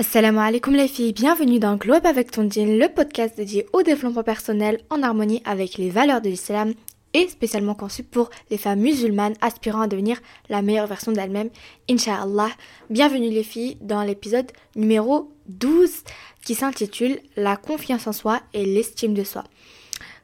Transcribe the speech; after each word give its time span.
Assalamu 0.00 0.38
alaikum 0.38 0.74
les 0.74 0.88
filles, 0.88 1.12
bienvenue 1.12 1.58
dans 1.58 1.76
Globe 1.76 2.06
avec 2.06 2.30
ton 2.30 2.48
jean, 2.48 2.78
le 2.78 2.88
podcast 2.88 3.36
dédié 3.36 3.66
au 3.74 3.82
développement 3.82 4.22
personnel 4.22 4.80
en 4.88 5.02
harmonie 5.02 5.42
avec 5.44 5.76
les 5.76 5.90
valeurs 5.90 6.22
de 6.22 6.30
l'islam 6.30 6.72
et 7.12 7.28
spécialement 7.28 7.74
conçu 7.74 8.02
pour 8.02 8.30
les 8.50 8.56
femmes 8.56 8.80
musulmanes 8.80 9.34
aspirant 9.42 9.82
à 9.82 9.88
devenir 9.88 10.18
la 10.48 10.62
meilleure 10.62 10.86
version 10.86 11.12
d'elles-mêmes, 11.12 11.50
Inch'Allah. 11.90 12.48
Bienvenue 12.88 13.28
les 13.28 13.42
filles 13.42 13.76
dans 13.82 14.02
l'épisode 14.02 14.50
numéro 14.74 15.34
12 15.48 15.90
qui 16.46 16.54
s'intitule 16.54 17.20
La 17.36 17.58
confiance 17.58 18.06
en 18.06 18.14
soi 18.14 18.40
et 18.54 18.64
l'estime 18.64 19.12
de 19.12 19.22
soi. 19.22 19.44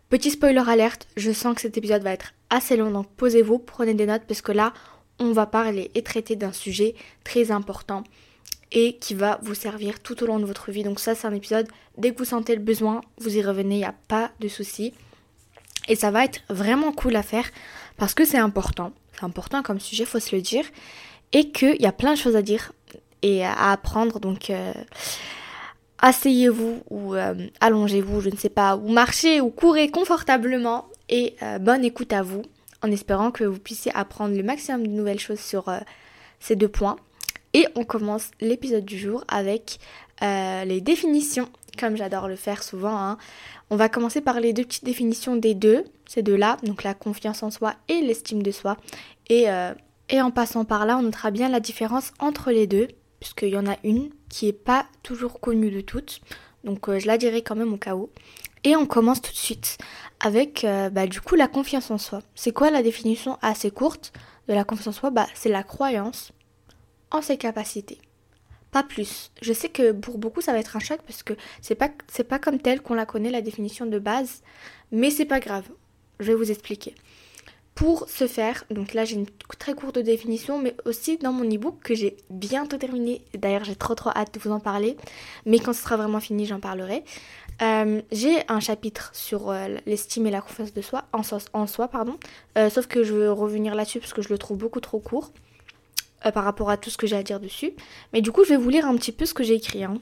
Petit 0.08 0.30
spoiler 0.30 0.62
alerte, 0.66 1.06
je 1.18 1.32
sens 1.32 1.54
que 1.54 1.60
cet 1.60 1.76
épisode 1.76 2.02
va 2.02 2.14
être 2.14 2.32
assez 2.48 2.78
long 2.78 2.90
donc 2.90 3.08
posez-vous, 3.18 3.58
prenez 3.58 3.92
des 3.92 4.06
notes 4.06 4.24
parce 4.26 4.40
que 4.40 4.52
là 4.52 4.72
on 5.18 5.32
va 5.32 5.44
parler 5.44 5.90
et 5.94 6.02
traiter 6.02 6.34
d'un 6.34 6.52
sujet 6.54 6.94
très 7.24 7.50
important 7.50 8.04
et 8.72 8.96
qui 8.96 9.14
va 9.14 9.38
vous 9.42 9.54
servir 9.54 10.00
tout 10.00 10.22
au 10.22 10.26
long 10.26 10.38
de 10.38 10.44
votre 10.44 10.70
vie. 10.70 10.82
Donc 10.82 11.00
ça 11.00 11.14
c'est 11.14 11.26
un 11.26 11.34
épisode, 11.34 11.68
dès 11.98 12.12
que 12.12 12.18
vous 12.18 12.24
sentez 12.24 12.54
le 12.54 12.62
besoin, 12.62 13.00
vous 13.18 13.36
y 13.36 13.42
revenez, 13.42 13.76
il 13.76 13.78
n'y 13.78 13.84
a 13.84 13.94
pas 14.08 14.30
de 14.40 14.48
souci. 14.48 14.92
Et 15.88 15.94
ça 15.94 16.10
va 16.10 16.24
être 16.24 16.40
vraiment 16.48 16.92
cool 16.92 17.16
à 17.16 17.22
faire 17.22 17.48
parce 17.96 18.14
que 18.14 18.24
c'est 18.24 18.38
important. 18.38 18.92
C'est 19.12 19.24
important 19.24 19.62
comme 19.62 19.80
sujet, 19.80 20.04
faut 20.04 20.20
se 20.20 20.34
le 20.34 20.42
dire. 20.42 20.64
Et 21.32 21.50
qu'il 21.50 21.80
y 21.80 21.86
a 21.86 21.92
plein 21.92 22.14
de 22.14 22.18
choses 22.18 22.36
à 22.36 22.42
dire 22.42 22.72
et 23.22 23.44
à 23.44 23.72
apprendre. 23.72 24.20
Donc 24.20 24.50
euh, 24.50 24.72
asseyez-vous 25.98 26.82
ou 26.90 27.14
euh, 27.14 27.34
allongez-vous, 27.60 28.20
je 28.20 28.30
ne 28.30 28.36
sais 28.36 28.48
pas, 28.48 28.76
ou 28.76 28.88
marchez 28.88 29.40
ou 29.40 29.50
courez 29.50 29.90
confortablement. 29.90 30.86
Et 31.08 31.36
euh, 31.42 31.58
bonne 31.58 31.84
écoute 31.84 32.12
à 32.12 32.22
vous 32.22 32.42
en 32.82 32.90
espérant 32.90 33.30
que 33.30 33.44
vous 33.44 33.58
puissiez 33.58 33.92
apprendre 33.94 34.36
le 34.36 34.42
maximum 34.42 34.86
de 34.86 34.92
nouvelles 34.92 35.20
choses 35.20 35.40
sur 35.40 35.72
ces 36.40 36.56
deux 36.56 36.68
points. 36.68 36.96
Et 37.56 37.66
on 37.74 37.84
commence 37.84 38.32
l'épisode 38.42 38.84
du 38.84 38.98
jour 38.98 39.24
avec 39.28 39.78
euh, 40.22 40.66
les 40.66 40.82
définitions, 40.82 41.48
comme 41.78 41.96
j'adore 41.96 42.28
le 42.28 42.36
faire 42.36 42.62
souvent. 42.62 42.94
Hein. 42.94 43.16
On 43.70 43.76
va 43.76 43.88
commencer 43.88 44.20
par 44.20 44.40
les 44.40 44.52
deux 44.52 44.64
petites 44.64 44.84
définitions 44.84 45.36
des 45.36 45.54
deux, 45.54 45.84
ces 46.04 46.20
deux-là, 46.20 46.58
donc 46.64 46.82
la 46.82 46.92
confiance 46.92 47.42
en 47.42 47.50
soi 47.50 47.72
et 47.88 48.02
l'estime 48.02 48.42
de 48.42 48.50
soi. 48.50 48.76
Et, 49.30 49.48
euh, 49.48 49.72
en 50.12 50.30
passant 50.30 50.66
par 50.66 50.84
là, 50.84 50.98
on 50.98 51.02
notera 51.02 51.30
bien 51.30 51.48
la 51.48 51.60
différence 51.60 52.12
entre 52.18 52.50
les 52.50 52.66
deux, 52.66 52.88
puisqu'il 53.20 53.48
y 53.48 53.56
en 53.56 53.66
a 53.66 53.78
une 53.84 54.10
qui 54.28 54.44
n'est 54.44 54.52
pas 54.52 54.84
toujours 55.02 55.40
connue 55.40 55.70
de 55.70 55.80
toutes. 55.80 56.20
Donc 56.62 56.90
euh, 56.90 56.98
je 56.98 57.06
la 57.06 57.16
dirai 57.16 57.40
quand 57.40 57.56
même 57.56 57.72
au 57.72 57.78
cas 57.78 57.94
où. 57.96 58.10
Et 58.64 58.76
on 58.76 58.84
commence 58.84 59.22
tout 59.22 59.32
de 59.32 59.36
suite 59.36 59.78
avec 60.20 60.66
bah, 60.92 61.06
du 61.06 61.20
coup 61.20 61.36
la 61.36 61.46
confiance 61.46 61.90
en 61.90 61.98
soi. 61.98 62.20
C'est 62.34 62.52
quoi 62.52 62.70
la 62.70 62.82
définition 62.82 63.38
assez 63.40 63.70
courte 63.70 64.12
de 64.48 64.54
la 64.54 64.64
confiance 64.64 64.88
en 64.88 65.00
soi? 65.00 65.10
Bah, 65.10 65.28
C'est 65.34 65.50
la 65.50 65.62
croyance 65.62 66.32
en 67.10 67.22
ses 67.22 67.36
capacités. 67.36 67.98
Pas 68.72 68.82
plus. 68.82 69.30
Je 69.40 69.52
sais 69.52 69.68
que 69.68 69.92
pour 69.92 70.18
beaucoup 70.18 70.40
ça 70.40 70.52
va 70.52 70.58
être 70.58 70.76
un 70.76 70.80
choc 70.80 71.00
parce 71.06 71.22
que 71.22 71.34
c'est 71.60 71.74
pas 71.74 71.90
pas 72.28 72.38
comme 72.38 72.58
tel 72.58 72.82
qu'on 72.82 72.94
la 72.94 73.06
connaît 73.06 73.30
la 73.30 73.40
définition 73.40 73.86
de 73.86 73.98
base, 73.98 74.42
mais 74.92 75.10
c'est 75.10 75.24
pas 75.24 75.40
grave. 75.40 75.64
Je 76.20 76.26
vais 76.26 76.34
vous 76.34 76.50
expliquer. 76.50 76.94
Pour 77.74 78.08
ce 78.08 78.26
faire, 78.26 78.64
donc 78.70 78.94
là 78.94 79.04
j'ai 79.04 79.16
une 79.16 79.26
très 79.58 79.74
courte 79.74 79.98
définition, 79.98 80.58
mais 80.58 80.74
aussi 80.86 81.18
dans 81.18 81.32
mon 81.32 81.48
ebook 81.48 81.78
que 81.82 81.94
j'ai 81.94 82.16
bientôt 82.30 82.78
terminé. 82.78 83.22
D'ailleurs 83.34 83.64
j'ai 83.64 83.76
trop 83.76 83.94
trop 83.94 84.10
hâte 84.10 84.32
de 84.34 84.40
vous 84.40 84.50
en 84.50 84.60
parler, 84.60 84.96
mais 85.44 85.58
quand 85.58 85.74
ce 85.74 85.82
sera 85.82 85.96
vraiment 85.96 86.20
fini 86.20 86.46
j'en 86.46 86.60
parlerai. 86.60 87.04
Euh, 87.62 88.02
j'ai 88.12 88.36
un 88.48 88.60
chapitre 88.60 89.10
sur 89.14 89.50
euh, 89.50 89.76
l'estime 89.86 90.26
et 90.26 90.30
la 90.30 90.40
confiance 90.40 90.74
de 90.74 90.82
soi, 90.82 91.04
en, 91.12 91.22
en 91.52 91.66
soi, 91.66 91.88
pardon. 91.88 92.18
Euh, 92.58 92.68
sauf 92.68 92.86
que 92.86 93.02
je 93.02 93.14
veux 93.14 93.32
revenir 93.32 93.74
là-dessus 93.74 94.00
parce 94.00 94.12
que 94.12 94.22
je 94.22 94.28
le 94.28 94.38
trouve 94.38 94.58
beaucoup 94.58 94.80
trop 94.80 94.98
court. 94.98 95.32
Euh, 96.26 96.30
par 96.30 96.44
rapport 96.44 96.70
à 96.70 96.76
tout 96.76 96.90
ce 96.90 96.96
que 96.96 97.06
j'ai 97.06 97.16
à 97.16 97.22
dire 97.22 97.40
dessus. 97.40 97.72
Mais 98.12 98.20
du 98.20 98.32
coup, 98.32 98.44
je 98.44 98.50
vais 98.50 98.56
vous 98.56 98.68
lire 98.68 98.86
un 98.86 98.96
petit 98.96 99.12
peu 99.12 99.26
ce 99.26 99.34
que 99.34 99.44
j'ai 99.44 99.54
écrit. 99.54 99.84
Hein. 99.84 99.98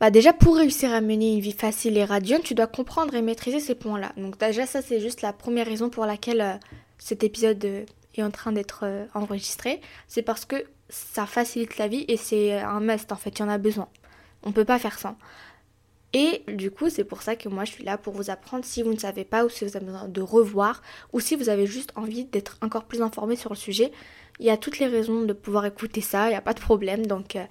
Bah 0.00 0.10
déjà, 0.10 0.32
pour 0.32 0.56
réussir 0.56 0.92
à 0.92 1.00
mener 1.00 1.34
une 1.34 1.40
vie 1.40 1.52
facile 1.52 1.96
et 1.96 2.04
radiante, 2.04 2.42
tu 2.42 2.54
dois 2.54 2.66
comprendre 2.66 3.14
et 3.14 3.22
maîtriser 3.22 3.60
ces 3.60 3.74
points-là. 3.74 4.12
Donc 4.16 4.38
déjà, 4.38 4.66
ça, 4.66 4.82
c'est 4.82 5.00
juste 5.00 5.22
la 5.22 5.32
première 5.32 5.66
raison 5.66 5.88
pour 5.88 6.04
laquelle 6.06 6.40
euh, 6.40 6.54
cet 6.98 7.24
épisode 7.24 7.64
euh, 7.64 7.84
est 8.14 8.22
en 8.22 8.30
train 8.30 8.52
d'être 8.52 8.84
enregistré. 9.14 9.80
C'est 10.08 10.22
parce 10.22 10.44
que 10.44 10.64
ça 10.88 11.26
facilite 11.26 11.78
la 11.78 11.88
vie 11.88 12.04
et 12.08 12.16
c'est 12.16 12.58
un 12.58 12.80
must, 12.80 13.12
en 13.12 13.16
fait, 13.16 13.38
il 13.38 13.40
y 13.40 13.42
en 13.42 13.48
a 13.48 13.58
besoin. 13.58 13.88
On 14.42 14.50
ne 14.50 14.54
peut 14.54 14.64
pas 14.64 14.78
faire 14.78 14.98
sans. 14.98 15.16
Et 16.18 16.42
du 16.48 16.70
coup, 16.70 16.88
c'est 16.88 17.04
pour 17.04 17.20
ça 17.20 17.36
que 17.36 17.46
moi, 17.50 17.66
je 17.66 17.72
suis 17.72 17.84
là 17.84 17.98
pour 17.98 18.14
vous 18.14 18.30
apprendre 18.30 18.64
si 18.64 18.82
vous 18.82 18.94
ne 18.94 18.98
savez 18.98 19.26
pas 19.26 19.44
ou 19.44 19.50
si 19.50 19.66
vous 19.66 19.76
avez 19.76 19.84
besoin 19.84 20.08
de 20.08 20.22
revoir 20.22 20.80
ou 21.12 21.20
si 21.20 21.36
vous 21.36 21.50
avez 21.50 21.66
juste 21.66 21.92
envie 21.94 22.24
d'être 22.24 22.56
encore 22.62 22.84
plus 22.84 23.02
informé 23.02 23.36
sur 23.36 23.50
le 23.50 23.56
sujet. 23.56 23.92
Il 24.38 24.46
y 24.46 24.50
a 24.50 24.56
toutes 24.56 24.78
les 24.78 24.86
raisons 24.86 25.24
de 25.24 25.34
pouvoir 25.34 25.66
écouter 25.66 26.00
ça, 26.00 26.28
il 26.28 26.30
n'y 26.30 26.34
a 26.34 26.40
pas 26.40 26.54
de 26.54 26.60
problème, 26.60 27.04
donc 27.04 27.36
euh, 27.36 27.44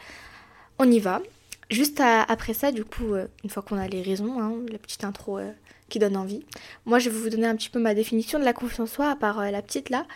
on 0.80 0.90
y 0.90 1.00
va. 1.00 1.22
Juste 1.70 2.02
après 2.02 2.56
ça, 2.56 2.72
du 2.72 2.84
coup, 2.84 3.14
euh, 3.14 3.28
une 3.44 3.52
fois 3.52 3.62
qu'on 3.62 3.78
a 3.78 3.88
les 3.88 4.02
raisons, 4.02 4.42
hein, 4.42 4.56
la 4.72 4.80
petite 4.80 5.04
intro 5.04 5.38
euh, 5.38 5.52
qui 5.88 6.00
donne 6.00 6.18
envie, 6.18 6.44
moi 6.86 6.98
je 6.98 7.12
vais 7.12 7.20
vous 7.20 7.30
donner 7.30 7.46
un 7.46 7.56
petit 7.56 7.70
peu 7.70 7.80
ma 7.80 7.94
définition 7.94 8.40
de 8.40 8.46
la 8.46 8.54
confiance 8.54 8.90
en 8.90 8.96
soi, 8.96 9.12
à 9.12 9.16
part 9.16 9.44
la 9.52 9.62
petite 9.62 9.92
là. 9.92 10.08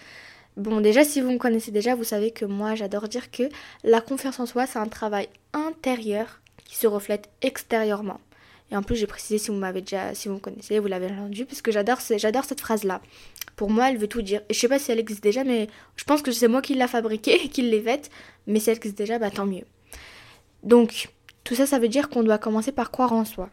Bon, 0.58 0.82
déjà, 0.82 1.04
si 1.04 1.22
vous 1.22 1.30
me 1.30 1.38
connaissez 1.38 1.70
déjà, 1.70 1.94
vous 1.94 2.04
savez 2.04 2.32
que 2.32 2.46
moi 2.46 2.74
j'adore 2.74 3.10
dire 3.10 3.30
que 3.30 3.44
la 3.84 4.02
confiance 4.02 4.40
en 4.40 4.48
soi, 4.48 4.66
c'est 4.66 4.80
un 4.80 4.88
travail 4.88 5.30
intérieur 5.54 6.42
qui 6.66 6.76
se 6.76 6.88
reflète 6.88 7.30
extérieurement. 7.44 8.20
Et 8.72 8.76
en 8.76 8.84
plus, 8.84 8.96
j'ai 8.96 9.08
précisé 9.08 9.38
si 9.38 9.50
vous 9.50 9.58
m'avez 9.58 9.82
déjà, 9.82 10.14
si 10.14 10.28
vous 10.28 10.36
me 10.36 10.40
connaissez, 10.40 10.80
vous 10.80 10.88
l'avez 10.88 11.08
entendu, 11.08 11.46
parce 11.46 11.62
que 11.62 11.72
j'adore, 11.72 12.02
cette 12.02 12.62
phrase-là. 12.62 13.02
Pour 13.56 13.70
moi, 13.70 13.90
elle 13.90 13.98
veut 13.98 14.08
tout 14.08 14.22
dire. 14.22 14.42
Et 14.50 14.54
je 14.54 14.60
sais 14.60 14.68
pas 14.68 14.80
si 14.80 14.92
elle 14.92 15.00
existe 15.00 15.24
déjà, 15.24 15.44
mais 15.44 15.68
je 15.96 16.04
pense 16.04 16.22
que 16.22 16.32
c'est 16.32 16.48
moi 16.48 16.62
qui 16.62 16.76
l'a 16.76 16.88
fabriquée 16.88 17.44
et 17.44 17.50
qui 17.50 17.64
l'ai 17.64 17.82
faite. 17.82 18.10
Mais 18.48 18.60
si 18.60 18.70
elle 18.70 18.78
existe 18.78 18.98
déjà, 18.98 19.20
bah 19.20 19.32
tant 19.32 19.46
mieux. 19.46 19.66
Donc, 20.64 21.10
tout 21.44 21.56
ça, 21.56 21.66
ça 21.66 21.80
veut 21.80 21.88
dire 21.88 22.10
qu'on 22.10 22.24
doit 22.24 22.38
commencer 22.38 22.72
par 22.72 22.92
croire 22.92 23.14
en 23.14 23.26
soi. 23.26 23.50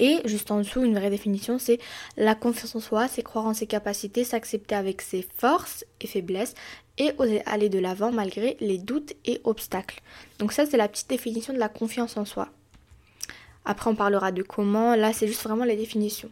Et 0.00 0.20
juste 0.24 0.50
en 0.50 0.58
dessous, 0.58 0.82
une 0.82 0.98
vraie 0.98 1.10
définition, 1.10 1.58
c'est 1.58 1.78
la 2.16 2.34
confiance 2.34 2.74
en 2.74 2.80
soi, 2.80 3.06
c'est 3.06 3.22
croire 3.22 3.46
en 3.46 3.52
ses 3.52 3.66
capacités, 3.66 4.24
s'accepter 4.24 4.74
avec 4.74 5.02
ses 5.02 5.26
forces 5.36 5.84
et 6.00 6.06
faiblesses 6.06 6.54
et 6.96 7.12
oser 7.18 7.42
aller 7.44 7.68
de 7.68 7.78
l'avant 7.78 8.10
malgré 8.10 8.56
les 8.60 8.78
doutes 8.78 9.12
et 9.26 9.42
obstacles. 9.44 10.00
Donc 10.38 10.52
ça, 10.52 10.64
c'est 10.64 10.78
la 10.78 10.88
petite 10.88 11.10
définition 11.10 11.52
de 11.52 11.58
la 11.58 11.68
confiance 11.68 12.16
en 12.16 12.24
soi. 12.24 12.48
Après, 13.64 13.90
on 13.90 13.94
parlera 13.94 14.32
de 14.32 14.42
comment. 14.42 14.94
Là, 14.94 15.12
c'est 15.12 15.26
juste 15.26 15.42
vraiment 15.42 15.64
les 15.64 15.76
définitions. 15.76 16.30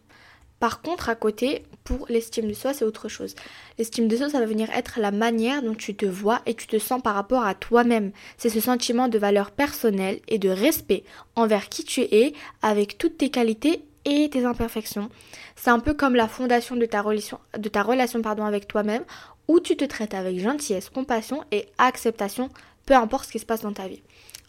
Par 0.61 0.83
contre, 0.83 1.09
à 1.09 1.15
côté, 1.15 1.65
pour 1.84 2.06
l'estime 2.09 2.49
de 2.49 2.53
soi, 2.53 2.75
c'est 2.75 2.84
autre 2.84 3.09
chose. 3.09 3.37
L'estime 3.78 4.09
de 4.09 4.16
soi, 4.16 4.28
ça 4.28 4.41
va 4.41 4.47
venir 4.47 4.69
être 4.71 4.99
la 4.99 5.12
manière 5.12 5.62
dont 5.62 5.75
tu 5.75 5.94
te 5.94 6.06
vois 6.06 6.43
et 6.47 6.55
tu 6.55 6.66
te 6.66 6.78
sens 6.78 7.00
par 7.00 7.15
rapport 7.15 7.44
à 7.44 7.55
toi-même. 7.55 8.11
C'est 8.39 8.50
ce 8.50 8.61
sentiment 8.61 9.06
de 9.06 9.19
valeur 9.19 9.53
personnelle 9.53 10.21
et 10.27 10.39
de 10.39 10.49
respect 10.49 11.05
envers 11.37 11.69
qui 11.69 11.84
tu 11.84 12.00
es, 12.00 12.33
avec 12.61 12.99
toutes 12.99 13.19
tes 13.19 13.31
qualités 13.31 13.84
et 14.05 14.28
tes 14.31 14.45
imperfections. 14.45 15.10
C'est 15.55 15.71
un 15.71 15.78
peu 15.78 15.95
comme 15.95 16.16
la 16.16 16.27
fondation 16.27 16.75
de 16.75 16.87
ta 16.87 17.03
relation, 17.03 17.39
de 17.56 17.69
ta 17.69 17.83
relation 17.83 18.21
pardon, 18.21 18.45
avec 18.45 18.66
toi-même, 18.66 19.05
où 19.47 19.60
tu 19.60 19.77
te 19.77 19.84
traites 19.84 20.15
avec 20.15 20.41
gentillesse, 20.41 20.91
compassion 20.91 21.45
et 21.53 21.66
acceptation, 21.78 22.50
peu 22.84 22.95
importe 22.95 23.27
ce 23.27 23.33
qui 23.33 23.39
se 23.39 23.47
passe 23.47 23.62
dans 23.62 23.72
ta 23.72 23.87
vie. 23.87 24.03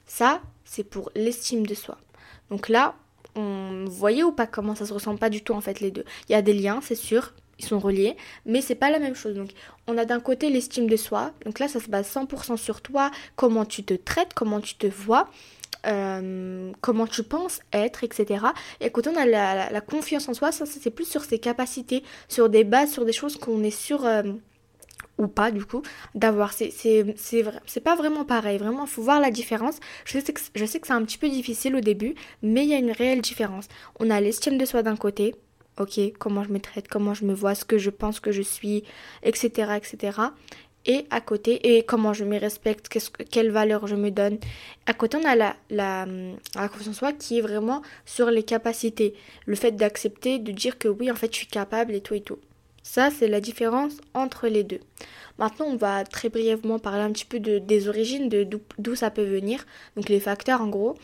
Ça, 0.08 0.42
c'est 0.66 0.84
pour 0.84 1.12
l'estime 1.16 1.68
de 1.68 1.76
soi. 1.76 2.00
Donc 2.50 2.70
là, 2.70 2.96
on 3.36 3.86
voyait 3.88 4.24
ou 4.24 4.32
pas 4.32 4.48
comment 4.48 4.76
ça 4.76 4.86
se 4.86 4.94
ressemble 4.94 5.20
pas 5.20 5.30
du 5.30 5.42
tout 5.42 5.54
en 5.54 5.62
fait 5.62 5.80
les 5.80 5.92
deux. 5.92 6.06
Il 6.28 6.34
y 6.34 6.36
a 6.36 6.42
des 6.42 6.54
liens, 6.54 6.80
c'est 6.82 6.96
sûr, 6.96 7.34
ils 7.60 7.66
sont 7.66 7.80
reliés, 7.80 8.16
mais 8.46 8.62
c'est 8.62 8.76
pas 8.76 8.90
la 8.90 9.00
même 9.00 9.16
chose. 9.16 9.36
Donc 9.36 9.50
on 9.88 9.98
a 9.98 10.06
d'un 10.06 10.20
côté 10.20 10.50
l'estime 10.50 10.88
de 10.88 10.96
soi, 10.96 11.34
donc 11.46 11.60
là 11.60 11.68
ça 11.68 11.80
se 11.80 11.90
base 11.90 12.10
100% 12.14 12.58
sur 12.58 12.82
toi, 12.82 13.12
comment 13.36 13.66
tu 13.66 13.84
te 13.84 13.94
traites, 13.94 14.34
comment 14.34 14.62
tu 14.62 14.76
te 14.76 14.88
vois. 14.88 15.30
Euh, 15.88 16.74
comment 16.82 17.08
tu 17.08 17.24
penses 17.24 17.62
être, 17.72 18.04
etc. 18.04 18.48
Et 18.82 18.90
quand 18.90 19.08
on 19.08 19.16
a 19.16 19.26
la, 19.26 19.80
confiance 19.80 20.28
en 20.28 20.34
soi, 20.34 20.52
ça 20.52 20.66
c'est 20.66 20.90
plus 20.90 21.08
sur 21.08 21.24
ses 21.24 21.40
capacités, 21.40 22.04
sur 22.28 22.50
des 22.50 22.66
bases, 22.66 22.92
sur 22.92 23.06
des 23.06 23.14
choses 23.14 23.38
qu'on 23.38 23.64
est 23.64 23.72
sûr 23.72 24.06
euh, 24.06 24.24
ou 25.20 25.28
pas 25.28 25.52
du 25.52 25.64
coup 25.66 25.84
d'avoir 26.16 26.54
c'est 26.54 26.72
c'est 26.72 27.84
pas 27.84 27.96
vraiment 27.96 28.26
pareil. 28.26 28.58
Vraiment 28.58 28.88
faut 28.88 29.04
voir 29.04 29.20
la 29.20 29.30
différence. 29.30 29.80
Je 30.06 30.20
sais 30.20 30.34
que 30.34 30.42
je 30.56 30.66
sais 30.66 30.80
que 30.80 30.88
c'est 30.88 30.94
un 30.94 31.04
petit 31.04 31.20
peu 31.20 31.30
difficile 31.30 31.76
au 31.76 31.82
début 31.82 32.16
mais 32.42 32.64
il 32.64 32.70
y 32.70 32.74
a 32.74 32.78
une 32.80 32.92
réelle 32.92 33.22
différence. 33.22 33.68
On 34.00 34.10
a 34.10 34.20
l'estime 34.20 34.58
de 34.58 34.66
soi 34.66 34.82
d'un 34.82 34.96
côté 34.96 35.36
ok 35.78 36.00
comment 36.18 36.44
je 36.44 36.52
me 36.52 36.60
traite 36.60 36.88
comment 36.88 37.14
je 37.14 37.26
me 37.26 37.34
vois 37.34 37.56
ce 37.56 37.66
que 37.66 37.78
je 37.78 37.90
pense 37.90 38.20
que 38.20 38.32
je 38.32 38.42
suis 38.42 38.84
etc 39.24 39.74
etc 39.78 40.20
et 40.86 41.06
à 41.10 41.22
côté 41.22 41.76
et 41.76 41.84
comment 41.84 42.14
je 42.14 42.24
me 42.24 42.40
respecte 42.40 42.88
qu'est-ce 42.88 43.12
quelle 43.12 43.52
valeur 43.52 43.86
je 43.88 43.96
me 43.96 44.12
donne. 44.12 44.38
À 44.86 44.94
côté 44.94 45.18
on 45.18 45.26
a 45.26 45.36
la 45.36 45.56
la, 45.70 46.06
la 46.56 46.70
confiance 46.70 46.88
en 46.90 46.94
soi 46.94 47.14
qui 47.14 47.38
est 47.40 47.42
vraiment 47.42 47.82
sur 48.06 48.32
les 48.32 48.44
capacités. 48.44 49.14
Le 49.46 49.56
fait 49.56 49.72
d'accepter 49.72 50.40
de 50.40 50.52
dire 50.52 50.78
que 50.78 50.88
oui 50.88 51.12
en 51.12 51.16
fait 51.16 51.32
je 51.32 51.38
suis 51.38 51.48
capable 51.48 51.94
et 51.94 52.02
tout 52.02 52.16
et 52.16 52.22
tout 52.22 52.40
Ça, 52.92 53.12
c'est 53.12 53.28
la 53.28 53.40
différence 53.40 53.94
entre 54.16 54.48
les 54.48 54.64
deux. 54.64 54.80
Maintenant, 55.38 55.68
on 55.68 55.76
va 55.76 56.04
très 56.06 56.30
brièvement 56.30 56.80
parler 56.80 57.04
un 57.04 57.12
petit 57.12 57.24
peu 57.24 57.40
de, 57.40 57.60
des 57.60 57.88
origines, 57.88 58.30
de 58.30 58.48
d'où 58.80 58.96
ça 58.96 59.12
peut 59.12 59.24
venir. 59.24 59.68
Donc 59.96 60.10
les 60.10 60.20
facteurs, 60.20 60.60
en 60.62 60.70
gros, 60.70 60.96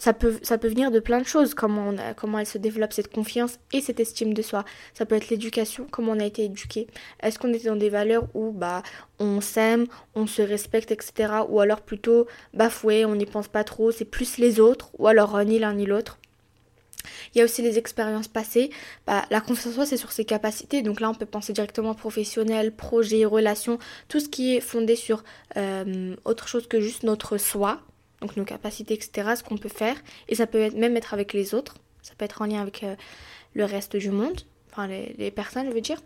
ça 0.00 0.12
peut, 0.12 0.40
venir 0.64 0.90
de 0.90 0.98
plein 0.98 1.20
de 1.20 1.26
choses, 1.26 1.54
comment, 1.54 1.94
comment 2.16 2.40
elle 2.40 2.46
se 2.46 2.58
développe 2.58 2.92
cette 2.92 3.14
confiance 3.14 3.60
et 3.72 3.80
cette 3.80 4.00
estime 4.00 4.34
de 4.34 4.42
soi. 4.42 4.64
Ça 4.94 5.06
peut 5.06 5.14
être 5.14 5.28
l'éducation, 5.28 5.86
comment 5.88 6.10
on 6.10 6.18
a 6.18 6.26
été 6.26 6.42
éduqué. 6.42 6.88
Est-ce 7.22 7.38
qu'on 7.38 7.52
était 7.52 7.68
dans 7.68 7.76
des 7.76 7.88
valeurs 7.88 8.26
où 8.34 8.50
bah, 8.50 8.82
on 9.20 9.40
s'aime, 9.40 9.86
on 10.16 10.26
se 10.26 10.42
respecte, 10.42 10.90
etc. 10.90 11.34
Ou 11.48 11.60
alors 11.60 11.82
plutôt 11.82 12.26
bafoué, 12.52 13.04
on 13.04 13.14
n'y 13.14 13.26
pense 13.26 13.46
pas 13.46 13.62
trop, 13.62 13.92
c'est 13.92 14.04
plus 14.04 14.38
les 14.38 14.58
autres, 14.58 14.90
ou 14.98 15.06
alors 15.06 15.38
ni 15.44 15.60
l'un 15.60 15.74
ni 15.74 15.86
l'autre. 15.86 16.18
Il 17.34 17.38
y 17.38 17.40
a 17.40 17.44
aussi 17.44 17.62
les 17.62 17.78
expériences 17.78 18.28
passées. 18.28 18.70
Bah, 19.06 19.24
la 19.30 19.40
confiance 19.40 19.72
en 19.72 19.74
soi, 19.76 19.86
c'est 19.86 19.96
sur 19.96 20.12
ses 20.12 20.24
capacités. 20.24 20.82
Donc 20.82 21.00
là, 21.00 21.10
on 21.10 21.14
peut 21.14 21.26
penser 21.26 21.52
directement 21.52 21.94
professionnel, 21.94 22.72
projet, 22.72 23.24
relation, 23.24 23.78
tout 24.08 24.20
ce 24.20 24.28
qui 24.28 24.56
est 24.56 24.60
fondé 24.60 24.96
sur 24.96 25.24
euh, 25.56 26.14
autre 26.24 26.48
chose 26.48 26.66
que 26.66 26.80
juste 26.80 27.02
notre 27.02 27.38
soi, 27.38 27.80
donc 28.20 28.36
nos 28.36 28.44
capacités, 28.44 28.94
etc., 28.94 29.34
ce 29.36 29.42
qu'on 29.42 29.58
peut 29.58 29.68
faire. 29.68 29.96
Et 30.28 30.34
ça 30.34 30.46
peut 30.46 30.60
être, 30.60 30.76
même 30.76 30.96
être 30.96 31.14
avec 31.14 31.32
les 31.32 31.54
autres. 31.54 31.74
Ça 32.02 32.14
peut 32.16 32.24
être 32.24 32.42
en 32.42 32.46
lien 32.46 32.62
avec 32.62 32.82
euh, 32.82 32.94
le 33.54 33.64
reste 33.64 33.96
du 33.96 34.10
monde, 34.10 34.40
enfin 34.70 34.86
les, 34.86 35.14
les 35.18 35.30
personnes, 35.30 35.66
je 35.66 35.72
veux 35.72 35.80
dire. 35.80 35.98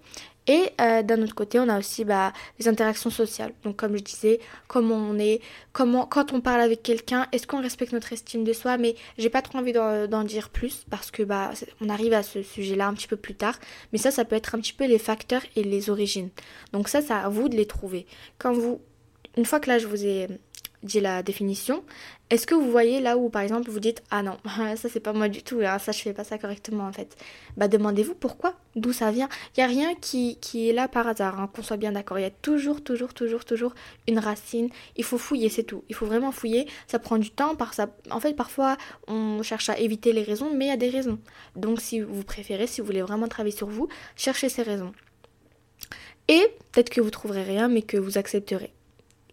Et 0.48 0.70
euh, 0.80 1.02
d'un 1.02 1.22
autre 1.22 1.34
côté, 1.34 1.60
on 1.60 1.68
a 1.68 1.78
aussi 1.78 2.04
bah, 2.04 2.32
les 2.58 2.66
interactions 2.66 3.10
sociales. 3.10 3.52
Donc 3.62 3.76
comme 3.76 3.96
je 3.96 4.02
disais, 4.02 4.40
comment 4.66 4.96
on 4.96 5.18
est, 5.18 5.40
comment 5.72 6.04
quand 6.06 6.32
on 6.32 6.40
parle 6.40 6.60
avec 6.60 6.82
quelqu'un, 6.82 7.28
est-ce 7.32 7.46
qu'on 7.46 7.62
respecte 7.62 7.92
notre 7.92 8.12
estime 8.12 8.42
de 8.42 8.52
soi? 8.52 8.76
Mais 8.76 8.96
j'ai 9.18 9.30
pas 9.30 9.42
trop 9.42 9.58
envie 9.58 9.72
d'en 9.72 10.24
dire 10.24 10.50
plus 10.50 10.84
parce 10.90 11.10
que 11.10 11.22
bah 11.22 11.52
on 11.80 11.88
arrive 11.88 12.12
à 12.12 12.22
ce 12.24 12.42
sujet-là 12.42 12.88
un 12.88 12.94
petit 12.94 13.06
peu 13.08 13.16
plus 13.16 13.34
tard. 13.34 13.58
Mais 13.92 13.98
ça, 13.98 14.10
ça 14.10 14.24
peut 14.24 14.36
être 14.36 14.54
un 14.54 14.58
petit 14.58 14.72
peu 14.72 14.86
les 14.86 14.98
facteurs 14.98 15.42
et 15.54 15.62
les 15.62 15.90
origines. 15.90 16.30
Donc 16.72 16.88
ça, 16.88 17.02
c'est 17.02 17.14
à 17.14 17.28
vous 17.28 17.48
de 17.48 17.56
les 17.56 17.66
trouver. 17.66 18.06
Quand 18.38 18.52
vous, 18.52 18.80
une 19.36 19.44
fois 19.44 19.60
que 19.60 19.68
là 19.68 19.78
je 19.78 19.86
vous 19.86 20.04
ai 20.04 20.26
dit 20.82 21.00
la 21.00 21.22
définition, 21.22 21.84
est-ce 22.32 22.46
que 22.46 22.54
vous 22.54 22.70
voyez 22.70 23.00
là 23.00 23.18
où 23.18 23.28
par 23.28 23.42
exemple 23.42 23.70
vous 23.70 23.78
dites 23.78 24.02
ah 24.10 24.22
non 24.22 24.38
ça 24.76 24.88
c'est 24.88 25.00
pas 25.00 25.12
moi 25.12 25.28
du 25.28 25.42
tout 25.42 25.60
hein, 25.62 25.78
ça 25.78 25.92
je 25.92 26.00
fais 26.00 26.14
pas 26.14 26.24
ça 26.24 26.38
correctement 26.38 26.86
en 26.86 26.92
fait 26.92 27.14
bah 27.58 27.68
demandez-vous 27.68 28.14
pourquoi 28.14 28.54
d'où 28.74 28.94
ça 28.94 29.10
vient. 29.10 29.28
Il 29.54 29.60
y 29.60 29.62
a 29.62 29.66
rien 29.66 29.94
qui, 29.94 30.38
qui 30.40 30.70
est 30.70 30.72
là 30.72 30.88
par 30.88 31.06
hasard 31.06 31.38
hein, 31.38 31.50
qu'on 31.54 31.62
soit 31.62 31.76
bien 31.76 31.92
d'accord. 31.92 32.18
Il 32.18 32.22
y 32.22 32.24
a 32.24 32.30
toujours 32.30 32.82
toujours 32.82 33.12
toujours 33.12 33.44
toujours 33.44 33.74
une 34.08 34.18
racine. 34.18 34.70
Il 34.96 35.04
faut 35.04 35.18
fouiller 35.18 35.50
c'est 35.50 35.62
tout. 35.62 35.84
Il 35.90 35.94
faut 35.94 36.06
vraiment 36.06 36.32
fouiller. 36.32 36.66
Ça 36.86 36.98
prend 36.98 37.18
du 37.18 37.30
temps 37.30 37.54
par 37.54 37.74
ça 37.74 37.88
en 38.10 38.18
fait 38.18 38.32
parfois 38.32 38.78
on 39.08 39.42
cherche 39.42 39.68
à 39.68 39.78
éviter 39.78 40.14
les 40.14 40.22
raisons 40.22 40.50
mais 40.54 40.66
il 40.66 40.68
y 40.68 40.72
a 40.72 40.78
des 40.78 40.88
raisons. 40.88 41.18
Donc 41.54 41.82
si 41.82 42.00
vous 42.00 42.24
préférez 42.24 42.66
si 42.66 42.80
vous 42.80 42.86
voulez 42.86 43.02
vraiment 43.02 43.28
travailler 43.28 43.54
sur 43.54 43.68
vous 43.68 43.88
cherchez 44.16 44.48
ces 44.48 44.62
raisons. 44.62 44.92
Et 46.28 46.40
peut-être 46.72 46.88
que 46.88 47.02
vous 47.02 47.10
trouverez 47.10 47.42
rien 47.42 47.68
mais 47.68 47.82
que 47.82 47.98
vous 47.98 48.16
accepterez 48.16 48.72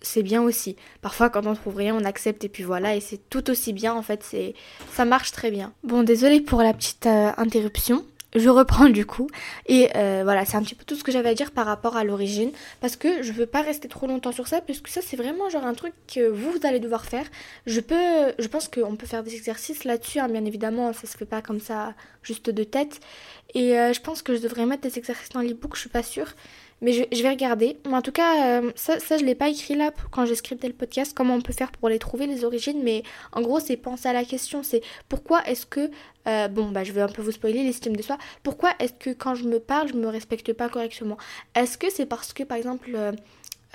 c'est 0.01 0.23
bien 0.23 0.41
aussi. 0.41 0.75
Parfois, 1.01 1.29
quand 1.29 1.45
on 1.45 1.55
trouve 1.55 1.75
rien, 1.75 1.95
on 1.95 2.05
accepte 2.05 2.43
et 2.43 2.49
puis 2.49 2.63
voilà, 2.63 2.95
et 2.95 2.99
c'est 2.99 3.29
tout 3.29 3.49
aussi 3.49 3.73
bien 3.73 3.93
en 3.93 4.01
fait, 4.01 4.23
c'est 4.23 4.53
ça 4.91 5.05
marche 5.05 5.31
très 5.31 5.51
bien. 5.51 5.73
Bon, 5.83 6.03
désolé 6.03 6.41
pour 6.41 6.61
la 6.61 6.73
petite 6.73 7.05
euh, 7.05 7.31
interruption. 7.37 8.05
Je 8.35 8.47
reprends 8.47 8.89
du 8.89 9.07
coup 9.07 9.27
et 9.65 9.89
euh, 9.95 10.21
voilà 10.23 10.45
c'est 10.45 10.55
un 10.55 10.61
petit 10.61 10.75
peu 10.75 10.83
tout 10.85 10.95
ce 10.95 11.03
que 11.03 11.11
j'avais 11.11 11.29
à 11.29 11.33
dire 11.33 11.49
par 11.49 11.65
rapport 11.65 11.97
à 11.97 12.03
l'origine 12.03 12.51
parce 12.79 12.95
que 12.95 13.23
je 13.23 13.31
veux 13.31 13.47
pas 13.47 13.63
rester 13.63 13.87
trop 13.87 14.05
longtemps 14.05 14.31
sur 14.31 14.47
ça 14.47 14.61
puisque 14.61 14.87
ça 14.87 15.01
c'est 15.01 15.17
vraiment 15.17 15.49
genre 15.49 15.65
un 15.65 15.73
truc 15.73 15.93
que 16.07 16.29
vous, 16.29 16.53
allez 16.61 16.79
devoir 16.79 17.05
faire. 17.05 17.25
Je 17.65 17.79
peux, 17.79 18.31
je 18.37 18.47
pense 18.47 18.67
qu'on 18.67 18.95
peut 18.95 19.07
faire 19.07 19.23
des 19.23 19.33
exercices 19.33 19.83
là-dessus 19.83 20.19
hein, 20.19 20.29
bien 20.29 20.45
évidemment 20.45 20.93
ça 20.93 21.07
se 21.07 21.17
fait 21.17 21.25
pas 21.25 21.41
comme 21.41 21.59
ça 21.59 21.95
juste 22.21 22.51
de 22.51 22.63
tête 22.63 22.99
et 23.55 23.79
euh, 23.79 23.93
je 23.93 23.99
pense 24.01 24.21
que 24.21 24.35
je 24.35 24.41
devrais 24.41 24.67
mettre 24.67 24.83
des 24.83 24.99
exercices 24.99 25.29
dans 25.29 25.41
l'ebook 25.41 25.73
je 25.73 25.81
suis 25.81 25.89
pas 25.89 26.03
sûre 26.03 26.35
mais 26.81 26.93
je, 26.93 27.23
vais 27.23 27.29
regarder. 27.29 27.77
Mais 27.85 27.95
en 27.95 28.01
tout 28.01 28.11
cas, 28.11 28.61
euh, 28.61 28.71
ça, 28.75 28.99
ça, 28.99 29.17
je 29.17 29.25
l'ai 29.25 29.35
pas 29.35 29.49
écrit 29.49 29.75
là 29.75 29.91
quand 30.11 30.25
j'ai 30.25 30.35
scripté 30.35 30.67
le 30.67 30.73
podcast, 30.73 31.13
comment 31.15 31.35
on 31.35 31.41
peut 31.41 31.53
faire 31.53 31.71
pour 31.71 31.89
les 31.89 31.99
trouver, 31.99 32.27
les 32.27 32.43
origines. 32.45 32.81
Mais 32.83 33.03
en 33.31 33.41
gros, 33.41 33.59
c'est 33.59 33.77
penser 33.77 34.07
à 34.07 34.13
la 34.13 34.23
question, 34.23 34.63
c'est 34.63 34.81
pourquoi 35.07 35.43
est-ce 35.45 35.65
que... 35.65 35.89
Euh, 36.27 36.47
bon, 36.47 36.69
bah 36.69 36.83
je 36.83 36.91
vais 36.91 37.01
un 37.01 37.07
peu 37.07 37.21
vous 37.21 37.31
spoiler 37.31 37.63
l'estime 37.63 37.95
de 37.95 38.01
soi. 38.01 38.17
Pourquoi 38.43 38.71
est-ce 38.79 38.93
que 38.93 39.09
quand 39.11 39.35
je 39.35 39.45
me 39.45 39.59
parle, 39.59 39.89
je 39.89 39.93
me 39.93 40.07
respecte 40.07 40.53
pas 40.53 40.69
correctement? 40.69 41.17
Est-ce 41.55 41.77
que 41.77 41.89
c'est 41.89 42.05
parce 42.05 42.33
que, 42.33 42.43
par 42.43 42.57
exemple, 42.57 42.91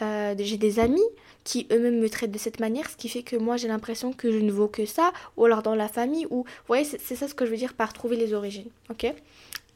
euh, 0.02 0.34
j'ai 0.38 0.56
des 0.56 0.78
amis 0.78 1.00
qui 1.44 1.66
eux-mêmes 1.70 2.00
me 2.00 2.08
traitent 2.08 2.30
de 2.30 2.38
cette 2.38 2.58
manière, 2.58 2.88
ce 2.88 2.96
qui 2.96 3.08
fait 3.08 3.22
que 3.22 3.36
moi 3.36 3.56
j'ai 3.58 3.68
l'impression 3.68 4.12
que 4.12 4.32
je 4.32 4.38
ne 4.38 4.50
vaux 4.50 4.66
que 4.66 4.86
ça, 4.86 5.12
ou 5.36 5.44
alors 5.44 5.62
dans 5.62 5.74
la 5.74 5.88
famille, 5.88 6.26
ou... 6.30 6.44
Vous 6.44 6.66
voyez, 6.66 6.84
c'est 6.84 7.14
ça 7.14 7.28
ce 7.28 7.34
que 7.34 7.44
je 7.44 7.50
veux 7.50 7.56
dire 7.56 7.74
par 7.74 7.92
trouver 7.92 8.16
les 8.16 8.32
origines, 8.32 8.70
ok? 8.90 9.12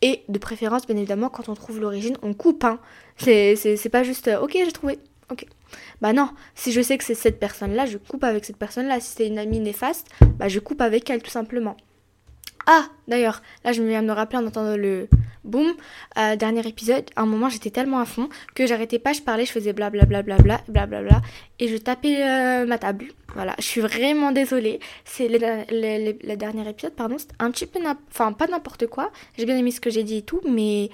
Et 0.03 0.23
de 0.29 0.39
préférence, 0.39 0.87
bien 0.87 0.97
évidemment, 0.97 1.29
quand 1.29 1.49
on 1.49 1.55
trouve 1.55 1.81
l'origine, 1.81 2.17
on 2.23 2.35
coupe. 2.35 2.65
Hein. 2.65 2.79
C'est 3.17 3.91
pas 3.91 4.03
juste 4.03 4.29
euh, 4.29 4.41
ok, 4.41 4.53
j'ai 4.53 4.73
trouvé. 4.73 4.99
Ok. 5.31 5.45
Bah 6.01 6.13
non, 6.13 6.31
si 6.55 6.73
je 6.73 6.81
sais 6.81 6.97
que 6.97 7.05
c'est 7.05 7.15
cette 7.15 7.39
personne-là, 7.39 7.85
je 7.87 7.99
coupe 7.99 8.25
avec 8.25 8.45
cette 8.45 8.57
personne-là. 8.57 9.01
Si 9.01 9.15
c'est 9.17 9.27
une 9.27 9.39
amie 9.39 9.61
néfaste, 9.61 10.07
bah 10.39 10.49
je 10.49 10.59
coupe 10.61 10.81
avec 10.81 11.11
elle 11.11 11.23
tout 11.23 11.31
simplement. 11.31 11.77
Ah, 12.67 12.87
d'ailleurs, 13.09 13.43
là 13.65 13.73
je 13.73 13.83
me 13.83 13.89
viens 13.89 14.03
de 14.03 14.09
me 14.09 14.13
rappeler 14.13 14.39
en 14.39 14.47
entendant 14.47 14.77
le 14.77 15.09
boom, 15.49 15.75
euh, 16.19 16.37
dernier 16.37 16.67
épisode, 16.67 17.05
à 17.17 17.23
un 17.23 17.27
moment 17.27 17.49
j'étais 17.49 17.71
tellement 17.71 17.99
à 17.99 18.05
fond 18.05 18.29
que 18.55 18.67
j'arrêtais 18.67 18.99
pas, 18.99 19.13
je 19.13 19.23
parlais, 19.23 19.47
je 19.47 19.53
faisais 19.53 19.73
blablabla, 19.73 20.23
bla 20.23 20.61
bla 20.69 20.87
bla 20.87 21.23
et 21.59 21.69
je 21.69 21.77
tapais 21.77 22.23
euh, 22.23 22.67
ma 22.67 22.79
table. 22.79 23.07
Voilà, 23.35 23.55
je 23.59 23.65
suis 23.65 23.81
vraiment 23.81 24.33
désolée. 24.33 24.81
C'est 25.05 25.29
le, 25.29 26.37
dernier 26.37 26.69
épisode, 26.69 26.95
pardon, 26.95 27.17
c'est 27.19 27.31
un 27.39 27.51
petit 27.51 27.67
peu, 27.67 27.81
enfin 28.11 28.33
pas 28.33 28.47
n'importe 28.47 28.87
quoi. 28.87 29.11
J'ai 29.37 29.45
bien 29.47 29.57
aimé 29.57 29.71
ce 29.71 29.81
que 29.81 29.91
j'ai 29.91 30.05
dit 30.05 30.19
et 30.19 30.23
tout, 30.23 30.41
mais 30.49 30.91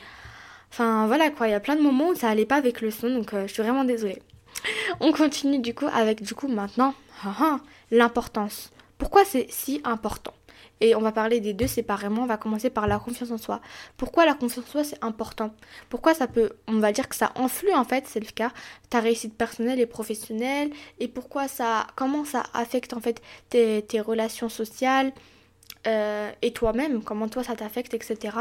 enfin 0.70 1.06
voilà 1.06 1.30
quoi, 1.30 1.48
il 1.48 1.50
y 1.52 1.54
a 1.54 1.60
plein 1.60 1.76
de 1.76 1.82
moments 1.82 2.08
où 2.08 2.14
ça 2.14 2.28
allait 2.28 2.46
pas 2.46 2.56
avec 2.56 2.80
le 2.80 2.90
son, 2.90 3.10
donc 3.10 3.34
euh, 3.34 3.46
je 3.46 3.52
suis 3.52 3.62
vraiment 3.62 3.84
désolée. 3.84 4.22
On 5.00 5.12
continue 5.12 5.58
du 5.58 5.74
coup 5.74 5.86
avec 5.92 6.22
du 6.22 6.34
coup 6.34 6.48
maintenant 6.48 6.94
ah, 7.24 7.34
ah, 7.40 7.60
l'importance. 7.90 8.70
Pourquoi 8.98 9.24
c'est 9.24 9.46
si 9.50 9.80
important? 9.84 10.34
Et 10.80 10.94
on 10.94 11.00
va 11.00 11.12
parler 11.12 11.40
des 11.40 11.52
deux 11.52 11.66
séparément. 11.66 12.22
On 12.22 12.26
va 12.26 12.36
commencer 12.36 12.70
par 12.70 12.86
la 12.86 12.98
confiance 12.98 13.30
en 13.30 13.38
soi. 13.38 13.60
Pourquoi 13.96 14.26
la 14.26 14.34
confiance 14.34 14.66
en 14.66 14.70
soi 14.70 14.84
c'est 14.84 15.02
important? 15.02 15.54
Pourquoi 15.88 16.14
ça 16.14 16.26
peut, 16.26 16.52
on 16.66 16.78
va 16.78 16.92
dire 16.92 17.08
que 17.08 17.16
ça 17.16 17.32
influe 17.36 17.72
en 17.72 17.84
fait, 17.84 18.06
c'est 18.06 18.20
le 18.20 18.30
cas, 18.30 18.50
ta 18.90 19.00
réussite 19.00 19.34
personnelle 19.34 19.80
et 19.80 19.86
professionnelle. 19.86 20.70
Et 20.98 21.08
pourquoi 21.08 21.48
ça, 21.48 21.86
comment 21.96 22.24
ça 22.24 22.44
affecte 22.52 22.92
en 22.92 23.00
fait 23.00 23.22
tes, 23.48 24.00
relations 24.00 24.48
sociales 24.48 25.12
euh, 25.86 26.30
et 26.42 26.52
toi-même, 26.52 27.02
comment 27.02 27.28
toi 27.28 27.44
ça 27.44 27.54
t'affecte, 27.54 27.94
etc. 27.94 28.36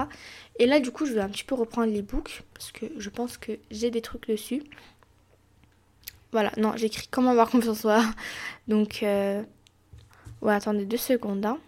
Et 0.60 0.66
là 0.66 0.80
du 0.80 0.92
coup 0.92 1.06
je 1.06 1.14
vais 1.14 1.22
un 1.22 1.30
petit 1.30 1.44
peu 1.44 1.56
reprendre 1.56 1.92
les 1.92 2.02
books 2.02 2.44
parce 2.54 2.72
que 2.72 2.86
je 2.98 3.10
pense 3.10 3.38
que 3.38 3.54
j'ai 3.70 3.92
des 3.92 4.02
trucs 4.02 4.28
dessus. 4.28 4.64
Voilà, 6.34 6.52
non, 6.58 6.74
j'écris 6.76 7.08
comment 7.12 7.30
avoir 7.30 7.50
confiance 7.50 7.78
en 7.78 7.82
soi. 7.82 8.04
Donc, 8.68 9.04
euh... 9.04 9.44
ouais, 10.42 10.54
attendez 10.56 10.86
deux 10.86 10.98
secondes. 10.98 11.46
Hein. 11.46 11.60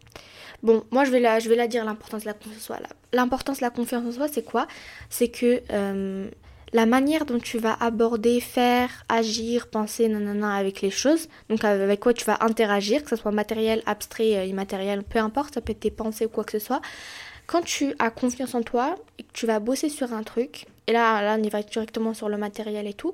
Bon, 0.66 0.84
moi 0.90 1.06
je 1.06 1.12
vais 1.12 1.20
la, 1.20 1.38
je 1.38 1.48
vais 1.48 1.56
la 1.56 1.68
dire 1.68 1.86
l'importance 1.86 2.24
de 2.24 2.26
la 2.26 2.34
confiance 2.34 2.58
en 2.58 2.60
soi. 2.60 2.78
L'importance 3.14 3.58
de 3.58 3.62
la 3.62 3.70
confiance 3.70 4.04
en 4.04 4.12
soi, 4.12 4.28
c'est 4.28 4.42
quoi? 4.42 4.68
C'est 5.12 5.28
que 5.28 5.62
euh, 5.72 6.28
la 6.74 6.86
manière 6.88 7.28
dont 7.28 7.38
tu 7.38 7.60
vas 7.60 7.78
aborder, 7.80 8.40
faire, 8.40 9.06
agir, 9.08 9.68
penser, 9.68 10.08
nanana, 10.08 10.56
avec 10.56 10.82
les 10.82 10.90
choses, 10.90 11.30
donc 11.50 11.64
avec 11.64 12.00
quoi 12.00 12.16
tu 12.16 12.26
vas 12.26 12.40
interagir, 12.44 13.04
que 13.04 13.12
ce 13.12 13.16
soit 13.16 13.32
matériel, 13.32 13.84
abstrait, 13.86 14.38
euh, 14.38 14.46
immatériel, 14.46 15.04
peu 15.04 15.20
importe, 15.20 15.54
ça 15.54 15.62
peut 15.62 15.72
être 15.72 15.82
tes 15.82 15.92
pensées 15.92 16.26
ou 16.26 16.30
quoi 16.30 16.44
que 16.44 16.54
ce 16.54 16.66
soit. 16.66 16.82
Quand 17.46 17.62
tu 17.62 17.94
as 18.00 18.10
confiance 18.10 18.56
en 18.56 18.64
toi 18.64 18.96
et 19.20 19.24
que 19.24 19.34
tu 19.34 19.46
vas 19.46 19.60
bosser 19.60 19.90
sur 19.90 20.14
un 20.14 20.24
truc, 20.24 20.66
et 20.88 20.94
là, 20.94 21.22
là 21.22 21.38
on 21.40 21.44
y 21.44 21.50
va 21.50 21.62
directement 21.62 22.16
sur 22.16 22.28
le 22.28 22.38
matériel 22.38 22.88
et 22.88 22.96
tout, 22.96 23.14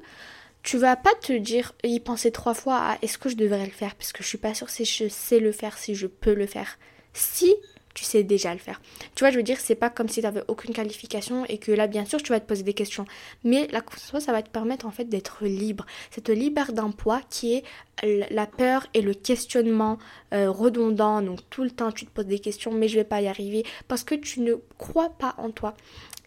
tu 0.64 0.78
vas 0.78 0.96
pas 0.96 1.14
te 1.22 1.34
dire, 1.34 1.74
y 1.84 2.00
penser 2.00 2.32
trois 2.32 2.54
fois 2.54 2.78
à 2.78 2.98
est-ce 3.02 3.18
que 3.18 3.28
je 3.28 3.36
devrais 3.36 3.66
le 3.66 3.72
faire, 3.72 3.94
parce 3.96 4.14
que 4.14 4.24
je 4.24 4.30
suis 4.30 4.38
pas 4.38 4.54
sûre 4.54 4.70
si 4.70 4.86
je 4.86 5.10
sais 5.10 5.42
le 5.42 5.52
faire, 5.52 5.78
si 5.78 5.96
je 5.96 6.08
peux 6.08 6.34
le 6.34 6.46
faire 6.46 6.78
si 7.14 7.56
tu 7.94 8.04
sais 8.04 8.24
déjà 8.24 8.54
le 8.54 8.60
faire. 8.60 8.82
Tu 9.16 9.24
vois, 9.24 9.32
je 9.32 9.38
veux 9.38 9.44
dire, 9.44 9.60
c'est 9.60 9.76
pas 9.76 9.90
comme 9.90 10.08
si 10.08 10.22
tu 10.22 10.22
n'avais 10.22 10.44
aucune 10.48 10.74
qualification 10.74 11.46
et 11.46 11.58
que 11.58 11.72
là, 11.72 11.88
bien 11.88 12.06
sûr, 12.06 12.22
tu 12.22 12.32
vas 12.32 12.40
te 12.40 12.46
poser 12.46 12.64
des 12.64 12.74
questions. 12.74 13.06
Mais 13.44 13.68
la 13.72 13.82
confiance, 13.82 14.24
ça 14.24 14.32
va 14.32 14.42
te 14.42 14.50
permettre 14.50 14.86
en 14.86 14.92
fait 14.92 15.06
d'être 15.06 15.46
libre. 15.46 15.86
C'est 16.10 16.26
te 16.26 16.32
libère 16.32 16.74
d'un 16.74 16.92
poids 16.92 17.22
qui 17.30 17.56
est 17.56 17.64
la 18.04 18.46
peur 18.46 18.88
et 18.94 19.02
le 19.02 19.14
questionnement 19.14 20.00
euh, 20.34 20.50
redondant. 20.50 21.22
Donc 21.22 21.40
tout 21.50 21.64
le 21.64 21.72
temps, 21.72 21.92
tu 21.92 22.06
te 22.06 22.12
poses 22.12 22.28
des 22.28 22.40
questions, 22.40 22.72
mais 22.72 22.88
je 22.88 22.96
vais 22.96 23.04
pas 23.04 23.22
y 23.22 23.28
arriver 23.28 23.66
parce 23.88 24.04
que 24.04 24.16
tu 24.16 24.42
ne 24.42 24.56
crois 24.78 25.10
pas 25.10 25.36
en 25.38 25.52
toi. 25.52 25.76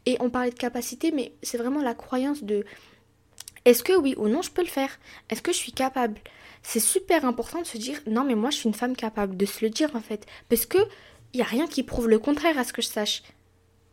Et 0.06 0.16
on 0.20 0.28
parlait 0.28 0.50
de 0.50 0.58
capacité, 0.58 1.12
mais 1.12 1.32
c'est 1.42 1.56
vraiment 1.56 1.80
la 1.82 1.94
croyance 1.94 2.44
de 2.44 2.64
est-ce 3.64 3.82
que 3.82 3.94
oui 3.94 4.14
ou 4.18 4.28
non 4.28 4.42
je 4.42 4.50
peux 4.50 4.62
le 4.62 4.68
faire? 4.68 4.98
Est-ce 5.30 5.40
que 5.40 5.52
je 5.52 5.56
suis 5.56 5.72
capable? 5.72 6.20
C'est 6.64 6.80
super 6.80 7.24
important 7.24 7.60
de 7.60 7.66
se 7.66 7.78
dire 7.78 8.00
non 8.08 8.24
mais 8.24 8.34
moi 8.34 8.50
je 8.50 8.56
suis 8.56 8.68
une 8.68 8.74
femme 8.74 8.96
capable 8.96 9.36
de 9.36 9.46
se 9.46 9.64
le 9.64 9.70
dire 9.70 9.94
en 9.94 10.00
fait 10.00 10.26
parce 10.48 10.66
que 10.66 10.78
il 11.32 11.38
y 11.38 11.42
a 11.42 11.46
rien 11.46 11.66
qui 11.66 11.82
prouve 11.82 12.08
le 12.08 12.18
contraire 12.18 12.58
à 12.58 12.64
ce 12.64 12.72
que 12.72 12.80
je 12.80 12.86
sache. 12.86 13.22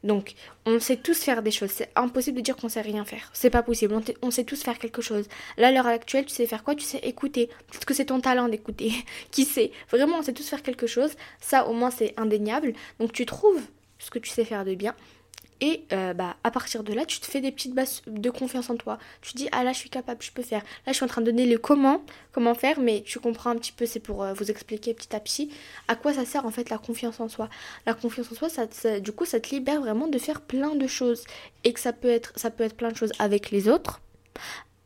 Donc, 0.04 0.34
on 0.66 0.80
sait 0.80 0.96
tous 0.96 1.20
faire 1.20 1.44
des 1.44 1.52
choses. 1.52 1.70
C'est 1.72 1.92
impossible 1.96 2.38
de 2.38 2.42
dire 2.42 2.56
qu'on 2.56 2.70
sait 2.70 2.82
rien 2.82 3.06
faire. 3.06 3.30
C'est 3.34 3.50
pas 3.50 3.62
possible. 3.62 4.00
On, 4.22 4.32
sait 4.32 4.44
tous 4.44 4.62
faire 4.62 4.80
quelque 4.80 5.02
chose. 5.02 5.28
Là, 5.58 5.68
à 5.68 5.72
l'heure 5.72 5.88
actuelle, 5.88 6.26
tu 6.26 6.34
sais 6.34 6.48
faire 6.48 6.64
quoi? 6.64 6.76
Tu 6.76 6.84
sais 6.84 7.00
écouter. 7.00 7.48
Peut-être 7.68 7.86
que 7.86 7.94
c'est 7.94 8.06
ton 8.06 8.20
talent 8.20 8.48
d'écouter. 8.48 8.94
Qui 9.32 9.46
sait? 9.46 9.72
Vraiment, 9.90 10.18
on 10.18 10.22
sait 10.24 10.34
tous 10.34 10.48
faire 10.48 10.64
quelque 10.64 10.88
chose. 10.88 11.12
Ça, 11.40 11.68
au 11.68 11.74
moins, 11.74 11.92
c'est 11.92 12.14
indéniable. 12.18 12.74
Donc, 13.00 13.12
tu 13.12 13.26
trouves 13.26 13.62
ce 14.00 14.10
que 14.10 14.20
tu 14.20 14.30
sais 14.30 14.46
faire 14.46 14.66
de 14.66 14.74
bien 14.74 14.96
Et 15.62 15.86
euh, 15.94 16.14
bah, 16.14 16.36
à 16.44 16.50
partir 16.50 16.84
de 16.84 16.92
là, 16.92 17.06
tu 17.06 17.20
te 17.20 17.28
fais 17.28 17.40
des 17.40 17.52
petites 17.52 17.76
bases 17.76 18.02
de 18.08 18.30
confiance 18.32 18.72
en 18.72 18.76
toi. 18.76 18.98
Tu 19.22 19.34
dis, 19.34 19.48
ah 19.52 19.64
là, 19.64 19.74
je 19.74 19.78
suis 19.78 19.92
capable, 19.92 20.24
je 20.24 20.32
peux 20.32 20.42
faire. 20.42 20.62
Là, 20.62 20.92
je 20.92 20.94
suis 20.94 21.04
en 21.04 21.08
train 21.08 21.22
de 21.22 21.28
donner 21.28 21.46
le 21.46 21.60
comment, 21.60 22.04
comment 22.32 22.56
faire, 22.56 22.80
mais 22.80 23.04
tu 23.06 23.20
comprends 23.20 23.52
un 23.52 23.56
petit 23.58 23.72
peu, 23.72 23.86
c'est 23.86 24.00
pour 24.00 24.24
euh, 24.24 24.34
vous 24.34 24.50
expliquer 24.50 24.96
petit 24.96 25.16
à 25.16 25.20
petit 25.20 25.52
à 25.88 25.96
quoi 25.96 26.14
ça 26.14 26.26
sert 26.26 26.48
en 26.48 26.52
fait 26.52 26.72
la 26.72 26.80
confiance 26.80 27.20
en 27.20 27.30
soi. 27.30 27.48
La 27.86 27.94
confiance 27.94 28.32
en 28.32 28.36
soi, 28.36 28.50
ça, 28.50 29.00
du 29.00 29.12
coup, 29.12 29.26
ça 29.26 29.40
te 29.40 29.50
libère 29.54 29.82
vraiment 29.82 30.08
de 30.08 30.18
faire 30.18 30.42
plein 30.42 30.76
de 30.76 30.88
choses. 30.88 31.26
Et 31.64 31.74
que 31.74 31.80
ça 31.80 31.94
peut 31.94 32.10
être, 32.10 32.34
ça 32.38 32.50
peut 32.50 32.64
être 32.64 32.76
plein 32.76 32.90
de 32.90 32.98
choses 32.98 33.14
avec 33.20 33.52
les 33.52 33.70
autres 33.70 34.02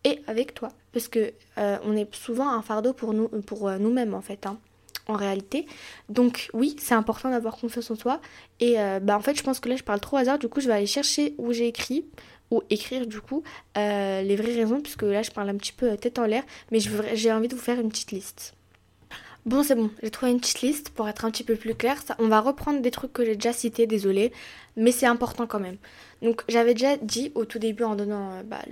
et 0.04 0.20
avec 0.28 0.54
toi. 0.54 0.74
Parce 0.92 1.08
que 1.08 1.32
euh, 1.58 1.78
on 1.86 1.96
est 1.96 2.14
souvent 2.14 2.50
un 2.50 2.62
fardeau 2.62 2.92
pour 2.92 3.14
nous, 3.14 3.30
pour 3.30 3.72
nous-mêmes 3.72 4.14
en 4.14 4.22
fait. 4.22 4.46
Hein 4.46 4.60
en 5.08 5.14
réalité. 5.14 5.66
Donc 6.10 6.50
oui, 6.54 6.76
c'est 6.80 6.96
important 6.96 7.30
d'avoir 7.30 7.58
confiance 7.58 7.92
en 7.92 7.96
soi. 7.96 8.22
Et 8.60 8.80
euh, 8.80 9.00
bah 9.00 9.18
en 9.18 9.22
fait, 9.22 9.38
je 9.38 9.44
pense 9.44 9.60
que 9.60 9.70
là, 9.70 9.76
je 9.76 9.84
parle 9.84 10.00
trop 10.00 10.18
hasard. 10.18 10.40
Du 10.40 10.48
coup, 10.48 10.62
je 10.62 10.68
vais 10.68 10.74
aller 10.74 10.86
chercher 10.86 11.36
où 11.38 11.54
j'ai 11.54 11.68
écrit 11.68 12.06
ou 12.52 12.62
écrire 12.70 13.08
du 13.08 13.22
coup 13.22 13.44
euh, 13.78 14.22
les 14.22 14.36
vraies 14.36 14.54
raisons 14.54 14.80
puisque 14.82 15.02
là 15.02 15.24
je 15.24 15.32
parle 15.32 15.50
un 15.50 15.56
petit 15.56 15.74
peu 15.74 15.98
tête 15.98 16.20
en 16.20 16.26
l'air 16.26 16.44
mais 16.72 16.80
j'ai 16.80 17.32
envie 17.32 17.48
de 17.48 17.56
vous 17.56 17.62
faire 17.62 17.80
une 17.80 17.90
petite 17.90 18.12
liste. 18.12 18.55
Bon, 19.46 19.62
c'est 19.62 19.76
bon, 19.76 19.92
j'ai 20.02 20.10
trouvé 20.10 20.32
une 20.32 20.40
petite 20.40 20.90
pour 20.90 21.08
être 21.08 21.24
un 21.24 21.30
petit 21.30 21.44
peu 21.44 21.56
plus 21.56 21.76
clair. 21.76 22.02
Ça, 22.02 22.16
on 22.18 22.28
va 22.28 22.40
reprendre 22.42 22.82
des 22.82 22.90
trucs 22.90 23.14
que 23.14 23.24
j'ai 23.24 23.36
déjà 23.36 23.54
cités, 23.54 23.86
désolé, 23.86 24.32
mais 24.76 24.92
c'est 24.92 25.06
important 25.06 25.46
quand 25.46 25.60
même. 25.60 25.78
Donc, 26.24 26.42
j'avais 26.50 26.74
déjà 26.74 26.98
dit 26.98 27.32
au 27.36 27.46
tout 27.46 27.60
début 27.60 27.84
en 27.84 27.96
donnant 27.96 28.32
euh, 28.32 28.44
bah, 28.44 28.64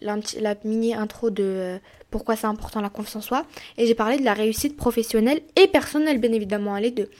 la, 0.00 0.54
mini 0.62 0.94
intro 0.94 1.30
de 1.30 1.42
euh, 1.42 1.78
pourquoi 2.12 2.36
c'est 2.36 2.46
important 2.46 2.80
la 2.80 2.90
confiance 2.90 3.16
en 3.16 3.26
soi, 3.26 3.46
et 3.76 3.88
j'ai 3.88 3.96
parlé 3.96 4.16
de 4.16 4.24
la 4.24 4.34
réussite 4.34 4.76
professionnelle 4.76 5.40
et 5.56 5.66
personnelle, 5.66 6.20
bien 6.20 6.32
évidemment, 6.32 6.76
les 6.76 6.92
deux. 6.92 7.10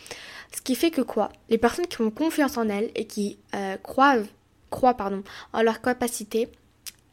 Ce 0.55 0.63
qui 0.63 0.77
fait 0.77 0.93
que 0.93 1.01
quoi? 1.01 1.33
Les 1.49 1.59
personnes 1.59 1.89
qui 1.89 2.01
ont 2.01 2.13
confiance 2.13 2.57
en 2.59 2.69
elles 2.69 2.93
et 2.95 3.07
qui 3.07 3.39
euh, 3.57 3.77
croient, 3.79 4.19
croient 4.71 4.95
pardon, 4.95 5.25
en 5.53 5.63
leur 5.63 5.83
capacité, 5.83 6.49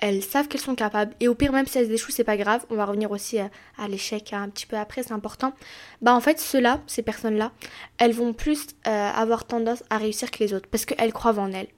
elles 0.01 0.23
savent 0.23 0.47
qu'elles 0.47 0.61
sont 0.61 0.75
capables. 0.75 1.13
Et 1.19 1.27
au 1.27 1.35
pire 1.35 1.53
même 1.53 1.67
si 1.67 1.77
elles 1.77 1.91
échouent 1.91 2.11
c'est 2.11 2.25
pas 2.25 2.35
grave. 2.35 2.65
On 2.69 2.75
va 2.75 2.85
revenir 2.85 3.11
aussi 3.11 3.39
à, 3.39 3.49
l'échec 3.87 4.33
un 4.33 4.49
petit 4.49 4.65
peu 4.65 4.75
après 4.75 5.03
c'est 5.03 5.13
important. 5.13 5.53
Bah 6.01 6.13
en 6.13 6.19
fait 6.19 6.39
ceux-là 6.39 6.81
ces 6.87 7.03
personnes-là 7.03 7.51
elles 7.97 8.13
vont 8.13 8.33
plus 8.33 8.67
euh, 8.87 9.09
avoir 9.11 9.45
tendance 9.45 9.83
à 9.89 9.97
réussir 9.97 10.29
que 10.31 10.43
les 10.43 10.53
autres 10.53 10.67
parce 10.69 10.85
qu'elles 10.85 11.13
croient 11.13 11.39
en 11.39 11.51
elles. 11.51 11.69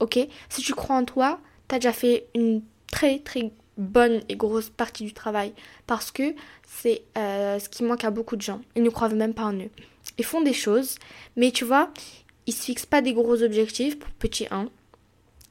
Ok? 0.00 0.18
Si 0.48 0.60
tu 0.60 0.74
crois 0.74 0.96
en 0.96 1.04
toi 1.04 1.40
t'as 1.68 1.76
déjà 1.76 1.92
fait 1.92 2.26
une 2.34 2.62
très 2.90 3.20
très 3.20 3.52
bonne 3.76 4.20
et 4.28 4.34
grosse 4.34 4.70
partie 4.70 5.04
du 5.04 5.12
travail 5.12 5.52
parce 5.86 6.10
que 6.10 6.34
c'est 6.66 7.02
euh, 7.16 7.58
ce 7.60 7.68
qui 7.68 7.84
manque 7.84 8.04
à 8.04 8.10
beaucoup 8.10 8.36
de 8.36 8.42
gens. 8.42 8.60
Ils 8.76 8.82
ne 8.82 8.90
croient 8.90 9.08
même 9.08 9.34
pas 9.34 9.44
en 9.44 9.54
eux. 9.54 9.70
Ils 10.18 10.24
font 10.24 10.42
des 10.42 10.52
choses 10.52 10.96
mais 11.36 11.52
tu 11.52 11.64
vois 11.64 11.90
ils 12.46 12.54
se 12.54 12.64
fixent 12.64 12.86
pas 12.86 13.02
des 13.02 13.12
gros 13.12 13.42
objectifs 13.42 13.98
pour 13.98 14.10
petit 14.12 14.46
1 14.50 14.68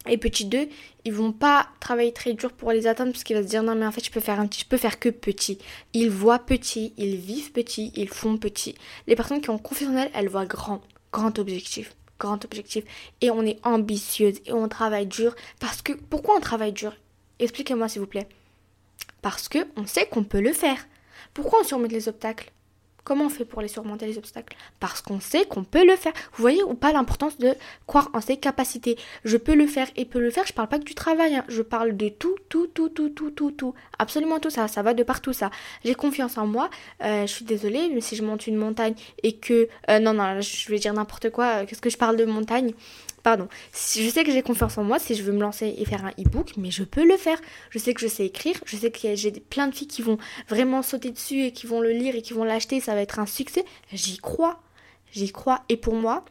et 0.08 0.18
petit 0.18 0.46
2, 0.46 0.68
ils 1.06 1.14
vont 1.14 1.32
pas 1.32 1.68
travailler 1.80 2.14
très 2.14 2.34
dur 2.34 2.52
pour 2.54 2.72
les 2.72 2.88
atteindre 2.88 3.12
parce 3.12 3.24
qu'il 3.24 3.36
va 3.36 3.44
se 3.44 3.48
dire 3.48 3.64
non 3.64 3.76
mais 3.76 3.86
en 3.86 3.92
fait 3.92 4.04
je 4.04 4.12
peux 4.12 4.20
faire 4.20 4.40
un 4.40 4.48
je 4.52 4.66
peux 4.66 4.78
faire 4.78 5.00
que 5.00 5.10
petit. 5.10 5.58
Ils 5.94 6.10
voient 6.10 6.40
petit, 6.40 6.94
ils 6.98 7.16
vivent 7.18 7.52
petit, 7.52 7.92
ils 7.96 8.10
font 8.10 8.38
petit. 8.38 8.76
Les 9.08 9.16
personnes 9.16 9.42
qui 9.42 9.50
ont 9.50 9.62
elles, 9.98 10.12
elles 10.14 10.30
voient 10.30 10.46
grand, 10.46 10.82
grand 11.12 11.40
objectif, 11.40 11.96
grand 12.20 12.44
objectif. 12.46 12.84
Et 13.22 13.32
on 13.32 13.44
est 13.44 13.60
ambitieuse 13.66 14.40
et 14.46 14.54
on 14.54 14.68
travaille 14.68 15.08
dur 15.08 15.36
parce 15.60 15.82
que 15.82 15.94
pourquoi 15.94 16.36
on 16.38 16.42
travaille 16.42 16.74
dur? 16.74 16.96
Expliquez-moi 17.40 17.88
s'il 17.88 18.02
vous 18.02 18.08
plaît. 18.08 18.28
Parce 19.22 19.50
que 19.50 19.60
on 19.76 19.86
sait 19.86 20.08
qu'on 20.08 20.24
peut 20.24 20.42
le 20.42 20.54
faire. 20.54 20.86
Pourquoi 21.34 21.62
on 21.62 21.64
surmonte 21.64 21.92
les 21.92 22.08
obstacles? 22.08 22.52
Comment 23.08 23.28
on 23.28 23.30
fait 23.30 23.46
pour 23.46 23.62
les 23.62 23.70
surmonter 23.70 24.06
les 24.06 24.18
obstacles 24.18 24.58
Parce 24.82 25.02
qu'on 25.02 25.22
sait 25.22 25.46
qu'on 25.46 25.64
peut 25.64 25.86
le 25.86 25.96
faire. 25.96 26.12
Vous 26.34 26.42
voyez 26.42 26.62
ou 26.62 26.74
pas 26.74 26.92
l'importance 26.92 27.38
de 27.38 27.56
croire 27.86 28.10
en 28.12 28.20
ses 28.20 28.36
capacités. 28.36 28.98
Je 29.24 29.38
peux 29.38 29.56
le 29.56 29.66
faire 29.66 29.88
et 29.96 30.04
peux 30.04 30.20
le 30.20 30.30
faire. 30.30 30.46
Je 30.46 30.52
parle 30.52 30.68
pas 30.68 30.78
que 30.78 30.84
du 30.84 30.94
travail. 30.94 31.38
Hein. 31.38 31.46
Je 31.48 31.62
parle 31.62 31.96
de 31.96 32.10
tout, 32.10 32.36
tout, 32.50 32.68
tout, 32.68 32.90
tout, 32.90 33.08
tout, 33.08 33.32
tout, 33.32 33.52
tout. 33.52 33.74
Absolument 33.98 34.42
tout 34.42 34.50
ça. 34.50 34.68
Ça 34.68 34.82
va 34.82 34.94
de 34.94 35.04
partout 35.04 35.32
ça. 35.32 35.52
J'ai 35.86 35.96
confiance 35.96 36.38
en 36.38 36.48
moi. 36.48 36.70
Euh, 37.02 37.22
je 37.26 37.32
suis 37.32 37.46
désolée, 37.46 37.90
mais 37.94 38.02
si 38.02 38.18
je 38.18 38.24
monte 38.24 38.46
une 38.46 38.58
montagne 38.58 38.96
et 39.24 39.38
que 39.38 39.70
euh, 39.90 40.00
non 40.00 40.12
non, 40.12 40.42
je 40.42 40.70
vais 40.70 40.78
dire 40.78 40.94
n'importe 40.94 41.30
quoi. 41.30 41.66
Qu'est-ce 41.66 41.80
que 41.80 41.90
je 41.90 41.98
parle 41.98 42.18
de 42.18 42.26
montagne? 42.26 42.74
Pardon. 43.24 43.48
Je 43.74 44.10
sais 44.10 44.24
que 44.24 44.32
j'ai 44.32 44.42
confiance 44.42 44.78
en 44.78 44.84
moi 44.84 45.00
si 45.00 45.16
je 45.16 45.24
veux 45.24 45.34
me 45.34 45.42
lancer 45.42 45.76
et 45.78 45.86
faire 45.86 46.06
un 46.06 46.12
e-book, 46.12 46.54
mais 46.58 46.72
je 46.72 46.84
peux 46.84 47.06
le 47.06 47.18
faire. 47.18 47.40
Je 47.72 47.80
sais 47.80 47.94
que 47.94 48.02
je 48.02 48.08
sais 48.08 48.26
écrire. 48.26 48.56
Je 48.66 48.78
sais 48.78 48.92
que 48.92 49.16
j'ai 49.16 49.32
plein 49.32 49.68
de 49.68 49.76
filles 49.76 49.88
qui 49.88 50.02
vont 50.02 50.18
vraiment 50.48 50.82
sauter 50.82 51.12
dessus 51.12 51.44
et 51.44 51.52
qui 51.52 51.68
vont 51.68 51.82
le 51.82 51.92
lire 51.92 52.16
et 52.16 52.22
qui 52.22 52.34
vont 52.34 52.44
l'acheter. 52.44 52.80
Ça 52.80 52.94
va 52.96 53.02
être 53.02 53.20
un 53.20 53.26
succès. 53.26 53.66
J'y 53.92 54.18
crois. 54.18 54.62
J'y 55.12 55.32
crois. 55.32 55.64
Et 55.68 55.78
pour 55.78 55.96
moi, 55.96 56.24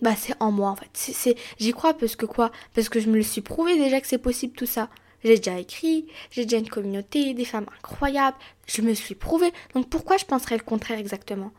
bah 0.00 0.14
c'est 0.16 0.34
en 0.40 0.52
moi 0.52 0.70
en 0.70 0.76
fait. 0.76 0.90
C'est, 0.92 1.36
j'y 1.58 1.72
crois 1.72 1.94
parce 1.94 2.16
que 2.16 2.26
quoi? 2.26 2.50
Parce 2.74 2.88
que 2.88 3.00
je 3.00 3.08
me 3.08 3.16
le 3.16 3.22
suis 3.22 3.40
prouvé 3.40 3.76
déjà 3.76 4.00
que 4.00 4.06
c'est 4.06 4.18
possible 4.18 4.54
tout 4.54 4.66
ça. 4.66 4.90
J'ai 5.24 5.36
déjà 5.36 5.58
écrit, 5.58 6.06
j'ai 6.32 6.44
déjà 6.44 6.58
une 6.58 6.68
communauté, 6.68 7.32
des 7.32 7.44
femmes 7.44 7.66
incroyables. 7.78 8.36
Je 8.66 8.82
me 8.82 8.92
suis 8.94 9.14
prouvé. 9.14 9.52
Donc 9.74 9.88
pourquoi 9.88 10.16
je 10.16 10.24
penserais 10.24 10.56
le 10.56 10.64
contraire 10.64 10.98
exactement? 10.98 11.52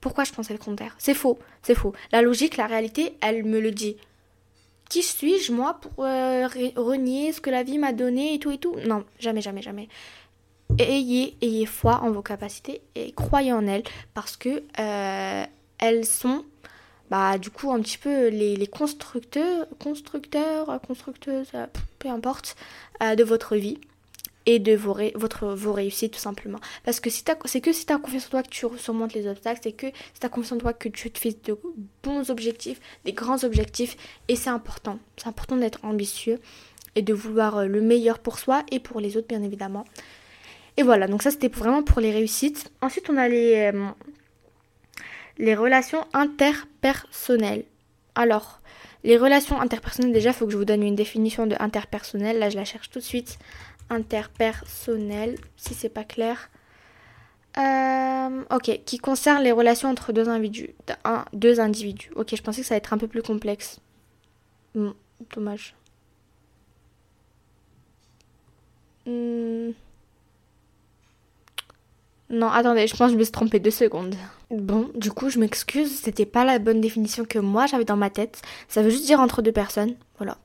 Pourquoi 0.00 0.24
je 0.24 0.32
penserais 0.32 0.54
le 0.54 0.64
contraire 0.64 0.94
C'est 0.98 1.14
faux, 1.14 1.38
c'est 1.62 1.74
faux. 1.74 1.92
La 2.12 2.22
logique, 2.22 2.56
la 2.56 2.66
réalité, 2.66 3.14
elle 3.20 3.44
me 3.44 3.60
le 3.60 3.70
dit. 3.70 3.96
Qui 4.88 5.02
suis-je, 5.02 5.52
moi, 5.52 5.78
pour 5.80 6.04
euh, 6.04 6.48
renier 6.76 7.32
ce 7.32 7.40
que 7.40 7.50
la 7.50 7.62
vie 7.62 7.78
m'a 7.78 7.92
donné 7.92 8.34
et 8.34 8.38
tout 8.38 8.50
et 8.50 8.58
tout? 8.58 8.74
Non, 8.86 9.04
jamais, 9.18 9.40
jamais, 9.40 9.62
jamais. 9.62 9.88
Ayez, 10.78 11.36
ayez 11.42 11.66
foi 11.66 12.00
en 12.02 12.10
vos 12.10 12.22
capacités 12.22 12.80
et 12.94 13.12
croyez 13.12 13.52
en 13.52 13.66
elles 13.66 13.82
parce 14.14 14.36
que 14.36 14.62
euh, 14.78 15.44
elles 15.78 16.06
sont, 16.06 16.44
bah, 17.10 17.38
du 17.38 17.50
coup, 17.50 17.70
un 17.70 17.80
petit 17.80 17.98
peu 17.98 18.28
les, 18.28 18.66
constructeurs, 18.66 19.66
constructeurs, 19.78 20.80
constructeuses, 20.86 21.52
peu 21.98 22.08
importe, 22.08 22.56
euh, 23.02 23.14
de 23.14 23.24
votre 23.24 23.56
vie 23.56 23.78
et 24.54 24.58
de 24.58 24.74
vos, 24.74 24.96
votre, 25.14 25.48
vos 25.48 25.72
réussites 25.72 26.14
tout 26.14 26.20
simplement. 26.20 26.58
Parce 26.84 26.98
que 26.98 27.08
c'est 27.10 27.60
que 27.60 27.72
si 27.72 27.86
tu 27.86 27.92
as 27.92 27.98
confiance 27.98 28.26
en 28.26 28.30
toi 28.30 28.42
que 28.42 28.48
tu 28.48 28.66
surmontes 28.78 29.14
les 29.14 29.26
obstacles, 29.28 29.60
c'est 29.62 29.72
que 29.72 29.86
si 29.86 30.20
tu 30.20 30.26
as 30.26 30.28
confiance 30.28 30.52
en 30.52 30.58
toi 30.58 30.72
que 30.72 30.88
tu 30.88 31.10
te 31.10 31.18
fais 31.18 31.36
de 31.44 31.56
bons 32.02 32.30
objectifs, 32.30 32.80
des 33.04 33.12
grands 33.12 33.44
objectifs, 33.44 33.96
et 34.28 34.36
c'est 34.36 34.50
important. 34.50 34.98
C'est 35.16 35.28
important 35.28 35.56
d'être 35.56 35.78
ambitieux 35.84 36.40
et 36.96 37.02
de 37.02 37.14
vouloir 37.14 37.58
euh, 37.58 37.66
le 37.66 37.80
meilleur 37.80 38.18
pour 38.18 38.38
soi 38.38 38.64
et 38.72 38.80
pour 38.80 39.00
les 39.00 39.16
autres 39.16 39.28
bien 39.28 39.42
évidemment. 39.42 39.84
Et 40.76 40.82
voilà, 40.82 41.06
donc 41.06 41.22
ça 41.22 41.30
c'était 41.30 41.48
vraiment 41.48 41.82
pour 41.82 42.00
les 42.00 42.10
réussites. 42.10 42.72
Ensuite 42.80 43.08
on 43.08 43.16
a 43.16 43.28
les, 43.28 43.70
euh, 43.72 43.86
les 45.38 45.54
relations 45.54 46.04
interpersonnelles. 46.12 47.64
Alors, 48.16 48.60
les 49.02 49.16
relations 49.16 49.60
interpersonnelles, 49.60 50.12
déjà, 50.12 50.30
il 50.30 50.34
faut 50.34 50.46
que 50.46 50.52
je 50.52 50.58
vous 50.58 50.66
donne 50.66 50.82
une 50.82 50.94
définition 50.94 51.46
de 51.46 51.56
interpersonnel. 51.58 52.38
Là, 52.38 52.50
je 52.50 52.56
la 52.56 52.66
cherche 52.66 52.90
tout 52.90 52.98
de 52.98 53.04
suite 53.04 53.38
interpersonnel, 53.90 55.36
si 55.56 55.74
c'est 55.74 55.88
pas 55.88 56.04
clair. 56.04 56.50
Euh, 57.58 58.42
ok, 58.50 58.80
qui 58.84 58.98
concerne 58.98 59.42
les 59.42 59.52
relations 59.52 59.88
entre 59.88 60.12
deux 60.12 60.28
individus. 60.28 60.70
Un, 61.04 61.24
deux 61.32 61.60
individus. 61.60 62.10
Ok, 62.14 62.34
je 62.36 62.42
pensais 62.42 62.62
que 62.62 62.66
ça 62.66 62.74
allait 62.74 62.78
être 62.78 62.92
un 62.92 62.98
peu 62.98 63.08
plus 63.08 63.22
complexe. 63.22 63.80
Hmm, 64.74 64.90
dommage. 65.34 65.74
Hmm. 69.06 69.72
Non, 72.30 72.48
attendez, 72.48 72.86
je 72.86 72.96
pense 72.96 73.08
que 73.08 73.14
je 73.14 73.18
me 73.18 73.24
suis 73.24 73.32
trompée 73.32 73.58
deux 73.58 73.72
secondes. 73.72 74.14
Bon, 74.50 74.88
du 74.94 75.10
coup, 75.10 75.30
je 75.30 75.40
m'excuse, 75.40 76.00
c'était 76.00 76.26
pas 76.26 76.44
la 76.44 76.60
bonne 76.60 76.80
définition 76.80 77.24
que 77.24 77.40
moi 77.40 77.66
j'avais 77.66 77.84
dans 77.84 77.96
ma 77.96 78.10
tête. 78.10 78.40
Ça 78.68 78.82
veut 78.82 78.90
juste 78.90 79.06
dire 79.06 79.18
entre 79.18 79.42
deux 79.42 79.50
personnes. 79.50 79.96
Voilà. 80.18 80.38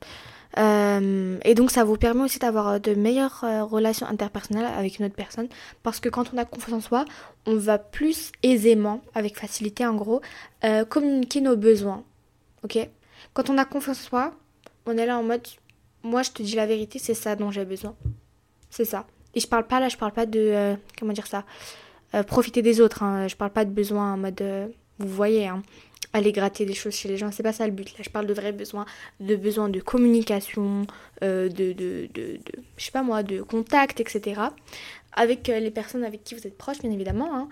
Euh, 0.58 1.38
et 1.44 1.54
donc 1.54 1.70
ça 1.70 1.84
vous 1.84 1.96
permet 1.96 2.22
aussi 2.22 2.38
d'avoir 2.38 2.68
euh, 2.68 2.78
de 2.78 2.94
meilleures 2.94 3.44
euh, 3.44 3.64
relations 3.64 4.06
interpersonnelles 4.06 4.64
avec 4.64 4.98
une 4.98 5.04
autre 5.04 5.14
personne 5.14 5.48
parce 5.82 6.00
que 6.00 6.08
quand 6.08 6.32
on 6.32 6.38
a 6.38 6.46
confiance 6.46 6.72
en 6.72 6.80
soi, 6.80 7.04
on 7.44 7.56
va 7.56 7.78
plus 7.78 8.32
aisément, 8.42 9.02
avec 9.14 9.38
facilité 9.38 9.86
en 9.86 9.94
gros, 9.94 10.20
communiquer 10.88 11.40
nos 11.40 11.56
besoins. 11.56 12.02
Ok? 12.64 12.78
Quand 13.34 13.50
on 13.50 13.58
a 13.58 13.64
confiance 13.64 14.00
en 14.00 14.08
soi, 14.08 14.34
on 14.86 14.96
est 14.96 15.06
là 15.06 15.18
en 15.18 15.22
mode 15.22 15.46
moi 16.02 16.22
je 16.22 16.30
te 16.30 16.42
dis 16.42 16.54
la 16.54 16.66
vérité, 16.66 16.98
c'est 16.98 17.14
ça 17.14 17.36
dont 17.36 17.50
j'ai 17.50 17.64
besoin. 17.64 17.94
C'est 18.70 18.84
ça. 18.84 19.06
Et 19.34 19.40
je 19.40 19.46
parle 19.46 19.66
pas 19.66 19.80
là, 19.80 19.88
je 19.88 19.96
parle 19.96 20.12
pas 20.12 20.26
de 20.26 20.74
comment 20.98 21.12
dire 21.12 21.26
ça? 21.26 21.44
Profiter 22.26 22.62
des 22.62 22.80
autres. 22.80 23.02
Hein. 23.02 23.28
Je 23.28 23.36
parle 23.36 23.50
pas 23.50 23.64
de 23.64 23.70
besoin 23.70 24.14
en 24.14 24.16
mode 24.16 24.42
vous 24.98 25.08
voyez. 25.08 25.46
Hein 25.46 25.62
aller 26.16 26.32
gratter 26.32 26.64
des 26.64 26.74
choses 26.74 26.94
chez 26.94 27.08
les 27.08 27.16
gens. 27.16 27.30
C'est 27.30 27.42
pas 27.42 27.52
ça 27.52 27.66
le 27.66 27.72
but. 27.72 27.86
Là, 27.96 28.04
je 28.04 28.10
parle 28.10 28.26
de 28.26 28.34
vrais 28.34 28.52
besoins, 28.52 28.86
de 29.20 29.36
besoins 29.36 29.68
de 29.68 29.80
communication, 29.80 30.86
euh, 31.22 31.48
de, 31.48 32.08
je 32.76 32.84
sais 32.84 32.90
pas 32.90 33.02
moi, 33.02 33.22
de 33.22 33.42
contact, 33.42 34.00
etc. 34.00 34.40
Avec 35.12 35.48
euh, 35.48 35.60
les 35.60 35.70
personnes 35.70 36.04
avec 36.04 36.24
qui 36.24 36.34
vous 36.34 36.46
êtes 36.46 36.56
proches, 36.56 36.78
bien 36.80 36.90
évidemment. 36.90 37.34
Hein. 37.34 37.48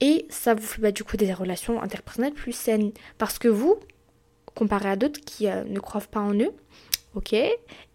Et 0.00 0.26
ça 0.28 0.54
vous 0.54 0.62
fait 0.66 0.80
bah, 0.80 0.92
du 0.92 1.04
coup 1.04 1.16
des 1.16 1.32
relations 1.32 1.82
interpersonnelles 1.82 2.34
plus 2.34 2.52
saines. 2.52 2.92
Parce 3.18 3.38
que 3.38 3.48
vous, 3.48 3.76
comparé 4.54 4.90
à 4.90 4.96
d'autres 4.96 5.20
qui 5.20 5.48
euh, 5.48 5.64
ne 5.64 5.80
croient 5.80 6.00
pas 6.00 6.20
en 6.20 6.34
eux, 6.34 6.52
ok 7.14 7.34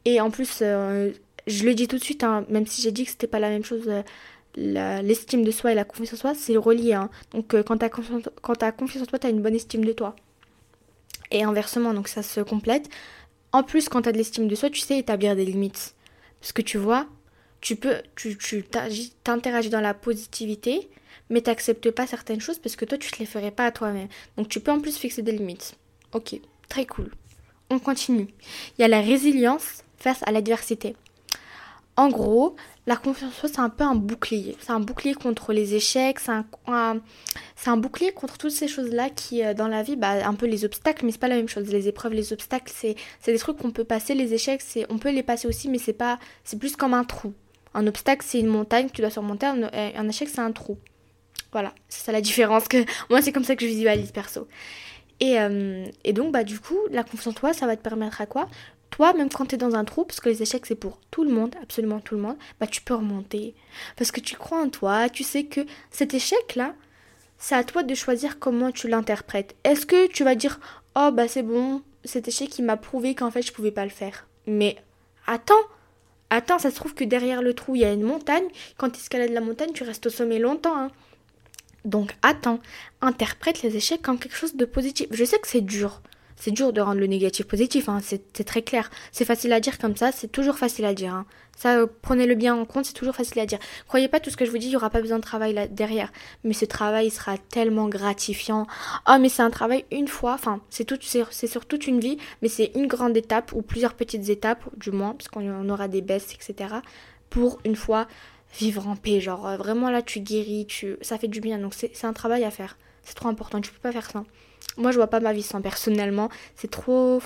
Et 0.05 0.21
en 0.21 0.31
plus, 0.31 0.59
je 0.59 1.63
le 1.63 1.73
dis 1.73 1.87
tout 1.87 1.97
de 1.97 2.03
suite, 2.03 2.23
hein, 2.23 2.45
même 2.49 2.65
si 2.65 2.81
j'ai 2.81 2.91
dit 2.91 3.05
que 3.05 3.11
c'était 3.11 3.27
pas 3.27 3.39
la 3.39 3.49
même 3.49 3.63
chose 3.63 3.89
l'estime 4.55 5.43
de 5.43 5.51
soi 5.51 5.71
et 5.71 5.75
la 5.75 5.83
confiance 5.83 6.13
en 6.13 6.17
soi, 6.17 6.33
c'est 6.35 6.57
relié. 6.57 6.93
Hein. 6.93 7.09
Donc 7.31 7.53
euh, 7.53 7.63
quand 7.63 7.77
tu 7.77 7.85
as, 7.85 7.89
confiance 7.89 8.23
en 8.27 9.05
toi, 9.05 9.19
tu 9.19 9.27
as 9.27 9.29
une 9.29 9.41
bonne 9.41 9.55
estime 9.55 9.85
de 9.85 9.93
toi. 9.93 10.15
Et 11.31 11.43
inversement, 11.43 11.93
donc 11.93 12.07
ça 12.07 12.23
se 12.23 12.41
complète. 12.41 12.89
En 13.51 13.63
plus, 13.63 13.89
quand 13.89 14.03
tu 14.03 14.09
as 14.09 14.11
de 14.11 14.17
l'estime 14.17 14.47
de 14.47 14.55
soi, 14.55 14.69
tu 14.69 14.79
sais 14.79 14.97
établir 14.97 15.35
des 15.35 15.45
limites. 15.45 15.95
Parce 16.39 16.51
que 16.51 16.61
tu 16.61 16.77
vois, 16.77 17.07
tu 17.61 17.75
peux, 17.75 17.97
tu, 18.15 18.37
t'interagis 19.23 19.69
dans 19.69 19.81
la 19.81 19.93
positivité, 19.93 20.89
mais 21.29 21.41
tu 21.41 21.49
n'acceptes 21.49 21.91
pas 21.91 22.07
certaines 22.07 22.41
choses 22.41 22.59
parce 22.59 22.75
que 22.75 22.85
toi, 22.85 22.97
tu 22.97 23.11
te 23.11 23.19
les 23.19 23.25
ferais 23.25 23.51
pas 23.51 23.65
à 23.65 23.71
toi-même. 23.71 24.07
Donc, 24.37 24.49
tu 24.49 24.59
peux 24.59 24.71
en 24.71 24.79
plus 24.79 24.97
fixer 24.97 25.21
des 25.21 25.31
limites. 25.31 25.75
Ok, 26.13 26.39
très 26.69 26.85
cool. 26.85 27.11
On 27.69 27.79
continue. 27.79 28.27
Il 28.77 28.81
y 28.81 28.83
a 28.83 28.87
la 28.87 29.01
résilience 29.01 29.83
face 29.97 30.23
à 30.25 30.31
l'adversité. 30.31 30.95
En 31.97 32.09
gros, 32.09 32.55
la 32.89 32.95
confiance 32.95 33.31
en 33.31 33.39
soi, 33.41 33.49
c'est 33.53 33.59
un 33.59 33.69
peu 33.69 33.83
un 33.83 33.93
bouclier. 33.93 34.57
C'est 34.59 34.71
un 34.71 34.79
bouclier 34.79 35.13
contre 35.13 35.53
les 35.53 35.75
échecs, 35.75 36.17
c'est 36.19 36.31
un, 36.31 37.77
bouclier 37.77 38.11
contre 38.11 38.39
toutes 38.39 38.49
ces 38.49 38.67
choses-là 38.67 39.11
qui, 39.11 39.43
euh, 39.43 39.53
dans 39.53 39.67
la 39.67 39.83
vie, 39.83 39.95
bah, 39.95 40.27
un 40.27 40.33
peu 40.33 40.47
les 40.47 40.65
obstacles, 40.65 41.05
mais 41.05 41.11
c'est 41.11 41.19
pas 41.19 41.27
la 41.27 41.35
même 41.35 41.47
chose. 41.47 41.67
Les 41.71 41.87
épreuves, 41.87 42.13
les 42.13 42.33
obstacles, 42.33 42.73
c'est 42.75 42.95
des 43.27 43.37
trucs 43.37 43.57
qu'on 43.57 43.69
peut 43.69 43.83
passer. 43.83 44.15
Les 44.15 44.33
échecs, 44.33 44.63
on 44.89 44.97
peut 44.97 45.11
les 45.11 45.21
passer 45.21 45.47
aussi, 45.47 45.69
mais 45.69 45.77
c'est 45.77 45.93
pas, 45.93 46.17
c'est 46.43 46.57
plus 46.57 46.75
comme 46.75 46.95
un 46.95 47.03
trou. 47.03 47.31
Un 47.75 47.85
obstacle, 47.85 48.25
c'est 48.27 48.39
une 48.39 48.47
montagne 48.47 48.87
que 48.87 48.93
tu 48.93 49.01
dois 49.01 49.11
surmonter. 49.11 49.45
Un, 49.45 50.09
échec, 50.09 50.27
c'est 50.27 50.41
un 50.41 50.51
trou. 50.51 50.79
Voilà, 51.51 51.75
c'est 51.89 52.03
ça 52.05 52.11
la 52.11 52.21
différence. 52.21 52.67
Que 52.67 52.83
moi, 53.11 53.21
c'est 53.21 53.31
comme 53.31 53.43
ça 53.43 53.55
que 53.55 53.63
je 53.65 53.69
visualise 53.69 54.11
perso. 54.11 54.47
Et, 55.19 55.39
euh, 55.39 55.85
et, 56.03 56.13
donc, 56.13 56.31
bah, 56.31 56.43
du 56.43 56.59
coup, 56.59 56.79
la 56.89 57.03
confiance 57.03 57.27
en 57.27 57.33
toi, 57.33 57.53
ça 57.53 57.67
va 57.67 57.77
te 57.77 57.83
permettre 57.83 58.19
à 58.19 58.25
quoi? 58.25 58.47
Toi, 58.89 59.13
même 59.13 59.29
quand 59.29 59.45
tu 59.45 59.55
es 59.55 59.57
dans 59.57 59.75
un 59.75 59.85
trou, 59.85 60.03
parce 60.05 60.19
que 60.19 60.29
les 60.29 60.41
échecs 60.41 60.65
c'est 60.65 60.75
pour 60.75 60.99
tout 61.11 61.23
le 61.23 61.31
monde, 61.31 61.55
absolument 61.61 61.99
tout 61.99 62.15
le 62.15 62.21
monde, 62.21 62.37
bah 62.59 62.67
tu 62.67 62.81
peux 62.81 62.95
remonter. 62.95 63.55
Parce 63.95 64.11
que 64.11 64.19
tu 64.19 64.35
crois 64.35 64.61
en 64.61 64.69
toi, 64.69 65.09
tu 65.09 65.23
sais 65.23 65.45
que 65.45 65.61
cet 65.91 66.13
échec-là, 66.13 66.73
c'est 67.37 67.55
à 67.55 67.63
toi 67.63 67.83
de 67.83 67.95
choisir 67.95 68.39
comment 68.39 68.71
tu 68.71 68.87
l'interprètes. 68.87 69.55
Est-ce 69.63 69.85
que 69.85 70.07
tu 70.07 70.23
vas 70.23 70.35
dire 70.35 70.59
Oh 70.95 71.09
bah 71.13 71.27
c'est 71.27 71.43
bon, 71.43 71.81
cet 72.03 72.27
échec 72.27 72.57
il 72.57 72.65
m'a 72.65 72.77
prouvé 72.77 73.15
qu'en 73.15 73.31
fait 73.31 73.41
je 73.41 73.53
pouvais 73.53 73.71
pas 73.71 73.85
le 73.85 73.91
faire. 73.91 74.27
Mais 74.47 74.75
attends, 75.27 75.53
attends, 76.29 76.59
ça 76.59 76.71
se 76.71 76.75
trouve 76.75 76.93
que 76.93 77.03
derrière 77.03 77.41
le 77.41 77.53
trou 77.53 77.75
il 77.75 77.81
y 77.81 77.85
a 77.85 77.93
une 77.93 78.03
montagne. 78.03 78.47
Quand 78.77 78.89
tu 78.89 78.99
escalades 78.99 79.31
la 79.31 79.41
montagne, 79.41 79.71
tu 79.73 79.83
restes 79.83 80.07
au 80.07 80.09
sommet 80.09 80.39
longtemps. 80.39 80.77
Hein. 80.77 80.91
Donc 81.85 82.15
attends, 82.21 82.59
interprète 83.01 83.61
les 83.61 83.75
échecs 83.75 84.01
comme 84.01 84.19
quelque 84.19 84.35
chose 84.35 84.55
de 84.55 84.65
positif. 84.65 85.07
Je 85.11 85.23
sais 85.23 85.39
que 85.39 85.47
c'est 85.47 85.61
dur 85.61 86.01
c'est 86.39 86.51
dur 86.51 86.71
de 86.71 86.79
rendre 86.79 86.99
le 86.99 87.07
négatif 87.07 87.45
positif, 87.45 87.89
hein, 87.89 87.99
c'est 88.01 88.43
très 88.45 88.61
clair. 88.61 88.89
C'est 89.11 89.25
facile 89.25 89.51
à 89.51 89.59
dire 89.59 89.77
comme 89.77 89.95
ça, 89.97 90.11
c'est 90.11 90.31
toujours 90.31 90.57
facile 90.57 90.85
à 90.85 90.93
dire. 90.93 91.13
Hein. 91.13 91.25
Ça, 91.57 91.77
euh, 91.77 91.87
prenez-le 92.01 92.35
bien 92.35 92.55
en 92.55 92.63
compte, 92.63 92.85
c'est 92.85 92.93
toujours 92.93 93.15
facile 93.15 93.39
à 93.39 93.45
dire. 93.45 93.59
Croyez 93.89 94.07
pas 94.07 94.21
tout 94.21 94.29
ce 94.29 94.37
que 94.37 94.45
je 94.45 94.51
vous 94.51 94.57
dis, 94.57 94.67
il 94.67 94.69
n'y 94.69 94.75
aura 94.77 94.89
pas 94.89 95.01
besoin 95.01 95.17
de 95.17 95.23
travail 95.23 95.53
là 95.53 95.67
derrière. 95.67 96.13
Mais 96.45 96.53
ce 96.53 96.63
travail 96.63 97.09
sera 97.09 97.37
tellement 97.37 97.89
gratifiant. 97.89 98.65
Oh, 99.09 99.17
mais 99.19 99.27
c'est 99.27 99.41
un 99.41 99.49
travail 99.49 99.83
une 99.91 100.07
fois, 100.07 100.33
enfin, 100.33 100.61
c'est 100.69 100.89
c'est 101.03 101.47
sur 101.47 101.65
toute 101.65 101.87
une 101.87 101.99
vie, 101.99 102.17
mais 102.41 102.47
c'est 102.47 102.71
une 102.75 102.87
grande 102.87 103.17
étape 103.17 103.51
ou 103.51 103.61
plusieurs 103.61 103.93
petites 103.93 104.29
étapes, 104.29 104.63
du 104.77 104.91
moins, 104.91 105.11
parce 105.11 105.27
qu'on 105.27 105.69
aura 105.69 105.89
des 105.89 106.01
baisses, 106.01 106.33
etc. 106.33 106.75
Pour 107.29 107.59
une 107.65 107.75
fois 107.75 108.07
vivre 108.57 108.87
en 108.87 108.95
paix. 108.95 109.19
Genre, 109.19 109.45
euh, 109.45 109.57
vraiment 109.57 109.89
là, 109.89 110.01
tu 110.01 110.21
guéris, 110.21 110.65
tu... 110.67 110.95
ça 111.01 111.17
fait 111.17 111.27
du 111.27 111.41
bien. 111.41 111.59
Donc, 111.59 111.73
c'est 111.73 112.05
un 112.05 112.13
travail 112.13 112.45
à 112.45 112.51
faire. 112.51 112.77
C'est 113.03 113.15
trop 113.15 113.27
important, 113.27 113.59
tu 113.59 113.71
peux 113.71 113.79
pas 113.79 113.91
faire 113.91 114.09
ça. 114.09 114.23
Moi, 114.79 114.91
je 114.91 114.95
vois 114.95 115.07
pas 115.07 115.19
ma 115.19 115.33
vie 115.33 115.43
sans 115.43 115.61
personnellement. 115.61 116.29
C'est 116.55 116.71
trop. 116.71 117.21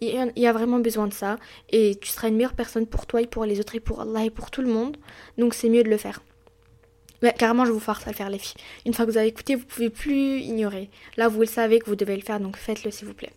Il 0.00 0.32
y 0.36 0.46
a 0.46 0.52
vraiment 0.52 0.78
besoin 0.78 1.08
de 1.08 1.12
ça. 1.12 1.38
Et 1.70 1.96
tu 1.96 2.08
seras 2.08 2.28
une 2.28 2.36
meilleure 2.36 2.54
personne 2.54 2.86
pour 2.86 3.06
toi 3.06 3.20
et 3.20 3.26
pour 3.26 3.44
les 3.44 3.58
autres 3.58 3.74
et 3.74 3.80
pour 3.80 4.00
Allah 4.02 4.24
et 4.24 4.30
pour 4.30 4.52
tout 4.52 4.62
le 4.62 4.68
monde. 4.68 4.96
Donc, 5.38 5.54
c'est 5.54 5.68
mieux 5.68 5.82
de 5.82 5.90
le 5.90 5.96
faire. 5.96 6.22
Mais 7.20 7.32
carrément, 7.36 7.64
je 7.64 7.72
vous 7.72 7.80
force 7.80 8.06
à 8.06 8.10
le 8.10 8.16
faire, 8.16 8.30
les 8.30 8.38
filles. 8.38 8.60
Une 8.86 8.94
fois 8.94 9.04
que 9.04 9.10
vous 9.10 9.18
avez 9.18 9.26
écouté, 9.26 9.56
vous 9.56 9.64
pouvez 9.64 9.90
plus 9.90 10.38
ignorer. 10.40 10.88
Là, 11.16 11.26
vous 11.26 11.40
le 11.40 11.46
savez 11.46 11.80
que 11.80 11.86
vous 11.86 11.96
devez 11.96 12.14
le 12.14 12.22
faire, 12.22 12.38
donc 12.38 12.56
faites-le, 12.56 12.92
s'il 12.92 13.08
vous 13.08 13.14
plaît. 13.14 13.32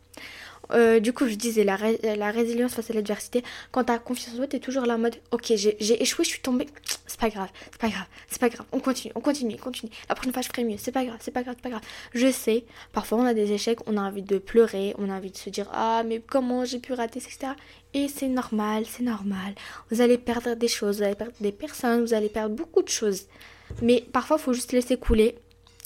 Euh, 0.73 0.99
du 0.99 1.13
coup, 1.13 1.27
je 1.27 1.35
disais 1.35 1.63
la, 1.63 1.75
résilience 1.75 2.73
face 2.73 2.89
à 2.89 2.93
l'adversité. 2.93 3.43
Quand 3.71 3.83
tu 3.83 3.91
as 3.91 3.99
confiance 3.99 4.35
en 4.35 4.37
toi, 4.37 4.47
tu 4.47 4.55
es 4.55 4.59
toujours 4.59 4.85
là 4.85 4.95
en 4.95 4.99
mode 4.99 5.15
Ok, 5.31 5.51
j'ai 5.55 6.01
échoué, 6.01 6.23
je 6.23 6.29
suis 6.29 6.41
tombée. 6.41 6.67
C'est 7.07 7.19
pas 7.19 7.29
grave, 7.29 7.49
c'est 7.71 7.81
pas 7.81 7.89
grave, 7.89 8.05
c'est 8.27 8.39
pas 8.39 8.49
grave. 8.49 8.65
On 8.71 8.79
continue, 8.79 9.11
on 9.15 9.21
continue, 9.21 9.55
on 9.59 9.63
continue. 9.63 9.91
La 10.09 10.15
prochaine 10.15 10.33
fois, 10.33 10.41
je 10.41 10.47
ferai 10.47 10.63
mieux. 10.63 10.77
C'est 10.77 10.91
pas 10.91 11.05
grave, 11.05 11.17
c'est 11.19 11.31
pas 11.31 11.43
grave, 11.43 11.55
c'est 11.57 11.63
pas 11.63 11.69
grave. 11.69 11.83
Je 12.13 12.31
sais, 12.31 12.63
parfois 12.93 13.19
on 13.19 13.25
a 13.25 13.33
des 13.33 13.51
échecs, 13.51 13.79
on 13.85 13.97
a 13.97 14.01
envie 14.01 14.23
de 14.23 14.37
pleurer, 14.37 14.95
on 14.97 15.09
a 15.09 15.13
envie 15.13 15.31
de 15.31 15.37
se 15.37 15.49
dire 15.49 15.69
Ah, 15.73 16.03
mais 16.05 16.21
comment 16.25 16.65
j'ai 16.65 16.79
pu 16.79 16.93
rater, 16.93 17.19
etc. 17.19 17.53
Et 17.93 18.07
c'est 18.07 18.27
normal, 18.27 18.85
c'est 18.87 19.03
normal. 19.03 19.53
Vous 19.89 20.01
allez 20.01 20.17
perdre 20.17 20.55
des 20.55 20.67
choses, 20.67 20.97
vous 20.97 21.03
allez 21.03 21.15
perdre 21.15 21.33
des 21.41 21.51
personnes, 21.51 22.01
vous 22.01 22.13
allez 22.13 22.29
perdre 22.29 22.55
beaucoup 22.55 22.81
de 22.81 22.89
choses. 22.89 23.25
Mais 23.81 24.05
parfois, 24.11 24.37
il 24.39 24.43
faut 24.43 24.53
juste 24.53 24.71
laisser 24.71 24.97
couler 24.97 25.35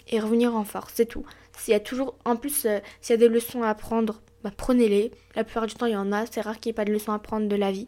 et 0.09 0.19
revenir 0.19 0.55
en 0.55 0.63
force, 0.63 0.93
c'est 0.95 1.05
tout. 1.05 1.25
S'il 1.57 1.71
y 1.71 1.75
a 1.75 1.79
toujours, 1.79 2.15
en 2.25 2.35
plus, 2.35 2.65
euh, 2.65 2.79
s'il 3.01 3.13
y 3.13 3.15
a 3.15 3.17
des 3.17 3.29
leçons 3.29 3.63
à 3.63 3.69
apprendre 3.69 4.21
bah, 4.45 4.51
prenez-les. 4.55 5.09
La 5.35 5.43
plupart 5.43 5.65
du 5.65 5.73
temps, 5.73 5.87
il 5.87 5.93
y 5.93 5.97
en 5.97 6.11
a. 6.11 6.27
C'est 6.27 6.41
rare 6.41 6.59
qu'il 6.59 6.69
n'y 6.69 6.75
ait 6.75 6.75
pas 6.75 6.85
de 6.85 6.93
leçon 6.93 7.11
à 7.11 7.17
prendre 7.17 7.47
de 7.47 7.55
la 7.55 7.71
vie. 7.71 7.87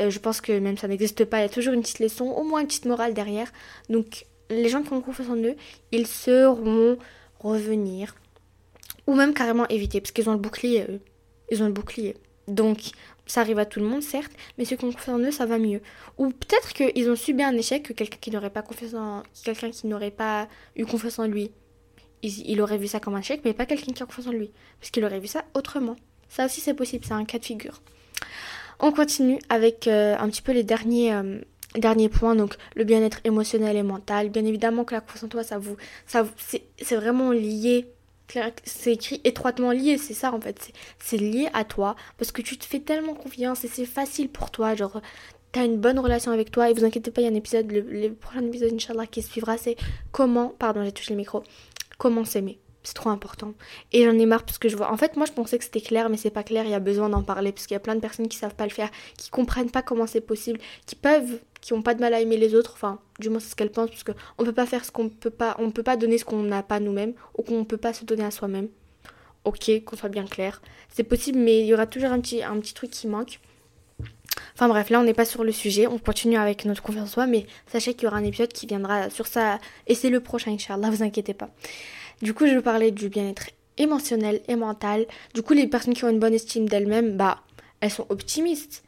Euh, 0.00 0.08
je 0.08 0.18
pense 0.18 0.40
que 0.40 0.58
même 0.58 0.78
ça 0.78 0.88
n'existe 0.88 1.26
pas. 1.26 1.40
Il 1.40 1.42
y 1.42 1.44
a 1.44 1.50
toujours 1.50 1.74
une 1.74 1.82
petite 1.82 1.98
leçon, 1.98 2.24
au 2.24 2.42
moins 2.42 2.62
une 2.62 2.66
petite 2.66 2.86
morale 2.86 3.12
derrière. 3.12 3.52
Donc, 3.90 4.24
les 4.48 4.70
gens 4.70 4.82
qui 4.82 4.94
ont 4.94 5.02
confiance 5.02 5.28
en 5.28 5.36
eux, 5.36 5.56
ils 5.92 6.06
sauront 6.06 6.96
revenir. 7.38 8.14
Ou 9.06 9.14
même 9.14 9.34
carrément 9.34 9.68
éviter, 9.68 10.00
parce 10.00 10.12
qu'ils 10.12 10.30
ont 10.30 10.32
le 10.32 10.38
bouclier, 10.38 10.86
eux. 10.88 11.00
Ils 11.50 11.62
ont 11.62 11.66
le 11.66 11.72
bouclier. 11.72 12.16
Donc, 12.48 12.78
ça 13.26 13.42
arrive 13.42 13.58
à 13.58 13.66
tout 13.66 13.78
le 13.78 13.84
monde, 13.84 14.02
certes, 14.02 14.32
mais 14.56 14.64
ceux 14.64 14.76
qui 14.76 14.86
ont 14.86 14.92
confiance 14.92 15.20
en 15.20 15.22
eux, 15.22 15.32
ça 15.32 15.44
va 15.44 15.58
mieux. 15.58 15.82
Ou 16.16 16.30
peut-être 16.30 16.72
qu'ils 16.72 17.10
ont 17.10 17.16
subi 17.16 17.42
un 17.42 17.54
échec 17.58 17.82
que 17.82 17.92
quelqu'un 17.92 18.16
qui 18.18 18.30
n'aurait 18.30 18.48
pas 18.48 18.64
en... 18.94 19.22
quelqu'un 19.44 19.70
qui 19.70 19.86
n'aurait 19.86 20.10
pas 20.10 20.48
eu 20.76 20.86
confiance 20.86 21.18
en 21.18 21.26
lui 21.26 21.50
il, 22.24 22.60
aurait 22.60 22.78
vu 22.78 22.86
ça 22.86 23.00
comme 23.00 23.14
un 23.14 23.22
chèque, 23.22 23.42
mais 23.44 23.52
pas 23.52 23.66
quelqu'un 23.66 23.92
qui 23.92 24.02
a 24.02 24.06
confiance 24.06 24.26
en 24.26 24.32
lui. 24.32 24.50
Parce 24.80 24.90
qu'il 24.90 25.04
aurait 25.04 25.20
vu 25.20 25.26
ça 25.26 25.44
autrement. 25.54 25.96
Ça 26.28 26.46
aussi, 26.46 26.60
c'est 26.60 26.74
possible, 26.74 27.04
c'est 27.06 27.12
un 27.12 27.24
cas 27.24 27.38
de 27.38 27.44
figure. 27.44 27.82
On 28.80 28.92
continue 28.92 29.38
avec 29.48 29.86
euh, 29.86 30.16
un 30.18 30.28
petit 30.28 30.42
peu 30.42 30.52
les 30.52 30.64
derniers, 30.64 31.12
euh, 31.12 31.38
derniers 31.76 32.08
points, 32.08 32.34
donc 32.34 32.56
le 32.74 32.84
bien-être 32.84 33.20
émotionnel 33.24 33.76
et 33.76 33.82
mental. 33.82 34.30
Bien 34.30 34.44
évidemment 34.44 34.84
que 34.84 34.94
la 34.94 35.00
confiance 35.00 35.24
en 35.24 35.28
toi, 35.28 35.44
ça 35.44 35.58
vous, 35.58 35.76
ça, 36.06 36.26
c'est 36.36 36.96
vraiment 36.96 37.30
lié. 37.30 37.86
C'est 38.64 38.94
écrit 38.94 39.20
étroitement 39.24 39.70
lié, 39.70 39.98
c'est 39.98 40.14
ça 40.14 40.32
en 40.32 40.40
fait. 40.40 40.72
C'est 40.98 41.18
lié 41.18 41.48
à 41.52 41.64
toi 41.64 41.94
parce 42.16 42.32
que 42.32 42.40
tu 42.40 42.56
te 42.56 42.64
fais 42.64 42.80
tellement 42.80 43.14
confiance 43.14 43.64
et 43.64 43.68
c'est 43.68 43.84
facile 43.84 44.30
pour 44.30 44.50
toi. 44.50 44.74
Genre, 44.74 45.02
t'as 45.52 45.64
une 45.64 45.76
bonne 45.76 45.98
relation 46.00 46.32
avec 46.32 46.50
toi 46.50 46.68
et 46.68 46.72
vous 46.72 46.84
inquiétez 46.84 47.12
pas, 47.12 47.20
il 47.20 47.24
y 47.24 47.28
a 47.28 47.30
un 47.30 47.34
épisode, 47.34 47.70
le, 47.70 47.80
le 47.80 48.12
prochain 48.12 48.44
épisode, 48.44 48.72
Inch'Allah, 48.72 49.06
qui 49.06 49.22
suivra, 49.22 49.56
c'est 49.56 49.76
comment, 50.10 50.48
pardon, 50.48 50.84
j'ai 50.84 50.90
touché 50.90 51.12
le 51.12 51.18
micro, 51.18 51.44
comment 51.98 52.24
s'aimer. 52.24 52.58
C'est 52.84 52.94
trop 52.94 53.08
important. 53.08 53.54
Et 53.92 54.04
j'en 54.04 54.18
ai 54.18 54.26
marre 54.26 54.44
parce 54.44 54.58
que 54.58 54.68
je 54.68 54.76
vois. 54.76 54.92
En 54.92 54.98
fait, 54.98 55.16
moi, 55.16 55.24
je 55.24 55.32
pensais 55.32 55.56
que 55.56 55.64
c'était 55.64 55.80
clair, 55.80 56.10
mais 56.10 56.18
c'est 56.18 56.30
pas 56.30 56.42
clair. 56.42 56.64
Il 56.66 56.70
y 56.70 56.74
a 56.74 56.80
besoin 56.80 57.08
d'en 57.08 57.22
parler 57.22 57.50
parce 57.50 57.66
qu'il 57.66 57.74
y 57.74 57.78
a 57.78 57.80
plein 57.80 57.94
de 57.94 58.00
personnes 58.00 58.28
qui 58.28 58.36
savent 58.36 58.54
pas 58.54 58.64
le 58.64 58.70
faire, 58.70 58.90
qui 59.16 59.30
comprennent 59.30 59.70
pas 59.70 59.80
comment 59.80 60.06
c'est 60.06 60.20
possible, 60.20 60.60
qui 60.84 60.94
peuvent, 60.94 61.40
qui 61.62 61.72
ont 61.72 61.80
pas 61.80 61.94
de 61.94 62.00
mal 62.00 62.12
à 62.12 62.20
aimer 62.20 62.36
les 62.36 62.54
autres. 62.54 62.72
Enfin, 62.74 63.00
du 63.18 63.30
moins, 63.30 63.40
c'est 63.40 63.48
ce 63.48 63.56
qu'elles 63.56 63.72
pensent 63.72 63.88
parce 63.88 64.04
qu'on 64.04 64.44
peut 64.44 64.52
pas 64.52 64.66
faire 64.66 64.84
ce 64.84 64.92
qu'on 64.92 65.08
peut 65.08 65.30
pas. 65.30 65.56
On 65.58 65.70
peut 65.70 65.82
pas 65.82 65.96
donner 65.96 66.18
ce 66.18 66.26
qu'on 66.26 66.42
n'a 66.42 66.62
pas 66.62 66.78
nous-mêmes 66.78 67.14
ou 67.38 67.42
qu'on 67.42 67.64
peut 67.64 67.78
pas 67.78 67.94
se 67.94 68.04
donner 68.04 68.24
à 68.24 68.30
soi-même. 68.30 68.68
Ok, 69.44 69.70
qu'on 69.84 69.96
soit 69.96 70.10
bien 70.10 70.26
clair. 70.26 70.60
C'est 70.90 71.04
possible, 71.04 71.38
mais 71.38 71.60
il 71.60 71.66
y 71.66 71.74
aura 71.74 71.86
toujours 71.86 72.10
un 72.10 72.20
petit, 72.20 72.42
un 72.42 72.58
petit 72.60 72.74
truc 72.74 72.90
qui 72.90 73.06
manque. 73.06 73.40
Enfin 74.54 74.68
bref, 74.68 74.90
là 74.90 75.00
on 75.00 75.04
n'est 75.04 75.14
pas 75.14 75.24
sur 75.24 75.44
le 75.44 75.52
sujet, 75.52 75.86
on 75.86 75.98
continue 75.98 76.36
avec 76.36 76.64
notre 76.64 76.82
confiance 76.82 77.08
en 77.08 77.12
soi, 77.12 77.26
mais 77.26 77.46
sachez 77.66 77.94
qu'il 77.94 78.04
y 78.04 78.06
aura 78.06 78.18
un 78.18 78.24
épisode 78.24 78.52
qui 78.52 78.66
viendra 78.66 79.10
sur 79.10 79.26
ça, 79.26 79.58
et 79.86 79.94
c'est 79.94 80.10
le 80.10 80.20
prochain, 80.20 80.52
Inch'Allah, 80.52 80.90
vous 80.90 81.02
inquiétez 81.02 81.34
pas. 81.34 81.50
Du 82.22 82.34
coup, 82.34 82.46
je 82.46 82.54
vais 82.54 82.62
parler 82.62 82.90
du 82.90 83.08
bien-être 83.08 83.50
émotionnel 83.76 84.40
et 84.48 84.56
mental. 84.56 85.06
Du 85.34 85.42
coup, 85.42 85.52
les 85.52 85.66
personnes 85.66 85.94
qui 85.94 86.04
ont 86.04 86.08
une 86.08 86.18
bonne 86.18 86.34
estime 86.34 86.68
d'elles-mêmes, 86.68 87.16
bah, 87.16 87.42
elles 87.80 87.90
sont 87.90 88.06
optimistes. 88.08 88.82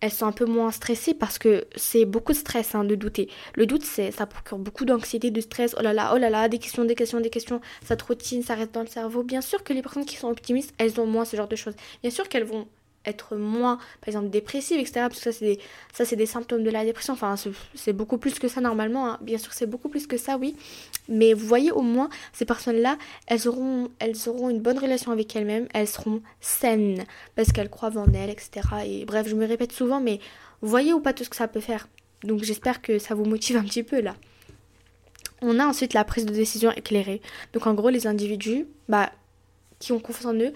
Elles 0.00 0.10
sont 0.10 0.26
un 0.26 0.32
peu 0.32 0.46
moins 0.46 0.72
stressées 0.72 1.14
parce 1.14 1.38
que 1.38 1.64
c'est 1.76 2.04
beaucoup 2.06 2.32
de 2.32 2.38
stress 2.38 2.74
hein, 2.74 2.82
de 2.82 2.96
douter. 2.96 3.28
Le 3.54 3.66
doute, 3.66 3.84
c'est 3.84 4.10
ça 4.10 4.26
procure 4.26 4.58
beaucoup 4.58 4.84
d'anxiété, 4.84 5.30
de 5.30 5.40
stress. 5.40 5.76
Oh 5.78 5.82
là 5.82 5.92
là, 5.92 6.10
oh 6.12 6.18
là 6.18 6.28
là, 6.28 6.48
des 6.48 6.58
questions, 6.58 6.84
des 6.84 6.96
questions, 6.96 7.20
des 7.20 7.30
questions. 7.30 7.60
Ça 7.84 7.94
trottine, 7.94 8.42
ça 8.42 8.56
reste 8.56 8.72
dans 8.72 8.80
le 8.80 8.88
cerveau. 8.88 9.22
Bien 9.22 9.40
sûr 9.40 9.62
que 9.62 9.72
les 9.72 9.80
personnes 9.80 10.04
qui 10.04 10.16
sont 10.16 10.28
optimistes, 10.28 10.74
elles 10.78 11.00
ont 11.00 11.06
moins 11.06 11.24
ce 11.24 11.36
genre 11.36 11.46
de 11.46 11.54
choses. 11.54 11.74
Bien 12.02 12.10
sûr 12.10 12.28
qu'elles 12.28 12.42
vont 12.42 12.66
être 13.06 13.36
moins, 13.36 13.76
par 14.00 14.08
exemple, 14.08 14.30
dépressive, 14.30 14.78
etc. 14.78 15.06
Parce 15.08 15.18
que 15.18 15.24
ça, 15.24 15.32
c'est 15.32 15.44
des, 15.44 15.60
ça, 15.92 16.04
c'est 16.04 16.16
des 16.16 16.26
symptômes 16.26 16.62
de 16.62 16.70
la 16.70 16.84
dépression. 16.84 17.14
Enfin, 17.14 17.34
c'est 17.74 17.92
beaucoup 17.92 18.18
plus 18.18 18.38
que 18.38 18.48
ça 18.48 18.60
normalement. 18.60 19.08
Hein. 19.08 19.18
Bien 19.20 19.38
sûr, 19.38 19.52
c'est 19.52 19.66
beaucoup 19.66 19.88
plus 19.88 20.06
que 20.06 20.16
ça, 20.16 20.36
oui. 20.36 20.56
Mais 21.08 21.34
vous 21.34 21.46
voyez, 21.46 21.72
au 21.72 21.82
moins, 21.82 22.08
ces 22.32 22.44
personnes-là, 22.44 22.98
elles 23.26 23.48
auront, 23.48 23.90
elles 23.98 24.28
auront 24.28 24.50
une 24.50 24.60
bonne 24.60 24.78
relation 24.78 25.12
avec 25.12 25.34
elles-mêmes. 25.34 25.66
Elles 25.74 25.88
seront 25.88 26.22
saines 26.40 27.04
parce 27.34 27.52
qu'elles 27.52 27.70
croient 27.70 27.96
en 27.96 28.12
elles, 28.12 28.30
etc. 28.30 28.50
Et 28.86 29.04
bref, 29.04 29.28
je 29.28 29.34
me 29.34 29.46
répète 29.46 29.72
souvent, 29.72 30.00
mais 30.00 30.20
vous 30.60 30.68
voyez 30.68 30.92
ou 30.92 31.00
pas 31.00 31.12
tout 31.12 31.24
ce 31.24 31.30
que 31.30 31.36
ça 31.36 31.48
peut 31.48 31.60
faire? 31.60 31.88
Donc, 32.24 32.42
j'espère 32.42 32.82
que 32.82 32.98
ça 32.98 33.14
vous 33.14 33.24
motive 33.24 33.56
un 33.56 33.64
petit 33.64 33.82
peu 33.82 34.00
là. 34.00 34.14
On 35.40 35.58
a 35.58 35.66
ensuite 35.66 35.92
la 35.92 36.04
prise 36.04 36.24
de 36.24 36.32
décision 36.32 36.70
éclairée. 36.70 37.20
Donc, 37.52 37.66
en 37.66 37.74
gros, 37.74 37.88
les 37.88 38.06
individus, 38.06 38.66
bah, 38.88 39.10
qui 39.80 39.90
ont 39.90 39.98
confiance 39.98 40.26
en 40.26 40.34
eux, 40.34 40.52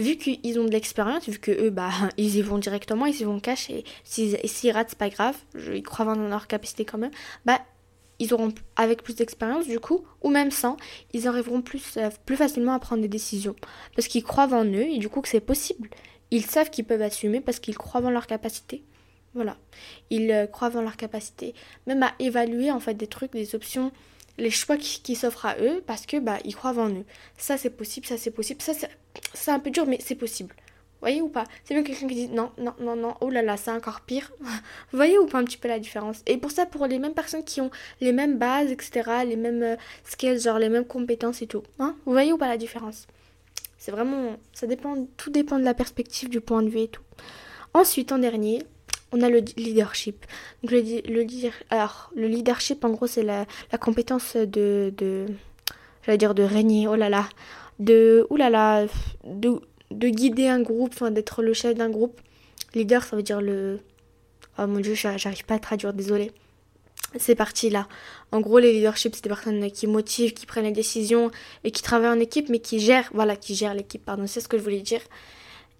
vu 0.00 0.16
qu'ils 0.16 0.58
ont 0.58 0.64
de 0.64 0.70
l'expérience, 0.70 1.28
vu 1.28 1.38
que 1.38 1.50
eux, 1.52 1.70
bah, 1.70 1.90
ils 2.16 2.36
y 2.36 2.42
vont 2.42 2.58
directement, 2.58 3.06
ils 3.06 3.20
y 3.20 3.24
vont 3.24 3.40
cacher. 3.40 3.84
S'ils 4.04 4.72
ratent, 4.72 4.90
c'est 4.90 4.98
pas 4.98 5.10
grave, 5.10 5.36
ils 5.54 5.82
croient 5.82 6.04
dans 6.04 6.28
leur 6.28 6.46
capacité 6.46 6.84
quand 6.84 6.98
même, 6.98 7.10
bah, 7.44 7.60
ils 8.20 8.34
auront, 8.34 8.52
avec 8.76 9.02
plus 9.02 9.16
d'expérience 9.16 9.66
du 9.66 9.80
coup, 9.80 10.04
ou 10.22 10.28
même 10.28 10.50
sans, 10.50 10.76
ils 11.12 11.26
arriveront 11.26 11.62
plus, 11.62 11.96
euh, 11.96 12.10
plus 12.26 12.36
facilement 12.36 12.74
à 12.74 12.78
prendre 12.78 13.02
des 13.02 13.08
décisions. 13.08 13.56
Parce 13.96 14.08
qu'ils 14.08 14.22
croient 14.22 14.52
en 14.52 14.64
eux 14.64 14.88
et 14.88 14.98
du 14.98 15.08
coup 15.08 15.22
que 15.22 15.28
c'est 15.28 15.40
possible. 15.40 15.88
ils 16.30 16.44
savent 16.44 16.70
qu'ils 16.70 16.84
peuvent 16.84 17.02
assumer 17.02 17.40
parce 17.40 17.58
qu'ils 17.58 17.78
croient 17.78 18.04
en 18.04 18.10
leur 18.10 18.26
capacité. 18.26 18.84
Voilà. 19.34 19.56
Ils 20.10 20.30
euh, 20.30 20.46
croient 20.46 20.76
en 20.76 20.82
leur 20.82 20.96
capacité. 20.96 21.54
Même 21.86 22.02
à 22.02 22.12
évaluer 22.18 22.70
en 22.70 22.80
fait 22.80 22.94
des 22.94 23.06
trucs, 23.06 23.32
des 23.32 23.54
options, 23.54 23.90
les 24.40 24.50
choix 24.50 24.76
qui, 24.76 25.14
s'offrent 25.14 25.46
à 25.46 25.56
eux 25.58 25.82
parce 25.86 26.06
que 26.06 26.18
bah 26.18 26.38
ils 26.44 26.54
croient 26.54 26.78
en 26.78 26.90
eux. 26.90 27.04
Ça 27.36 27.56
c'est 27.56 27.70
possible, 27.70 28.06
ça 28.06 28.16
c'est 28.16 28.30
possible. 28.30 28.60
Ça 28.62 28.72
c'est 29.34 29.50
un 29.50 29.60
peu 29.60 29.70
dur 29.70 29.86
mais 29.86 29.98
c'est 30.00 30.14
possible. 30.14 30.54
Voyez 31.00 31.22
ou 31.22 31.28
pas? 31.28 31.44
C'est 31.64 31.72
bien 31.72 31.82
quelqu'un 31.82 32.06
qui 32.06 32.14
dit 32.14 32.28
non, 32.28 32.50
non, 32.58 32.74
non, 32.78 32.94
non, 32.94 33.14
oh 33.20 33.30
là 33.30 33.40
là, 33.40 33.56
c'est 33.56 33.70
encore 33.70 34.02
pire. 34.02 34.32
Voyez 34.92 35.18
ou 35.18 35.26
pas 35.26 35.38
un 35.38 35.44
petit 35.44 35.56
peu 35.56 35.68
la 35.68 35.78
différence? 35.78 36.22
Et 36.26 36.36
pour 36.36 36.50
ça, 36.50 36.66
pour 36.66 36.86
les 36.86 36.98
mêmes 36.98 37.14
personnes 37.14 37.44
qui 37.44 37.60
ont 37.62 37.70
les 38.00 38.12
mêmes 38.12 38.38
bases, 38.38 38.70
etc., 38.70 39.10
les 39.26 39.36
mêmes 39.36 39.62
euh, 39.62 39.76
skills, 40.04 40.40
genre 40.40 40.58
les 40.58 40.68
mêmes 40.68 40.84
compétences 40.84 41.40
et 41.40 41.46
tout. 41.46 41.62
Hein? 41.78 41.96
Vous 42.04 42.12
voyez 42.12 42.32
ou 42.32 42.36
pas 42.36 42.48
la 42.48 42.58
différence? 42.58 43.06
C'est 43.78 43.92
vraiment. 43.92 44.36
Ça 44.52 44.66
dépend. 44.66 45.06
Tout 45.16 45.30
dépend 45.30 45.58
de 45.58 45.64
la 45.64 45.72
perspective, 45.72 46.28
du 46.28 46.42
point 46.42 46.62
de 46.62 46.68
vue 46.68 46.80
et 46.80 46.88
tout. 46.88 47.02
Ensuite, 47.72 48.12
en 48.12 48.18
dernier, 48.18 48.62
on 49.12 49.22
a 49.22 49.28
le 49.28 49.40
leadership. 49.56 50.24
Donc 50.62 50.72
le, 50.72 50.80
le, 50.80 51.26
alors, 51.70 52.10
le 52.14 52.28
leadership, 52.28 52.84
en 52.84 52.90
gros, 52.90 53.06
c'est 53.06 53.22
la, 53.22 53.46
la, 53.72 53.78
compétence 53.78 54.36
de, 54.36 54.92
de 54.96 55.26
j'allais 56.04 56.18
dire 56.18 56.34
de 56.34 56.42
régner, 56.42 56.88
oh 56.88 56.94
là 56.94 57.08
là, 57.08 57.28
de, 57.78 58.26
de, 59.24 59.60
de 59.90 60.08
guider 60.08 60.48
un 60.48 60.62
groupe, 60.62 61.02
d'être 61.10 61.42
le 61.42 61.52
chef 61.54 61.74
d'un 61.74 61.90
groupe. 61.90 62.20
Leader, 62.74 63.02
ça 63.02 63.16
veut 63.16 63.22
dire 63.22 63.40
le... 63.40 63.80
Oh 64.58 64.66
mon 64.66 64.80
dieu, 64.80 64.94
j'arrive 64.94 65.44
pas 65.44 65.54
à 65.54 65.58
traduire, 65.58 65.92
désolé. 65.92 66.32
C'est 67.18 67.34
parti 67.34 67.70
là. 67.70 67.88
En 68.30 68.40
gros, 68.40 68.58
les 68.58 68.72
leaderships, 68.72 69.16
c'est 69.16 69.24
des 69.24 69.28
personnes 69.28 69.70
qui 69.72 69.86
motivent, 69.88 70.32
qui 70.32 70.46
prennent 70.46 70.64
les 70.64 70.70
décisions 70.70 71.30
et 71.64 71.72
qui 71.72 71.82
travaillent 71.82 72.16
en 72.16 72.20
équipe, 72.20 72.48
mais 72.48 72.60
qui 72.60 72.78
gèrent, 72.78 73.10
voilà, 73.12 73.34
qui 73.34 73.54
gèrent 73.56 73.74
l'équipe, 73.74 74.04
pardon, 74.04 74.26
c'est 74.26 74.40
ce 74.40 74.46
que 74.46 74.58
je 74.58 74.62
voulais 74.62 74.80
dire. 74.80 75.00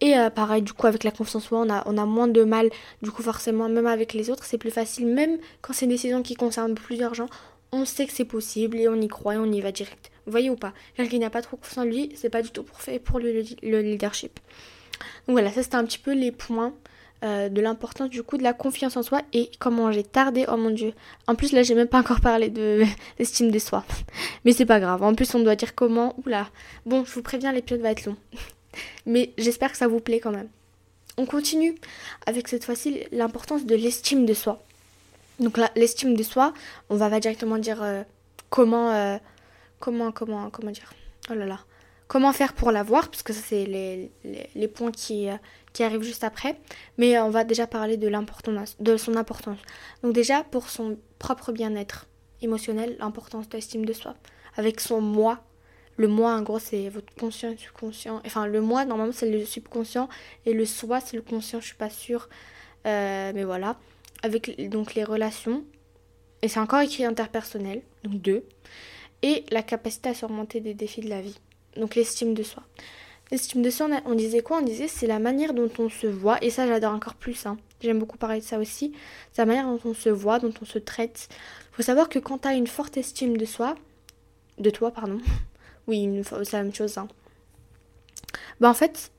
Et 0.01 0.17
euh, 0.17 0.31
pareil, 0.31 0.63
du 0.63 0.73
coup, 0.73 0.87
avec 0.87 1.05
la 1.05 1.11
confiance 1.11 1.45
en 1.45 1.47
soi, 1.47 1.67
on 1.87 1.99
a, 1.99 2.07
moins 2.07 2.29
de 2.29 2.43
mal. 2.43 2.71
Du 3.03 3.11
coup, 3.11 3.23
forcément, 3.23 3.69
même 3.69 3.87
avec 3.87 4.15
les 4.15 4.31
autres, 4.31 4.45
c'est 4.45 4.59
plus 4.59 4.71
facile. 4.71 5.07
Même 5.07 5.39
quand 5.61 5.73
c'est 5.73 5.85
une 5.85 5.91
décision 5.91 6.23
qui 6.23 6.35
concerne 6.35 6.75
plusieurs 6.75 7.15
gens, 7.15 7.29
on 7.73 7.85
sait 7.85 8.07
que 8.07 8.13
c'est 8.13 8.25
possible 8.25 8.79
et 8.79 8.89
on 8.89 9.01
y 9.01 9.09
croit 9.09 9.35
et 9.35 9.39
on 9.39 9.51
y 9.53 9.61
va 9.61 9.73
direct. 9.73 10.11
Vous 10.27 10.33
voyez 10.33 10.51
ou 10.51 10.57
pas? 10.57 10.73
Quelqu'un 10.97 11.19
n'a 11.19 11.31
pas 11.31 11.43
trop 11.43 11.57
confiance 11.57 11.79
en 11.79 11.85
lui, 11.85 12.13
c'est 12.15 12.31
pas 12.31 12.43
du 12.43 12.51
tout 12.51 12.63
pour, 12.63 12.81
fait 12.81 12.99
pour 12.99 13.19
le, 13.19 13.43
leadership. 13.63 14.41
Donc 15.27 15.35
voilà, 15.35 15.51
ça 15.51 15.63
c'était 15.63 15.77
un 15.77 15.85
petit 15.85 15.99
peu 15.99 16.13
les 16.13 16.33
points 16.33 16.75
euh, 17.23 17.49
de 17.49 17.61
l'importance 17.61 18.11
du 18.11 18.23
coup 18.23 18.39
de 18.39 18.43
la 18.43 18.53
confiance 18.53 18.97
en 18.97 19.03
soi 19.03 19.23
et 19.33 19.51
comment 19.59 19.93
j'ai 19.93 20.03
tardé, 20.03 20.47
oh 20.49 20.57
mon 20.57 20.71
dieu. 20.71 20.93
En 21.27 21.35
plus 21.35 21.53
là 21.53 21.63
j'ai 21.63 21.75
même 21.75 21.89
pas 21.89 22.01
encore 22.01 22.21
parlé 22.21 22.51
de 22.51 22.83
l'estime 23.19 23.51
de 23.51 23.59
soi. 23.59 23.85
Mais 24.45 24.53
c'est 24.53 24.67
pas 24.67 24.81
grave, 24.81 25.03
en 25.03 25.15
plus 25.15 25.35
on 25.35 25.41
doit 25.41 25.57
dire 25.57 25.75
comment, 25.75 26.15
oula. 26.25 26.49
Bon, 26.87 27.05
je 27.05 27.13
vous 27.13 27.23
préviens, 27.23 27.53
l'épisode 27.53 27.83
va 27.83 27.93
être 27.93 28.07
long. 28.07 28.17
Mais 29.07 29.33
j'espère 29.39 29.73
que 29.73 29.79
ça 29.79 29.89
vous 29.89 30.01
plaît 30.01 30.21
quand 30.21 30.33
même. 30.33 30.49
On 31.17 31.27
continue 31.27 31.75
avec 32.27 32.49
cette 32.49 32.65
fois-ci 32.65 33.03
l'importance 33.13 33.67
de 33.67 33.75
l'estime 33.75 34.27
de 34.27 34.35
soi. 34.35 34.63
Donc 35.39 35.59
l'estime 35.75 36.15
de 36.15 36.23
soi, 36.23 36.53
on 36.91 36.97
va, 36.97 37.09
directement 37.19 37.59
dire 37.59 37.83
euh, 37.83 38.03
comment, 38.51 38.93
euh, 38.93 39.17
comment, 39.79 40.13
comment, 40.13 40.51
comment 40.51 40.71
dire. 40.71 40.93
Oh 41.31 41.35
là 41.35 41.47
là. 41.47 41.61
Comment 42.09 42.33
faire 42.33 42.55
pour 42.55 42.73
l'avoir, 42.73 43.09
parce 43.09 43.23
que 43.23 43.33
ça 43.33 43.41
c'est 43.45 43.65
les, 43.67 44.11
les, 44.55 44.69
points 44.69 44.91
qui, 44.91 45.29
euh, 45.29 45.37
qui 45.73 45.85
arrivent 45.85 46.03
juste 46.03 46.25
après. 46.25 46.59
Mais 46.99 47.19
on 47.21 47.31
va 47.31 47.45
déjà 47.45 47.67
parler 47.67 47.97
de 47.97 48.09
l'importance, 48.09 48.77
de 48.81 48.97
son 48.97 49.17
importance. 49.17 49.59
Donc 50.03 50.13
déjà 50.13 50.43
pour 50.43 50.69
son 50.69 50.99
propre 51.19 51.53
bien-être 51.53 52.07
émotionnel, 52.43 52.97
l'importance 52.99 53.49
de 53.49 53.57
l'estime 53.57 53.85
de 53.85 53.93
soi, 53.93 54.15
avec 54.57 54.81
son 54.81 55.01
moi 55.01 55.41
le 55.97 56.09
moi, 56.09 56.35
en 56.35 56.43
gros, 56.43 56.59
c'est 56.59 56.89
votre 56.89 57.13
conscient 57.15 57.51
et 57.51 57.57
subconscient. 57.57 58.23
Enfin, 58.25 58.47
le 58.47 58.61
moi, 58.61 58.85
normalement, 58.85 59.13
c'est 59.13 59.31
le 59.31 59.45
subconscient. 59.45 60.09
Et 60.47 60.55
le 60.55 60.65
soi, 60.65 61.01
c'est 61.01 61.17
le 61.17 61.23
conscient, 61.23 61.61
je 61.61 61.67
suis 61.67 61.77
pas 61.77 61.91
sûre. 61.91 62.29
Euh, 62.87 63.33
mais 63.35 63.45
voilà. 63.45 63.77
Avec 64.23 64.69
donc 64.71 64.95
les 64.95 65.05
relations. 65.05 65.65
Et 66.43 66.49
c'est 66.49 66.61
encore 66.61 66.81
écrit 66.81 67.05
interpersonnel. 67.05 67.83
Donc 68.05 68.21
deux. 68.21 68.45
Et 69.23 69.45
la 69.51 69.63
capacité 69.63 70.09
à 70.09 70.15
surmonter 70.15 70.61
des 70.61 70.75
défis 70.75 71.03
de 71.03 71.11
la 71.11 71.21
vie. 71.21 71.39
Donc 71.77 71.95
l'estime 71.95 72.35
de 72.35 72.43
soi. 72.43 72.63
L'estime 73.31 73.63
de 73.63 73.71
soi, 73.71 73.89
on, 74.07 74.15
disait 74.15 74.41
quoi? 74.41 74.59
On 74.59 74.63
disait 74.63 74.89
c'est 74.89 75.07
la 75.07 75.19
manière 75.19 75.55
dont 75.55 75.71
on 75.79 75.89
se 75.89 76.07
voit. 76.07 76.43
Et 76.43 76.51
ça, 76.51 76.67
j'adore 76.67 76.95
encore 76.95 77.15
plus. 77.15 77.47
Hein. 77.47 77.59
J'aime 77.81 77.99
beaucoup 77.99 78.19
parler 78.19 78.41
de 78.41 78.45
ça 78.45 78.59
aussi. 78.59 78.93
C'est 79.33 79.43
la 79.43 79.47
manière 79.47 79.67
dont 79.67 79.81
on 79.85 79.95
se 79.95 80.09
voit, 80.09 80.39
dont 80.39 80.53
on 80.61 80.65
se 80.65 80.79
traite. 80.79 81.29
Il 81.73 81.77
faut 81.77 81.83
savoir 81.83 82.09
que 82.09 82.19
quand 82.19 82.39
tu 82.39 82.49
as 82.49 82.55
une 82.55 82.67
forte 82.67 82.97
estime 82.97 83.37
de 83.37 83.45
soi, 83.45 83.77
de 84.59 84.71
toi, 84.71 84.91
pardon, 84.91 85.19
oui, 85.91 86.23
c'est 86.25 86.53
la 86.53 86.63
même 86.63 86.75
chose. 86.75 86.97
Hein. 86.99 87.09
Bah, 88.61 88.69
en 88.71 88.75
fait, 88.75 89.11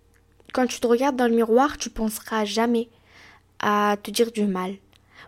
quand 0.54 0.68
tu 0.68 0.80
te 0.80 0.88
regardes 0.88 1.16
dans 1.16 1.28
le 1.28 1.36
miroir, 1.36 1.78
tu 1.78 1.90
penseras 1.90 2.46
jamais 2.46 2.90
à 3.60 3.98
te 4.02 4.10
dire 4.10 4.32
du 4.32 4.46
mal. 4.46 4.76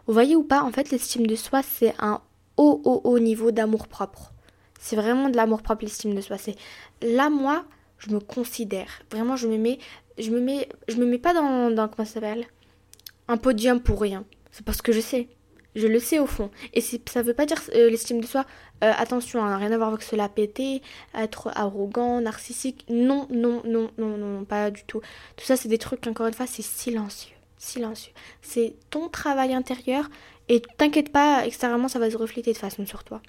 Vous 0.07 0.13
voyez 0.13 0.35
ou 0.35 0.43
pas, 0.43 0.63
en 0.63 0.71
fait, 0.71 0.89
l'estime 0.89 1.27
de 1.27 1.35
soi, 1.35 1.61
c'est 1.61 1.93
un 1.99 2.21
haut, 2.57 2.81
haut, 2.85 3.01
haut 3.03 3.19
niveau 3.19 3.51
d'amour 3.51 3.87
propre. 3.87 4.31
C'est 4.79 4.95
vraiment 4.95 5.29
de 5.29 5.35
l'amour 5.35 5.61
propre, 5.61 5.83
l'estime 5.83 6.15
de 6.15 6.21
soi. 6.21 6.37
C'est 6.37 6.55
là, 7.01 7.29
moi, 7.29 7.65
je 7.97 8.09
me 8.11 8.19
considère. 8.19 9.01
Vraiment, 9.11 9.35
je 9.35 9.47
me 9.47 9.57
mets, 9.57 9.79
je 10.17 10.29
me 10.29 10.39
mets, 10.39 10.67
je 10.87 10.95
me 10.95 11.05
mets 11.05 11.19
pas 11.19 11.33
dans, 11.33 11.87
comment 11.89 12.05
ça 12.05 12.15
s'appelle, 12.15 12.45
un 13.27 13.37
podium 13.37 13.81
pour 13.81 14.01
rien. 14.01 14.25
C'est 14.51 14.65
parce 14.65 14.81
que 14.81 14.91
je 14.91 14.99
sais. 14.99 15.29
Je 15.75 15.87
le 15.87 15.99
sais 15.99 16.19
au 16.19 16.27
fond. 16.27 16.51
Et 16.73 16.81
ça 16.81 17.21
veut 17.23 17.33
pas 17.33 17.45
dire 17.45 17.59
euh, 17.73 17.89
l'estime 17.89 18.21
de 18.21 18.27
soi, 18.27 18.45
euh, 18.83 18.91
attention, 18.97 19.43
hein, 19.43 19.57
rien 19.57 19.71
à 19.71 19.77
voir 19.77 19.89
avec 19.89 20.01
cela 20.01 20.27
péter, 20.29 20.81
être 21.15 21.49
arrogant, 21.55 22.21
narcissique. 22.21 22.85
Non, 22.89 23.27
non, 23.29 23.61
non, 23.65 23.89
non, 23.97 24.17
non, 24.17 24.43
pas 24.43 24.71
du 24.71 24.83
tout. 24.83 25.01
Tout 25.37 25.45
ça, 25.45 25.55
c'est 25.55 25.69
des 25.69 25.77
trucs, 25.77 26.05
encore 26.05 26.27
une 26.27 26.33
fois, 26.33 26.47
c'est 26.47 26.61
silencieux. 26.61 27.35
Silencieux. 27.57 28.11
C'est 28.41 28.75
ton 28.89 29.07
travail 29.07 29.53
intérieur 29.53 30.09
et 30.49 30.61
t'inquiète 30.77 31.11
pas, 31.11 31.45
extérieurement, 31.45 31.87
ça 31.87 31.99
va 31.99 32.11
se 32.11 32.17
refléter 32.17 32.51
de 32.51 32.57
façon 32.57 32.85
sur 32.85 33.03
toi. 33.03 33.21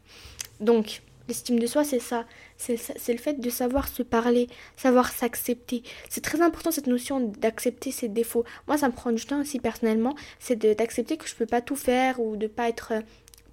Donc, 0.60 1.02
L'estime 1.26 1.58
de 1.58 1.66
soi, 1.66 1.84
c'est 1.84 2.00
ça. 2.00 2.26
C'est 2.58 3.12
le 3.12 3.18
fait 3.18 3.40
de 3.40 3.48
savoir 3.48 3.88
se 3.88 4.02
parler, 4.02 4.46
savoir 4.76 5.10
s'accepter. 5.10 5.82
C'est 6.10 6.20
très 6.22 6.42
important 6.42 6.70
cette 6.70 6.86
notion 6.86 7.32
d'accepter 7.40 7.90
ses 7.92 8.08
défauts. 8.08 8.44
Moi, 8.68 8.76
ça 8.76 8.88
me 8.88 8.92
prend 8.92 9.10
du 9.10 9.24
temps 9.24 9.40
aussi 9.40 9.58
personnellement, 9.58 10.14
c'est 10.38 10.56
d'accepter 10.56 11.16
que 11.16 11.26
je 11.26 11.34
peux 11.34 11.46
pas 11.46 11.62
tout 11.62 11.76
faire 11.76 12.20
ou 12.20 12.36
de 12.36 12.46
pas 12.46 12.68
être 12.68 12.92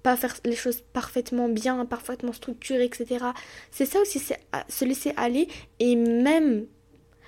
pas 0.02 0.16
faire 0.16 0.34
les 0.44 0.56
choses 0.56 0.82
parfaitement 0.92 1.48
bien, 1.48 1.84
parfaitement 1.86 2.32
structurées, 2.32 2.84
etc. 2.84 3.26
C'est 3.70 3.86
ça 3.86 4.00
aussi, 4.00 4.18
c'est 4.18 4.38
se 4.68 4.84
laisser 4.84 5.12
aller 5.16 5.48
et 5.78 5.96
même 5.96 6.66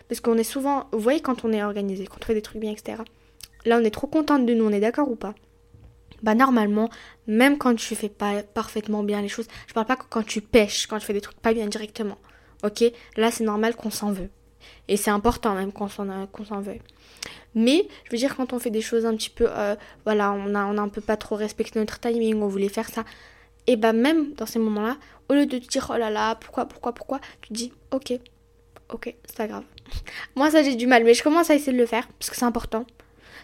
parce 0.08 0.20
qu'on 0.20 0.36
est 0.36 0.44
souvent, 0.44 0.88
vous 0.92 1.00
voyez, 1.00 1.20
quand 1.20 1.44
on 1.44 1.52
est 1.52 1.62
organisé, 1.62 2.06
quand 2.06 2.18
on 2.22 2.26
fait 2.26 2.34
des 2.34 2.42
trucs 2.42 2.60
bien, 2.60 2.72
etc. 2.72 3.02
Là, 3.64 3.78
on 3.80 3.84
est 3.84 3.90
trop 3.90 4.06
contente 4.06 4.44
de 4.44 4.54
nous, 4.54 4.64
on 4.64 4.70
est 4.70 4.80
d'accord 4.80 5.10
ou 5.10 5.16
pas? 5.16 5.34
Bah 6.22 6.34
normalement, 6.34 6.90
même 7.26 7.58
quand 7.58 7.74
tu 7.74 7.94
fais 7.94 8.08
pas 8.08 8.42
parfaitement 8.42 9.02
bien 9.02 9.20
les 9.20 9.28
choses, 9.28 9.48
je 9.66 9.74
parle 9.74 9.86
pas 9.86 9.96
quand 9.96 10.22
tu 10.22 10.40
pêches, 10.40 10.86
quand 10.86 10.98
tu 10.98 11.06
fais 11.06 11.12
des 11.12 11.20
trucs 11.20 11.40
pas 11.40 11.52
bien 11.52 11.66
directement. 11.66 12.18
Ok? 12.62 12.84
Là, 13.16 13.30
c'est 13.30 13.44
normal 13.44 13.76
qu'on 13.76 13.90
s'en 13.90 14.12
veut. 14.12 14.30
Et 14.88 14.96
c'est 14.96 15.10
important 15.10 15.54
même 15.54 15.72
qu'on 15.72 15.88
s'en 15.88 16.26
qu'on 16.26 16.42
veut. 16.60 16.78
Mais, 17.54 17.86
je 18.04 18.10
veux 18.10 18.18
dire, 18.18 18.36
quand 18.36 18.52
on 18.52 18.58
fait 18.58 18.70
des 18.70 18.80
choses 18.80 19.06
un 19.06 19.14
petit 19.14 19.30
peu, 19.30 19.46
euh, 19.48 19.76
voilà, 20.04 20.32
on 20.32 20.54
a, 20.54 20.64
on 20.66 20.76
a 20.76 20.80
un 20.80 20.88
peu 20.88 21.00
pas 21.00 21.16
trop 21.16 21.36
respecté 21.36 21.78
notre 21.78 22.00
timing, 22.00 22.42
on 22.42 22.48
voulait 22.48 22.68
faire 22.68 22.88
ça. 22.88 23.04
Et 23.66 23.76
bah 23.76 23.92
même 23.92 24.34
dans 24.34 24.46
ces 24.46 24.58
moments-là, 24.58 24.96
au 25.28 25.34
lieu 25.34 25.46
de 25.46 25.58
te 25.58 25.66
dire, 25.66 25.90
oh 25.94 25.96
là 25.96 26.10
là, 26.10 26.34
pourquoi, 26.34 26.66
pourquoi, 26.66 26.92
pourquoi, 26.92 27.20
tu 27.40 27.48
te 27.48 27.54
dis, 27.54 27.72
ok, 27.92 28.14
ok, 28.92 29.14
c'est 29.24 29.36
pas 29.36 29.46
grave. 29.46 29.64
Moi, 30.36 30.50
ça, 30.50 30.62
j'ai 30.62 30.74
du 30.74 30.86
mal, 30.86 31.04
mais 31.04 31.14
je 31.14 31.22
commence 31.22 31.50
à 31.50 31.54
essayer 31.54 31.72
de 31.72 31.78
le 31.78 31.86
faire, 31.86 32.06
parce 32.18 32.30
que 32.30 32.36
c'est 32.36 32.44
important. 32.44 32.86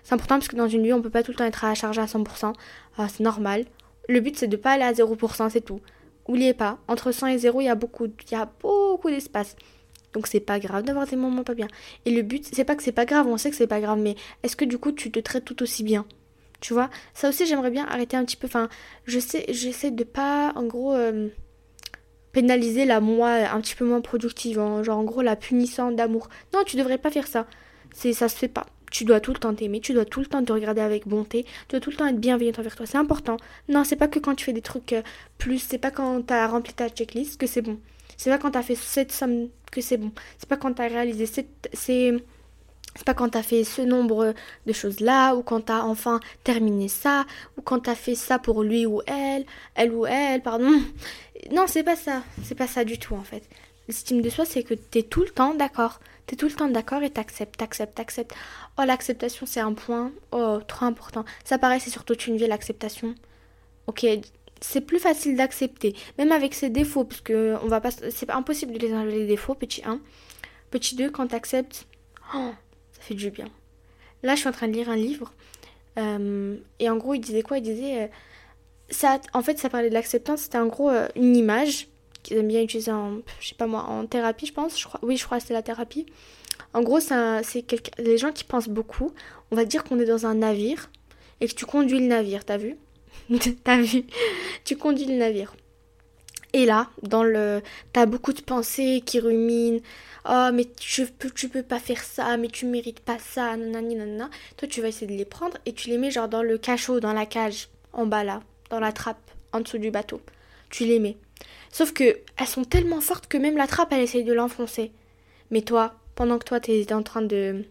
C'est 0.03 0.15
important 0.15 0.37
parce 0.37 0.49
que 0.49 0.57
dans 0.57 0.69
une 0.69 0.83
vie, 0.83 0.93
on 0.93 1.03
peut 1.03 1.11
pas 1.11 1.23
tout 1.23 1.31
le 1.31 1.37
temps 1.37 1.45
être 1.45 1.65
à 1.65 1.75
charger 1.75 2.01
à 2.01 2.07
100%. 2.07 2.53
Ah, 2.99 3.07
c'est 3.09 3.23
normal. 3.23 3.65
Le 4.09 4.21
but, 4.21 4.37
c'est 4.37 4.49
de 4.49 4.57
pas 4.57 4.73
aller 4.73 4.83
à 4.83 4.93
0%, 4.93 5.51
c'est 5.51 5.61
tout. 5.61 5.81
Oubliez 6.27 6.55
pas, 6.55 6.79
entre 6.89 7.13
100 7.13 7.29
et 7.29 7.39
0, 7.39 7.61
il 7.61 7.65
y 7.65 7.69
a 7.69 7.75
beaucoup, 7.75 8.07
il 8.07 8.33
y 8.33 8.35
a 8.35 8.49
beaucoup 8.61 9.11
d'espace. 9.11 9.57
Donc 10.15 10.27
c'est 10.27 10.41
pas 10.41 10.59
grave 10.59 10.85
d'avoir 10.85 11.07
des 11.07 11.17
moments 11.17 11.45
pas 11.45 11.55
bien. 11.55 11.69
Et 12.05 12.11
le 12.11 12.23
but, 12.23 12.49
c'est 12.53 12.65
pas 12.65 12.75
que 12.77 12.83
c'est 12.83 12.93
pas 12.93 13.07
grave, 13.07 13.27
on 13.27 13.37
sait 13.37 13.51
que 13.51 13.57
c'est 13.57 13.67
pas 13.67 13.81
grave, 13.81 13.99
mais 13.99 14.17
est-ce 14.43 14.57
que 14.57 14.65
du 14.65 14.79
coup 14.79 14.93
tu 14.93 15.11
te 15.11 15.21
traites 15.21 15.45
tout 15.45 15.63
aussi 15.63 15.83
bien? 15.83 16.07
Tu 16.61 16.75
vois? 16.75 16.91
Ça 17.15 17.29
aussi, 17.29 17.47
j'aimerais 17.47 17.71
bien 17.71 17.87
arrêter 17.87 18.17
un 18.17 18.25
petit 18.25 18.37
peu. 18.37 18.47
Enfin, 18.47 18.69
je 19.07 19.19
sais, 19.19 19.47
j'essaie 19.49 19.91
de 19.91 20.05
pas, 20.05 20.53
en 20.57 20.65
gros, 20.65 20.95
euh, 20.95 21.29
pénaliser 22.33 22.85
la 22.85 23.01
moi 23.01 23.31
un 23.31 23.61
petit 23.61 23.75
peu 23.75 23.87
moins 23.87 24.03
productive. 24.03 24.59
Hein. 24.59 24.83
genre, 24.83 24.99
en 24.99 25.05
gros, 25.05 25.23
la 25.23 25.37
punissante 25.37 25.97
d'amour. 25.97 26.29
Non, 26.53 26.63
tu 26.65 26.77
devrais 26.77 26.99
pas 26.99 27.11
faire 27.11 27.27
ça. 27.27 27.47
C'est, 27.93 28.13
ça 28.13 28.29
se 28.29 28.37
fait 28.37 28.49
pas 28.49 28.67
tu 28.91 29.05
dois 29.05 29.21
tout 29.21 29.33
le 29.33 29.39
temps 29.39 29.55
t'aimer, 29.55 29.81
tu 29.81 29.95
dois 29.95 30.05
tout 30.05 30.21
le 30.21 30.27
temps 30.27 30.45
te 30.45 30.53
regarder 30.53 30.81
avec 30.81 31.07
bonté, 31.07 31.45
tu 31.45 31.51
dois 31.71 31.81
tout 31.81 31.91
le 31.91 31.97
temps 31.97 32.07
être 32.07 32.19
bienveillant 32.19 32.53
envers 32.59 32.77
toi. 32.77 32.87
C'est 32.87 32.99
important. 32.99 33.37
Non, 33.69 33.85
c'est 33.85 33.97
pas 33.97 34.09
que 34.09 34.19
quand 34.19 34.35
tu 34.35 34.45
fais 34.45 34.53
des 34.53 34.63
trucs 34.63 34.93
euh, 34.93 35.03
plus, 35.39 35.59
c'est 35.59 35.79
pas 35.79 35.91
quand 35.91 36.23
t'as 36.27 36.47
rempli 36.47 36.73
ta 36.73 36.89
checklist 36.89 37.41
que 37.41 37.47
c'est 37.47 37.63
bon. 37.63 37.79
C'est 38.21 38.29
pas 38.29 38.37
quand 38.37 38.51
t'as 38.51 38.63
fait 38.63 38.75
cette 38.75 39.13
somme 39.13 39.49
que 39.73 39.81
c'est 39.81 39.97
bon. 39.97 40.13
C'est 40.39 40.47
pas 40.47 40.59
quand 40.59 40.75
t'as 40.75 40.89
réalisé 40.89 41.25
c'est, 41.25 41.47
c'est 41.73 42.13
pas 43.07 43.15
quand 43.15 43.31
t'as 43.31 43.43
fait 43.43 43.65
ce 43.65 43.81
nombre 43.81 44.35
de 44.67 44.73
choses 44.75 45.01
là, 45.01 45.35
ou 45.35 45.43
quand 45.43 45.63
t'as 45.63 45.85
enfin 45.85 46.21
terminé 46.45 46.89
ça, 46.89 47.25
ou 47.57 47.63
quand 47.63 47.81
t'as 47.81 47.95
fait 47.95 48.15
ça 48.15 48.39
pour 48.39 48.63
lui 48.63 48.85
ou 48.85 49.01
elle, 49.07 49.47
elle 49.75 49.93
ou 49.93 50.05
elle, 50.05 50.43
pardon. 50.43 50.71
Non, 51.51 51.65
c'est 51.67 51.83
pas 51.83 51.97
ça. 51.97 52.23
C'est 52.45 52.55
pas 52.55 52.67
ça 52.67 52.85
du 52.85 52.99
tout 52.99 53.15
en 53.15 53.25
fait. 53.25 53.43
l'estime 53.89 54.21
de 54.21 54.29
soi, 54.29 54.45
c'est 54.45 54.65
que 54.65 54.75
tu 54.75 54.99
es 54.99 55.03
tout 55.03 55.23
le 55.23 55.31
temps 55.31 55.55
d'accord. 55.55 55.99
Tu 56.27 56.35
es 56.35 56.37
tout 56.37 56.47
le 56.47 56.53
temps 56.53 56.69
d'accord 56.69 57.03
et 57.03 57.09
t'acceptes, 57.09 57.57
t'acceptes, 57.57 57.95
t'acceptes. 57.95 58.35
Oh, 58.79 58.83
l'acceptation, 58.85 59.47
c'est 59.47 59.61
un 59.61 59.73
point, 59.73 60.13
oh, 60.33 60.59
trop 60.69 60.85
important. 60.85 61.25
Ça 61.43 61.57
paraît, 61.57 61.81
c'est 61.81 61.89
surtout 61.89 62.19
une 62.27 62.37
vie, 62.37 62.47
l'acceptation. 62.47 63.15
Ok, 63.87 64.05
c'est 64.61 64.83
plus 64.83 64.99
facile 64.99 65.37
d'accepter, 65.37 65.95
même 66.19 66.33
avec 66.33 66.55
ses 66.55 66.71
défauts, 66.71 67.05
parce 67.05 67.21
que 67.21 67.57
on 67.63 67.69
va 67.69 67.81
pas, 67.81 67.91
c'est 67.91 68.31
impossible 68.31 68.73
de 68.75 68.79
les 68.79 68.95
enlever 68.95 69.21
les 69.21 69.27
défauts, 69.27 69.55
petit 69.55 69.83
1. 69.85 70.01
Petit 70.71 70.95
2, 70.95 71.11
quand 71.11 71.29
tu 71.29 71.35
acceptes, 71.35 71.87
oh, 72.35 72.51
ça 72.93 73.01
fait 73.01 73.15
du 73.15 73.31
bien. 73.31 73.49
Là, 74.23 74.35
je 74.35 74.41
suis 74.41 74.49
en 74.49 74.53
train 74.53 74.69
de 74.69 74.73
lire 74.73 74.91
un 74.91 74.97
livre, 74.97 75.33
euh, 75.99 76.57
et 76.79 76.91
en 76.91 76.97
gros, 76.97 77.15
il 77.15 77.21
disait 77.21 77.43
quoi? 77.43 77.59
Il 77.59 77.63
disait, 77.63 78.03
euh, 78.03 78.07
ça, 78.91 79.21
en 79.33 79.43
fait, 79.43 79.59
ça 79.59 79.69
parlait 79.69 79.89
de 79.89 79.95
l'acceptance, 79.95 80.43
c'était 80.43 80.59
en 80.59 80.67
gros 80.67 80.91
euh, 80.91 81.09
une 81.17 81.37
image 81.37 81.89
qu'ils 82.23 82.37
aiment 82.37 82.49
bien 82.49 82.63
utiliser 82.63 82.93
en, 82.93 83.19
je 83.41 83.49
sais 83.49 83.55
pas 83.55 83.67
moi, 83.67 83.85
en 83.85 84.07
thérapie, 84.07 84.47
je 84.47 84.53
pense. 84.53 84.87
Oui, 85.03 85.17
je 85.17 85.25
crois 85.25 85.39
que 85.39 85.47
c'est 85.47 85.55
la 85.55 85.63
thérapie. 85.63 86.07
En 86.75 86.83
gros, 86.83 87.01
c'est 87.01 87.65
les 87.99 88.19
gens 88.19 88.33
qui 88.33 88.45
pensent 88.45 88.69
beaucoup. 88.69 89.13
On 89.51 89.57
va 89.57 89.65
dire 89.65 89.85
qu'on 89.85 89.99
est 89.99 90.05
dans 90.05 90.27
un 90.27 90.35
navire 90.35 90.91
et 91.41 91.49
que 91.49 91.55
tu 91.55 91.65
conduis 91.65 91.99
le 91.99 92.07
navire, 92.07 92.45
t'as 92.45 92.59
vu? 92.59 92.77
T'as 93.65 93.81
vu 93.81 94.05
Tu 94.65 94.77
conduis 94.77 95.07
le 95.07 95.15
navire. 95.15 95.55
Et 96.53 96.67
là, 96.67 96.91
dans 97.03 97.23
le, 97.23 97.63
t'as 97.93 98.07
beaucoup 98.07 98.33
de 98.33 98.41
pensées 98.41 99.03
qui 99.07 99.21
ruminent. 99.21 99.81
Oh, 100.29 100.49
mais 100.53 100.65
tu 100.65 101.07
peux, 101.07 101.31
tu 101.31 101.49
peux 101.49 101.63
pas 101.63 101.79
faire 101.79 102.03
ça, 102.03 102.37
mais 102.37 102.49
tu 102.49 102.67
mérites 102.67 103.01
pas 103.01 103.19
ça, 103.19 103.57
nanani, 103.57 103.95
nanana. 103.95 104.31
Toi, 104.57 104.69
tu 104.69 104.83
vas 104.83 104.89
essayer 104.89 105.07
de 105.07 105.17
les 105.17 105.25
prendre 105.25 105.57
et 105.65 105.73
tu 105.73 105.89
les 105.91 105.97
mets 105.97 106.11
genre 106.11 106.29
dans 106.29 106.43
le 106.43 106.59
cachot, 106.59 107.01
dans 107.01 107.13
la 107.13 107.25
cage, 107.25 107.69
en 107.93 108.07
bas 108.07 108.25
là, 108.25 108.43
dans 108.69 108.81
la 108.81 108.93
trappe, 108.93 109.31
en 109.53 109.61
dessous 109.61 109.79
du 109.79 109.91
bateau. 109.91 110.21
Tu 110.69 110.85
les 110.85 110.99
mets. 110.99 111.17
Sauf 111.73 111.93
que 111.93 112.19
elles 112.37 112.47
sont 112.47 112.65
tellement 112.65 113.01
fortes 113.01 113.29
que 113.29 113.39
même 113.39 113.57
la 113.57 113.69
trappe, 113.69 113.93
elle 113.93 114.03
essaye 114.03 114.25
de 114.25 114.33
l'enfoncer. 114.33 114.91
Mais 115.51 115.63
toi, 115.63 115.95
pendant 116.17 116.39
que 116.39 116.45
toi, 116.45 116.61
t'es 116.61 116.93
en 116.93 117.03
train 117.03 117.23
de 117.23 117.65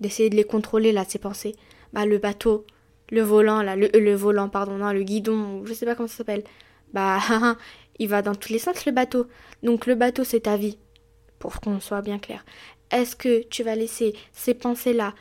d'essayer 0.00 0.30
de 0.30 0.36
les 0.36 0.44
contrôler 0.44 0.92
là, 0.92 1.04
ces 1.06 1.18
pensées, 1.18 1.56
bah 1.92 2.06
le 2.06 2.18
bateau, 2.18 2.64
le 3.10 3.22
volant 3.22 3.62
là, 3.62 3.76
le, 3.76 3.88
le 3.92 4.14
volant, 4.14 4.48
pardon, 4.48 4.76
non, 4.76 4.92
le 4.92 5.02
guidon, 5.02 5.64
je 5.64 5.72
sais 5.72 5.86
pas 5.86 5.94
comment 5.94 6.08
ça 6.08 6.18
s'appelle, 6.18 6.44
bah 6.92 7.18
il 7.98 8.08
va 8.08 8.22
dans 8.22 8.34
tous 8.34 8.52
les 8.52 8.58
sens 8.58 8.86
le 8.86 8.92
bateau. 8.92 9.26
Donc 9.62 9.86
le 9.86 9.94
bateau, 9.94 10.24
c'est 10.24 10.40
ta 10.40 10.56
vie, 10.56 10.78
pour 11.38 11.60
qu'on 11.60 11.80
soit 11.80 12.02
bien 12.02 12.18
clair. 12.18 12.44
Est-ce 12.90 13.14
que 13.16 13.42
tu 13.48 13.62
vas 13.62 13.74
laisser 13.74 14.14
ces 14.32 14.54
pensées-là, 14.54 15.14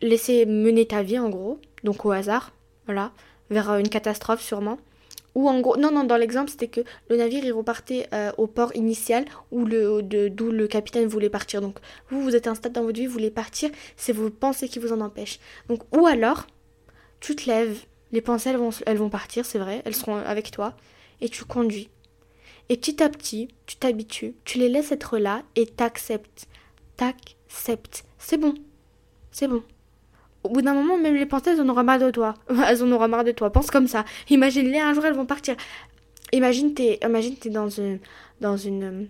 laisser 0.00 0.46
mener 0.46 0.86
ta 0.86 1.02
vie 1.02 1.18
en 1.18 1.28
gros, 1.28 1.60
donc 1.82 2.04
au 2.04 2.12
hasard, 2.12 2.52
voilà, 2.86 3.12
vers 3.50 3.76
une 3.76 3.88
catastrophe 3.88 4.40
sûrement? 4.42 4.78
Ou 5.34 5.48
en 5.48 5.60
gros, 5.60 5.76
non, 5.76 5.90
non, 5.90 6.04
dans 6.04 6.16
l'exemple, 6.16 6.50
c'était 6.50 6.68
que 6.68 6.80
le 7.08 7.16
navire, 7.16 7.44
il 7.44 7.52
repartait 7.52 8.06
euh, 8.12 8.30
au 8.38 8.46
port 8.46 8.74
initial 8.76 9.24
où 9.50 9.64
le, 9.64 10.00
d'où 10.02 10.50
le 10.50 10.66
capitaine 10.68 11.08
voulait 11.08 11.28
partir. 11.28 11.60
Donc, 11.60 11.78
vous, 12.08 12.22
vous 12.22 12.36
êtes 12.36 12.46
à 12.46 12.50
un 12.50 12.54
stade 12.54 12.72
dans 12.72 12.84
votre 12.84 12.98
vie, 12.98 13.06
vous 13.06 13.12
voulez 13.12 13.32
partir, 13.32 13.70
c'est 13.96 14.12
vos 14.12 14.30
pensées 14.30 14.68
qui 14.68 14.78
vous 14.78 14.92
en 14.92 15.00
empêchent. 15.00 15.40
Donc, 15.68 15.82
ou 15.92 16.06
alors, 16.06 16.46
tu 17.24 17.36
te 17.36 17.48
lèves, 17.48 17.84
les 18.12 18.20
pensées, 18.20 18.50
elles 18.86 18.98
vont, 18.98 19.08
partir, 19.08 19.46
c'est 19.46 19.58
vrai, 19.58 19.82
elles 19.84 19.94
seront 19.94 20.16
avec 20.16 20.50
toi, 20.50 20.74
et 21.20 21.28
tu 21.28 21.44
conduis. 21.44 21.88
Et 22.68 22.76
petit 22.76 23.02
à 23.02 23.08
petit, 23.08 23.48
tu 23.66 23.76
t'habitues, 23.76 24.34
tu 24.44 24.58
les 24.58 24.68
laisses 24.68 24.92
être 24.92 25.18
là 25.18 25.42
et 25.56 25.66
t'acceptes. 25.66 26.46
T'acceptes. 26.96 28.04
C'est 28.18 28.36
bon. 28.36 28.54
C'est 29.30 29.48
bon 29.48 29.62
au 30.42 30.50
bout 30.50 30.60
d'un 30.60 30.74
moment, 30.74 30.98
même 30.98 31.14
les 31.14 31.24
pensées, 31.24 31.52
elles 31.52 31.60
en 31.62 31.68
auront 31.70 31.82
marre 31.82 31.98
de 31.98 32.10
toi. 32.10 32.34
Elles 32.68 32.82
en 32.82 32.92
auront 32.92 33.08
marre 33.08 33.24
de 33.24 33.32
toi. 33.32 33.50
Pense 33.50 33.70
comme 33.70 33.88
ça. 33.88 34.04
Imagine-les, 34.28 34.78
un 34.78 34.92
jour, 34.92 35.06
elles 35.06 35.14
vont 35.14 35.24
partir. 35.24 35.56
Imagine, 36.32 36.74
t'es, 36.74 36.98
imagine, 37.02 37.34
t'es 37.34 37.48
dans 37.48 37.70
une, 37.70 37.98
dans 38.42 38.58
une, 38.58 39.08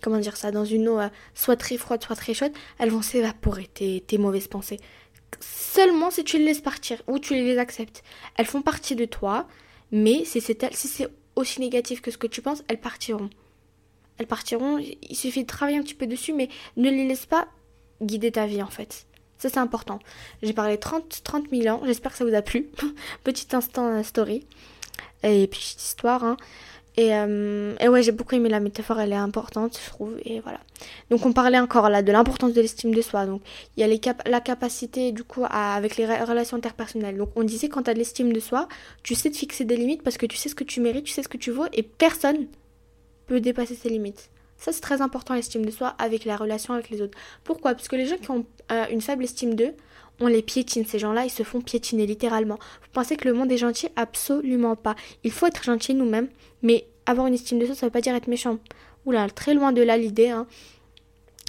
comment 0.00 0.16
dire 0.16 0.38
ça, 0.38 0.50
dans 0.50 0.64
une 0.64 0.88
eau 0.88 0.98
euh, 0.98 1.10
soit 1.34 1.56
très 1.56 1.76
froide, 1.76 2.02
soit 2.02 2.16
très 2.16 2.32
chaude. 2.32 2.52
Elles 2.78 2.88
vont 2.88 3.02
s'évaporer, 3.02 3.66
tes, 3.66 4.00
tes 4.00 4.16
mauvaises 4.16 4.48
pensées. 4.48 4.78
Seulement 5.40 6.10
si 6.10 6.24
tu 6.24 6.38
les 6.38 6.44
laisses 6.44 6.60
partir 6.60 7.02
ou 7.06 7.18
tu 7.18 7.34
les 7.34 7.58
acceptes. 7.58 8.02
Elles 8.36 8.46
font 8.46 8.62
partie 8.62 8.96
de 8.96 9.04
toi, 9.04 9.46
mais 9.92 10.24
si 10.24 10.40
c'est, 10.40 10.74
si 10.74 11.06
aussi 11.34 11.60
négatif 11.60 12.00
que 12.00 12.10
ce 12.10 12.18
que 12.18 12.26
tu 12.26 12.42
penses, 12.42 12.64
elles 12.68 12.80
partiront. 12.80 13.30
Elles 14.18 14.26
partiront. 14.26 14.78
Il 14.78 15.16
suffit 15.16 15.42
de 15.42 15.46
travailler 15.46 15.78
un 15.78 15.82
petit 15.82 15.94
peu 15.94 16.06
dessus, 16.06 16.32
mais 16.32 16.48
ne 16.76 16.90
les 16.90 17.06
laisse 17.06 17.26
pas 17.26 17.48
guider 18.02 18.32
ta 18.32 18.46
vie 18.46 18.62
en 18.62 18.70
fait. 18.70 19.06
Ça, 19.38 19.50
c'est 19.50 19.58
important. 19.58 19.98
J'ai 20.42 20.54
parlé 20.54 20.78
30, 20.78 21.22
30 21.22 21.50
000 21.50 21.74
ans. 21.74 21.82
J'espère 21.84 22.12
que 22.12 22.18
ça 22.18 22.24
vous 22.24 22.34
a 22.34 22.42
plu. 22.42 22.70
Petit 23.24 23.54
instant 23.54 23.86
euh, 23.86 24.02
story. 24.02 24.46
Et 25.22 25.46
petite 25.46 25.82
histoire. 25.82 26.24
Hein. 26.24 26.36
Et, 26.96 27.14
euh, 27.14 27.74
et, 27.78 27.88
ouais, 27.88 28.02
j'ai 28.02 28.12
beaucoup 28.12 28.34
aimé 28.34 28.48
la 28.48 28.60
métaphore. 28.60 28.98
Elle 29.00 29.12
est 29.12 29.16
importante, 29.16 29.78
je 29.82 29.90
trouve. 29.90 30.14
Et 30.24 30.40
voilà. 30.40 30.60
Donc, 31.10 31.26
on 31.26 31.32
parlait 31.32 31.58
encore 31.58 31.90
là 31.90 32.02
de 32.02 32.10
l'importance 32.10 32.54
de 32.54 32.60
l'estime 32.60 32.94
de 32.94 33.02
soi. 33.02 33.26
Donc, 33.26 33.42
il 33.76 33.86
y 33.86 34.08
a 34.08 34.14
la 34.26 34.40
capacité, 34.40 35.12
du 35.12 35.22
coup, 35.22 35.44
avec 35.50 35.96
les 35.96 36.06
relations 36.06 36.56
interpersonnelles. 36.56 37.18
Donc, 37.18 37.30
on 37.36 37.42
disait 37.42 37.68
quand 37.68 37.82
tu 37.82 37.90
as 37.90 37.94
de 37.94 37.98
l'estime 37.98 38.32
de 38.32 38.40
soi, 38.40 38.68
tu 39.02 39.14
sais 39.14 39.30
te 39.30 39.36
fixer 39.36 39.64
des 39.64 39.76
limites 39.76 40.02
parce 40.02 40.16
que 40.16 40.26
tu 40.26 40.36
sais 40.36 40.48
ce 40.48 40.54
que 40.54 40.64
tu 40.64 40.80
mérites, 40.80 41.04
tu 41.04 41.12
sais 41.12 41.22
ce 41.22 41.28
que 41.28 41.36
tu 41.36 41.50
vaux. 41.50 41.66
Et 41.72 41.82
personne 41.82 42.46
peut 43.26 43.40
dépasser 43.40 43.74
ces 43.74 43.90
limites. 43.90 44.30
Ça, 44.58 44.72
c'est 44.72 44.80
très 44.80 45.02
important, 45.02 45.34
l'estime 45.34 45.66
de 45.66 45.70
soi 45.70 45.88
avec 45.98 46.24
la 46.24 46.36
relation 46.36 46.72
avec 46.72 46.88
les 46.88 47.02
autres. 47.02 47.18
Pourquoi? 47.44 47.74
Parce 47.74 47.88
que 47.88 47.96
les 47.96 48.06
gens 48.06 48.16
qui 48.16 48.30
ont 48.30 48.46
euh, 48.72 48.86
une 48.90 49.02
faible 49.02 49.24
estime 49.24 49.54
d'eux, 49.54 49.74
on 50.20 50.28
les 50.28 50.42
piétine. 50.42 50.86
Ces 50.86 50.98
gens-là, 50.98 51.24
ils 51.24 51.30
se 51.30 51.42
font 51.42 51.60
piétiner 51.60 52.06
littéralement. 52.06 52.58
Vous 52.82 52.88
pensez 52.92 53.16
que 53.16 53.28
le 53.28 53.34
monde 53.34 53.52
est 53.52 53.58
gentil? 53.58 53.88
Absolument 53.96 54.76
pas. 54.76 54.96
Il 55.24 55.30
faut 55.30 55.46
être 55.46 55.62
gentil 55.62 55.94
nous-mêmes, 55.94 56.28
mais 56.66 56.86
avoir 57.06 57.26
une 57.26 57.34
estime 57.34 57.58
de 57.58 57.66
soi, 57.66 57.74
ça 57.74 57.86
veut 57.86 57.92
pas 57.92 58.00
dire 58.00 58.14
être 58.14 58.28
méchant. 58.28 58.58
Oula, 59.04 59.28
très 59.30 59.54
loin 59.54 59.72
de 59.72 59.82
là 59.82 59.96
l'idée. 59.96 60.30
Hein. 60.30 60.46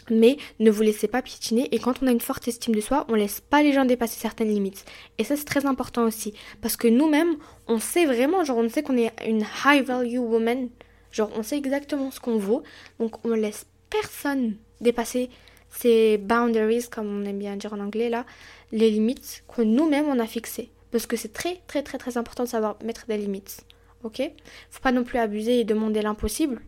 Mais 0.09 0.37
ne 0.59 0.71
vous 0.71 0.83
laissez 0.83 1.07
pas 1.07 1.21
piétiner 1.21 1.67
et 1.73 1.79
quand 1.79 2.01
on 2.01 2.07
a 2.07 2.11
une 2.11 2.21
forte 2.21 2.47
estime 2.47 2.75
de 2.75 2.81
soi, 2.81 3.05
on 3.09 3.15
laisse 3.15 3.41
pas 3.41 3.61
les 3.63 3.73
gens 3.73 3.83
dépasser 3.83 4.19
certaines 4.19 4.53
limites. 4.53 4.85
Et 5.17 5.23
ça 5.25 5.35
c'est 5.35 5.43
très 5.43 5.65
important 5.65 6.03
aussi 6.03 6.33
parce 6.61 6.77
que 6.77 6.87
nous-mêmes, 6.87 7.35
on 7.67 7.79
sait 7.79 8.05
vraiment, 8.05 8.45
genre 8.45 8.57
on 8.57 8.69
sait 8.69 8.83
qu'on 8.83 8.95
est 8.95 9.11
une 9.27 9.43
high 9.65 9.83
value 9.83 10.19
woman, 10.19 10.69
Genre, 11.11 11.31
on 11.35 11.43
sait 11.43 11.57
exactement 11.57 12.11
ce 12.11 12.19
qu'on 12.19 12.37
vaut, 12.37 12.63
donc 12.99 13.25
on 13.25 13.29
ne 13.29 13.35
laisse 13.35 13.65
personne 13.89 14.57
dépasser 14.81 15.29
ces 15.69 16.17
boundaries, 16.17 16.87
comme 16.91 17.07
on 17.07 17.25
aime 17.25 17.39
bien 17.39 17.55
dire 17.55 17.73
en 17.73 17.79
anglais 17.79 18.09
là, 18.09 18.25
les 18.71 18.91
limites 18.91 19.43
que 19.47 19.61
nous-mêmes 19.61 20.07
on 20.07 20.19
a 20.19 20.27
fixées. 20.27 20.69
Parce 20.91 21.05
que 21.05 21.17
c'est 21.17 21.33
très 21.33 21.61
très 21.67 21.83
très 21.83 21.97
très 21.97 22.17
important 22.17 22.43
de 22.43 22.49
savoir 22.49 22.77
mettre 22.83 23.07
des 23.07 23.17
limites. 23.17 23.63
Ok? 24.03 24.21
Faut 24.69 24.81
pas 24.81 24.91
non 24.91 25.03
plus 25.03 25.19
abuser 25.19 25.59
et 25.59 25.63
demander 25.63 26.01
l'impossible, 26.01 26.61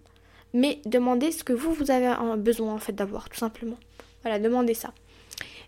mais 0.54 0.80
demandez 0.86 1.32
ce 1.32 1.44
que 1.44 1.54
vous, 1.54 1.74
vous 1.74 1.92
avez 1.92 2.14
besoin 2.38 2.74
en 2.74 2.80
fait 2.80 2.94
d'avoir, 2.94 3.30
tout 3.30 3.38
simplement. 3.38 3.78
Voilà, 4.24 4.40
demandez 4.40 4.74
ça. 4.74 4.94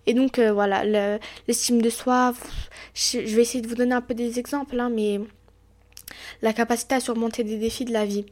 Et 0.07 0.13
donc 0.13 0.39
euh, 0.39 0.51
voilà, 0.51 0.83
l'estime 1.47 1.81
de 1.81 1.89
soi, 1.89 2.33
je, 2.93 3.19
vais 3.19 3.41
essayer 3.43 3.61
de 3.61 3.67
vous 3.67 3.75
donner 3.75 3.93
un 3.93 4.01
peu 4.01 4.13
des 4.13 4.39
exemples, 4.39 4.79
hein, 4.79 4.89
mais 4.89 5.19
la 6.41 6.53
capacité 6.53 6.95
à 6.95 6.99
surmonter 6.99 7.43
des 7.43 7.57
défis 7.57 7.85
de 7.85 7.93
la 7.93 8.05
vie. 8.05 8.25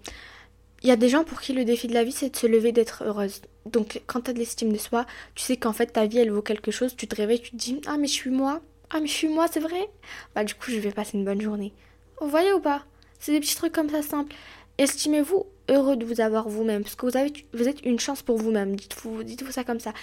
Il 0.82 0.88
y 0.88 0.92
a 0.92 0.96
des 0.96 1.10
gens 1.10 1.24
pour 1.24 1.42
qui 1.42 1.54
le 1.54 1.66
défi 1.66 1.88
de 1.88 1.94
la 1.94 2.04
vie, 2.04 2.12
c'est 2.12 2.30
de 2.30 2.38
se 2.38 2.48
lever, 2.48 2.72
d'être 2.72 3.04
heureuse. 3.04 3.42
Donc, 3.66 4.02
quand 4.08 4.22
tu 4.22 4.32
as 4.32 4.34
de 4.34 4.40
l'estime 4.40 4.72
de 4.72 4.78
soi, 4.78 5.06
tu 5.36 5.44
sais 5.44 5.58
qu'en 5.58 5.74
fait, 5.74 5.88
ta 5.88 6.06
vie, 6.06 6.20
elle 6.20 6.32
vaut 6.32 6.42
quelque 6.42 6.72
chose. 6.72 6.96
Tu 6.96 7.06
te 7.06 7.16
réveilles, 7.18 7.42
tu 7.42 7.52
te 7.52 7.58
dis 7.58 7.82
Ah, 7.86 7.98
mais 7.98 8.08
je 8.08 8.14
suis 8.14 8.30
moi. 8.30 8.62
Ah, 8.90 9.02
mais 9.02 9.08
je 9.08 9.14
suis 9.14 9.28
moi, 9.28 9.48
c'est 9.52 9.60
vrai. 9.60 9.90
Bah, 10.34 10.46
du 10.46 10.56
coup, 10.56 10.72
je 10.72 10.80
vais 10.80 10.92
passer 10.92 11.18
une 11.18 11.26
bonne 11.26 11.42
journée. 11.42 11.74
Vous 12.22 12.30
voyez 12.30 12.54
ou 12.54 12.62
pas? 12.62 12.86
C'est 13.20 13.32
des 13.32 13.40
petits 13.40 13.56
trucs 13.56 13.74
comme 13.74 13.90
ça 13.90 14.02
simples. 14.02 14.36
Estimez-vous 14.78 15.46
heureux 15.70 15.98
de 15.98 16.06
vous 16.06 16.22
avoir 16.22 16.48
vous-même. 16.48 16.84
Parce 16.84 16.96
que 16.96 17.06
vous, 17.06 17.18
avez, 17.18 17.32
vous 17.54 17.68
êtes 17.68 17.86
une 17.86 18.00
chance 18.00 18.22
pour 18.22 18.38
vous-même. 18.38 18.76
Dites-vous 18.76 19.24
dites 19.24 19.44
-vous 19.44 19.52
ça 19.52 19.64
comme 19.64 19.80
ça. 19.80 19.94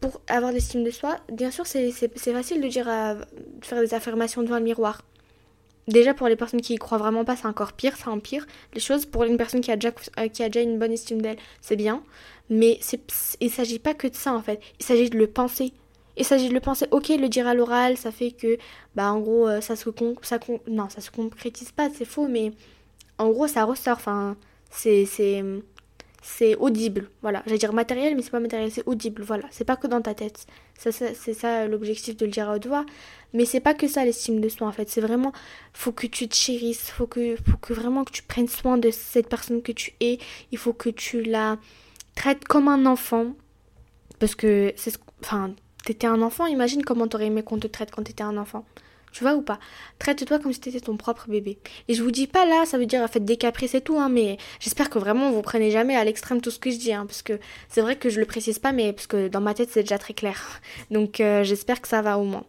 Pour 0.00 0.20
avoir 0.28 0.52
l'estime 0.52 0.82
de 0.84 0.90
soi, 0.90 1.18
bien 1.30 1.50
sûr, 1.50 1.66
c'est 1.66 1.92
facile 1.92 2.60
de 2.60 2.68
dire, 2.68 2.88
euh, 2.88 3.14
faire 3.60 3.80
des 3.80 3.94
affirmations 3.94 4.42
devant 4.42 4.58
le 4.58 4.64
miroir. 4.64 5.02
Déjà 5.88 6.14
pour 6.14 6.28
les 6.28 6.36
personnes 6.36 6.60
qui 6.60 6.74
y 6.74 6.76
croient 6.76 6.98
vraiment 6.98 7.24
pas, 7.24 7.36
c'est 7.36 7.46
encore 7.46 7.72
pire, 7.72 7.96
ça 7.96 8.10
empire 8.10 8.46
les 8.74 8.80
choses. 8.80 9.04
Pour 9.06 9.24
une 9.24 9.36
personne 9.36 9.60
qui 9.60 9.72
a 9.72 9.76
déjà, 9.76 9.92
euh, 10.18 10.28
qui 10.28 10.42
a 10.42 10.48
déjà 10.48 10.60
une 10.60 10.78
bonne 10.78 10.92
estime 10.92 11.20
d'elle, 11.20 11.38
c'est 11.60 11.76
bien. 11.76 12.02
Mais 12.50 12.78
il 13.40 13.50
s'agit 13.50 13.78
pas 13.78 13.94
que 13.94 14.06
de 14.06 14.14
ça 14.14 14.32
en 14.32 14.42
fait. 14.42 14.60
Il 14.78 14.84
s'agit 14.84 15.10
de 15.10 15.18
le 15.18 15.26
penser. 15.26 15.72
Il 16.16 16.24
s'agit 16.24 16.48
de 16.48 16.54
le 16.54 16.60
penser. 16.60 16.86
Ok, 16.90 17.08
le 17.08 17.28
dire 17.28 17.46
à 17.46 17.54
l'oral, 17.54 17.96
ça 17.96 18.12
fait 18.12 18.32
que, 18.32 18.58
bah 18.94 19.12
en 19.12 19.20
gros, 19.20 19.48
euh, 19.48 19.60
ça 19.60 19.76
se 19.76 19.88
ça 20.22 20.38
non, 20.68 20.88
ça 20.90 21.00
se 21.00 21.10
concrétise 21.10 21.72
pas, 21.72 21.88
c'est 21.90 22.04
faux, 22.04 22.28
mais 22.28 22.52
en 23.18 23.30
gros, 23.30 23.46
ça 23.46 23.64
ressort. 23.64 23.96
Enfin, 23.96 24.36
c'est 24.70 25.06
c'est 26.22 26.54
audible. 26.56 27.10
Voilà, 27.20 27.42
j'allais 27.46 27.58
dire 27.58 27.72
matériel, 27.72 28.14
mais 28.14 28.22
c'est 28.22 28.30
pas 28.30 28.40
matériel, 28.40 28.70
c'est 28.70 28.86
audible. 28.86 29.22
Voilà, 29.22 29.44
c'est 29.50 29.64
pas 29.64 29.76
que 29.76 29.88
dans 29.88 30.00
ta 30.00 30.14
tête. 30.14 30.46
Ça, 30.78 30.92
c'est 30.92 31.34
ça 31.34 31.66
l'objectif 31.66 32.16
de 32.16 32.24
le 32.26 32.30
dire 32.30 32.48
à 32.48 32.54
haute 32.54 32.66
voix. 32.66 32.86
Mais 33.34 33.44
c'est 33.44 33.60
pas 33.60 33.74
que 33.74 33.88
ça 33.88 34.04
l'estime 34.04 34.40
de 34.40 34.48
soi 34.48 34.68
en 34.68 34.72
fait. 34.72 34.88
C'est 34.88 35.00
vraiment, 35.00 35.32
faut 35.72 35.92
que 35.92 36.06
tu 36.06 36.28
te 36.28 36.34
chérisses, 36.34 36.90
faut 36.90 37.06
que, 37.06 37.36
faut 37.36 37.56
que 37.56 37.72
vraiment 37.72 38.04
que 38.04 38.12
tu 38.12 38.22
prennes 38.22 38.48
soin 38.48 38.78
de 38.78 38.90
cette 38.90 39.28
personne 39.28 39.62
que 39.62 39.72
tu 39.72 39.94
es. 40.00 40.18
Il 40.52 40.58
faut 40.58 40.72
que 40.72 40.90
tu 40.90 41.22
la 41.22 41.58
traites 42.14 42.44
comme 42.44 42.68
un 42.68 42.86
enfant. 42.86 43.34
Parce 44.20 44.34
que 44.36 44.72
c'est, 44.76 44.96
enfin, 45.22 45.54
t'étais 45.84 46.06
un 46.06 46.22
enfant, 46.22 46.46
imagine 46.46 46.84
comment 46.84 47.06
t'aurais 47.08 47.26
aimé 47.26 47.42
qu'on 47.42 47.58
te 47.58 47.66
traite 47.66 47.90
quand 47.90 48.02
t'étais 48.02 48.22
un 48.22 48.36
enfant. 48.36 48.64
Tu 49.12 49.24
vois 49.24 49.34
ou 49.34 49.42
pas? 49.42 49.58
Traite-toi 49.98 50.38
comme 50.38 50.52
si 50.54 50.60
t'étais 50.60 50.80
ton 50.80 50.96
propre 50.96 51.28
bébé. 51.28 51.58
Et 51.86 51.94
je 51.94 52.02
vous 52.02 52.10
dis 52.10 52.26
pas 52.26 52.46
là, 52.46 52.64
ça 52.64 52.78
veut 52.78 52.86
dire 52.86 53.06
faites 53.10 53.26
des 53.26 53.36
caprices 53.36 53.74
et 53.74 53.82
tout, 53.82 53.98
hein, 53.98 54.08
mais 54.08 54.38
j'espère 54.58 54.88
que 54.88 54.98
vraiment 54.98 55.30
vous 55.30 55.42
prenez 55.42 55.70
jamais 55.70 55.94
à 55.94 56.02
l'extrême 56.02 56.40
tout 56.40 56.50
ce 56.50 56.58
que 56.58 56.70
je 56.70 56.78
dis, 56.78 56.94
hein, 56.94 57.04
parce 57.06 57.20
que 57.20 57.38
c'est 57.68 57.82
vrai 57.82 57.96
que 57.96 58.08
je 58.08 58.20
le 58.20 58.26
précise 58.26 58.58
pas, 58.58 58.72
mais 58.72 58.92
parce 58.94 59.06
que 59.06 59.28
dans 59.28 59.42
ma 59.42 59.52
tête 59.52 59.68
c'est 59.70 59.82
déjà 59.82 59.98
très 59.98 60.14
clair. 60.14 60.62
Donc 60.90 61.20
euh, 61.20 61.44
j'espère 61.44 61.82
que 61.82 61.88
ça 61.88 62.00
va 62.00 62.18
au 62.18 62.24
moins. 62.24 62.44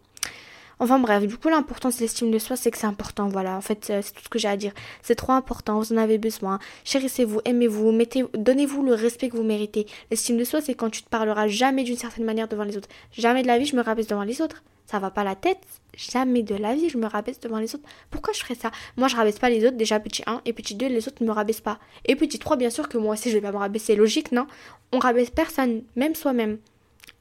Enfin 0.78 0.98
bref, 0.98 1.26
du 1.26 1.36
coup 1.36 1.48
l'importance 1.48 1.96
de 1.96 2.02
l'estime 2.02 2.30
de 2.30 2.38
soi, 2.38 2.56
c'est 2.56 2.70
que 2.70 2.78
c'est 2.78 2.86
important, 2.86 3.28
voilà. 3.28 3.56
En 3.56 3.60
fait, 3.60 3.88
euh, 3.90 4.00
c'est 4.02 4.12
tout 4.12 4.22
ce 4.24 4.28
que 4.28 4.38
j'ai 4.38 4.48
à 4.48 4.56
dire. 4.56 4.72
C'est 5.02 5.14
trop 5.14 5.32
important, 5.32 5.78
vous 5.78 5.92
en 5.92 5.96
avez 5.96 6.18
besoin. 6.18 6.58
Chérissez-vous, 6.84 7.40
aimez-vous, 7.44 7.92
mettez, 7.92 8.24
donnez-vous 8.34 8.82
le 8.82 8.94
respect 8.94 9.28
que 9.28 9.36
vous 9.36 9.44
méritez. 9.44 9.86
L'estime 10.10 10.36
de 10.36 10.44
soi, 10.44 10.60
c'est 10.60 10.74
quand 10.74 10.90
tu 10.90 11.02
te 11.02 11.08
parleras 11.08 11.48
jamais 11.48 11.84
d'une 11.84 11.96
certaine 11.96 12.24
manière 12.24 12.48
devant 12.48 12.64
les 12.64 12.76
autres. 12.76 12.88
Jamais 13.12 13.42
de 13.42 13.46
la 13.46 13.58
vie, 13.58 13.66
je 13.66 13.76
me 13.76 13.82
rabaisse 13.82 14.06
devant 14.06 14.24
les 14.24 14.40
autres. 14.40 14.62
Ça 14.86 14.98
va 14.98 15.10
pas 15.10 15.24
la 15.24 15.34
tête. 15.34 15.62
Jamais 15.96 16.42
de 16.42 16.54
la 16.56 16.74
vie, 16.74 16.88
je 16.90 16.98
me 16.98 17.06
rabaisse 17.06 17.40
devant 17.40 17.58
les 17.58 17.74
autres. 17.74 17.84
Pourquoi 18.10 18.32
je 18.34 18.40
ferais 18.40 18.54
ça? 18.54 18.70
Moi, 18.96 19.08
je 19.08 19.16
rabaisse 19.16 19.38
pas 19.38 19.48
les 19.48 19.64
autres, 19.64 19.76
déjà 19.76 20.00
petit 20.00 20.22
1, 20.26 20.42
et 20.44 20.52
petit 20.52 20.74
2, 20.74 20.88
les 20.88 21.08
autres 21.08 21.22
ne 21.22 21.28
me 21.28 21.32
rabaissent 21.32 21.60
pas. 21.60 21.78
Et 22.04 22.16
petit 22.16 22.38
3, 22.38 22.56
bien 22.56 22.70
sûr 22.70 22.88
que 22.88 22.98
moi 22.98 23.14
aussi, 23.14 23.30
je 23.30 23.36
vais 23.36 23.40
pas 23.40 23.52
me 23.52 23.58
rabaisser. 23.58 23.96
Logique, 23.96 24.32
non? 24.32 24.46
On 24.92 24.98
rabaisse 24.98 25.30
personne, 25.30 25.82
même 25.96 26.14
soi-même 26.14 26.58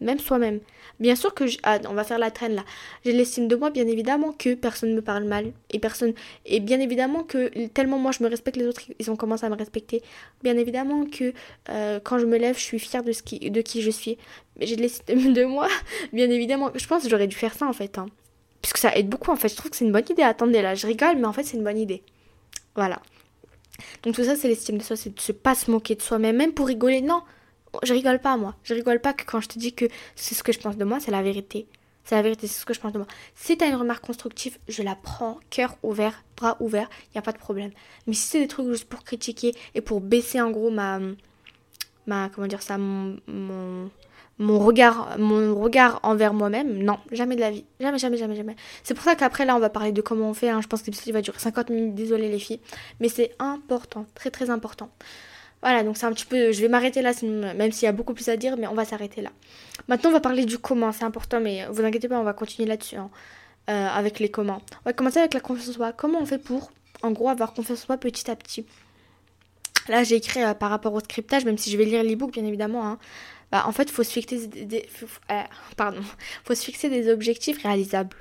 même 0.04 0.20
soi-même. 0.20 0.60
Bien 1.04 1.18
sûr 1.18 1.34
que 1.34 1.44
ah, 1.64 1.80
on 1.90 1.94
va 1.96 2.06
faire 2.06 2.18
la 2.18 2.32
traîne 2.32 2.56
là. 2.56 2.64
J'ai 3.04 3.12
l'estime 3.12 3.50
de 3.50 3.58
moi, 3.58 3.72
bien 3.72 3.86
évidemment 3.88 4.32
que 4.32 4.54
personne 4.54 4.92
ne 4.92 4.96
me 4.96 5.02
parle 5.02 5.26
mal 5.26 5.52
et 5.70 5.78
personne 5.78 6.14
et 6.46 6.62
bien 6.62 6.80
évidemment 6.80 7.24
que 7.24 7.68
tellement 7.68 8.00
moi 8.00 8.14
je 8.14 8.24
me 8.24 8.30
respecte, 8.30 8.56
les 8.56 8.66
autres 8.66 8.84
ils 8.98 9.12
ont 9.12 9.18
commencé 9.18 9.46
à 9.46 9.50
me 9.50 9.56
respecter. 9.58 10.02
Bien 10.44 10.58
évidemment 10.58 11.06
que 11.06 11.34
euh, 11.68 12.00
quand 12.02 12.20
je 12.20 12.26
me 12.26 12.38
lève, 12.38 12.58
je 12.58 12.64
suis 12.64 12.80
fière 12.80 13.04
de 13.04 13.12
ce 13.12 13.22
qui 13.22 13.52
de 13.52 13.60
qui 13.60 13.82
je 13.82 13.92
suis. 13.92 14.18
J'ai 14.62 14.78
de 14.78 14.82
l'estime 14.82 15.34
de 15.40 15.44
moi, 15.44 15.68
bien 16.14 16.30
évidemment. 16.30 16.72
Je 16.74 16.88
pense 16.88 17.04
que 17.04 17.10
j'aurais 17.10 17.28
dû 17.28 17.36
faire 17.36 17.54
ça 17.54 17.68
en 17.68 17.74
fait, 17.74 17.98
hein. 17.98 18.06
puisque 18.62 18.78
ça 18.78 18.96
aide 18.96 19.10
beaucoup 19.10 19.32
en 19.32 19.36
fait. 19.36 19.50
Je 19.50 19.58
trouve 19.58 19.72
que 19.72 19.76
c'est 19.76 19.84
une 19.84 19.92
bonne 19.92 20.10
idée. 20.10 20.24
Attendez 20.24 20.62
là, 20.62 20.74
je 20.74 20.88
rigole, 20.88 21.18
mais 21.18 21.28
en 21.28 21.34
fait 21.34 21.44
c'est 21.44 21.58
une 21.58 21.66
bonne 21.66 21.80
idée. 21.80 22.02
Voilà. 22.76 23.02
Donc 24.04 24.16
tout 24.16 24.24
ça 24.24 24.38
c'est 24.38 24.48
l'estime 24.48 24.78
de 24.78 24.84
soi, 24.84 24.96
c'est 24.96 25.14
de 25.14 25.20
se 25.20 25.34
pas 25.34 25.54
se 25.54 25.70
moquer 25.70 25.96
de 25.96 26.02
soi-même, 26.02 26.38
même 26.38 26.54
pour 26.54 26.68
rigoler. 26.68 27.02
Non, 27.02 27.24
je 27.82 27.94
rigole 27.94 28.20
pas 28.20 28.38
moi. 28.38 28.56
Je 28.64 28.74
rigole 28.74 29.00
pas 29.00 29.14
que 29.14 29.26
quand 29.26 29.42
je 29.42 29.50
te 29.50 29.60
dis 29.60 29.74
que 29.74 29.86
c'est 30.16 30.36
ce 30.36 30.44
que 30.44 30.52
je 30.52 30.60
pense 30.60 30.78
de 30.78 30.86
moi, 30.86 31.00
c'est 31.00 31.12
la 31.12 31.24
vérité. 31.24 31.68
C'est 32.04 32.16
la 32.16 32.22
vérité, 32.22 32.48
c'est 32.48 32.60
ce 32.60 32.66
que 32.66 32.74
je 32.74 32.80
pense 32.80 32.92
de 32.92 32.98
moi. 32.98 33.08
Si 33.36 33.58
t'as 33.58 33.68
une 33.70 33.76
remarque 33.76 34.06
constructive, 34.06 34.58
je 34.68 34.84
la 34.84 34.96
prends, 34.96 35.40
cœur 35.50 35.78
ouvert, 35.84 36.24
bras 36.36 36.58
ouverts, 36.60 36.90
y 37.16 37.18
a 37.18 37.22
pas 37.22 37.32
de 37.32 37.38
problème. 37.38 37.72
Mais 38.08 38.14
si 38.14 38.28
c'est 38.28 38.40
des 38.40 38.48
trucs 38.48 38.68
juste 38.68 38.86
pour 38.86 39.04
critiquer 39.04 39.56
et 39.74 39.82
pour 39.82 40.02
baisser 40.02 40.42
en 40.42 40.52
gros 40.52 40.70
ma, 40.70 41.00
ma 42.06 42.30
comment 42.30 42.48
dire 42.48 42.62
ça, 42.62 42.78
mon, 42.78 43.18
mon, 44.38 44.60
regard, 44.60 45.18
mon 45.18 45.56
regard 45.56 46.02
envers 46.04 46.34
moi-même, 46.34 46.84
non, 46.84 47.00
jamais 47.14 47.36
de 47.38 47.42
la 47.42 47.52
vie, 47.52 47.64
jamais, 47.80 48.00
jamais, 48.00 48.18
jamais, 48.18 48.36
jamais. 48.36 48.58
C'est 48.84 48.96
pour 48.96 49.04
ça 49.06 49.16
qu'après 49.16 49.46
là, 49.46 49.56
on 49.56 49.60
va 49.60 49.70
parler 49.70 49.94
de 49.94 50.02
comment 50.02 50.30
on 50.30 50.34
fait. 50.34 50.50
Hein. 50.50 50.60
Je 50.62 50.68
pense 50.68 50.82
que 50.82 50.88
l'épisode 50.88 51.14
va 51.14 51.22
durer 51.22 51.40
50 51.40 51.70
minutes. 51.70 51.96
Désolé 51.96 52.30
les 52.30 52.40
filles, 52.40 52.60
mais 53.00 53.08
c'est 53.08 53.34
important, 53.40 54.06
très 54.14 54.30
très 54.30 54.50
important. 54.50 54.90
Voilà, 55.64 55.82
donc 55.84 55.96
c'est 55.96 56.06
un 56.06 56.12
petit 56.12 56.26
peu. 56.26 56.52
Je 56.52 56.62
vais 56.62 56.68
m'arrêter 56.68 57.02
là, 57.02 57.14
même 57.24 57.72
s'il 57.72 57.86
y 57.86 57.90
a 57.90 57.94
beaucoup 57.94 58.14
plus 58.14 58.28
à 58.28 58.36
dire, 58.36 58.58
mais 58.58 58.68
on 58.68 58.74
va 58.74 58.84
s'arrêter 58.84 59.22
là. 59.22 59.32
Maintenant, 59.88 60.10
on 60.10 60.14
va 60.14 60.20
parler 60.20 60.44
du 60.44 60.58
comment, 60.58 60.92
c'est 60.92 61.06
important, 61.06 61.40
mais 61.40 61.66
vous 61.72 61.84
inquiétez 61.84 62.10
pas, 62.10 62.20
on 62.20 62.24
va 62.24 62.34
continuer 62.34 62.68
là-dessus, 62.68 62.98
hein, 62.98 63.10
euh, 63.70 63.88
avec 63.88 64.20
les 64.20 64.30
comment. 64.30 64.62
On 64.82 64.90
va 64.90 64.94
commencer 64.94 65.20
avec 65.20 65.34
la 65.34 65.40
confiance 65.40 65.70
en 65.70 65.74
soi. 65.74 65.94
Comment 65.94 66.20
on 66.20 66.26
fait 66.26 66.38
pour, 66.38 66.70
en 67.02 67.12
gros, 67.12 67.30
avoir 67.30 67.54
confiance 67.54 67.84
en 67.84 67.86
soi 67.86 67.98
petit 67.98 68.30
à 68.30 68.36
petit? 68.36 68.66
Là, 69.88 70.04
j'ai 70.04 70.16
écrit 70.16 70.44
euh, 70.44 70.54
par 70.54 70.70
rapport 70.70 70.94
au 70.94 71.00
scriptage, 71.00 71.46
même 71.46 71.58
si 71.58 71.72
je 71.72 71.78
vais 71.78 71.86
lire 71.86 72.04
l'ebook, 72.04 72.34
bien 72.34 72.46
évidemment. 72.46 72.86
Hein. 72.86 73.00
Bah, 73.54 73.64
en 73.66 73.72
fait, 73.72 73.90
faut 73.90 74.04
euh, 74.04 75.44
faut 76.44 76.56
se 76.56 76.64
fixer 76.64 76.90
des 76.90 77.10
objectifs 77.10 77.64
réalisables. 77.64 78.18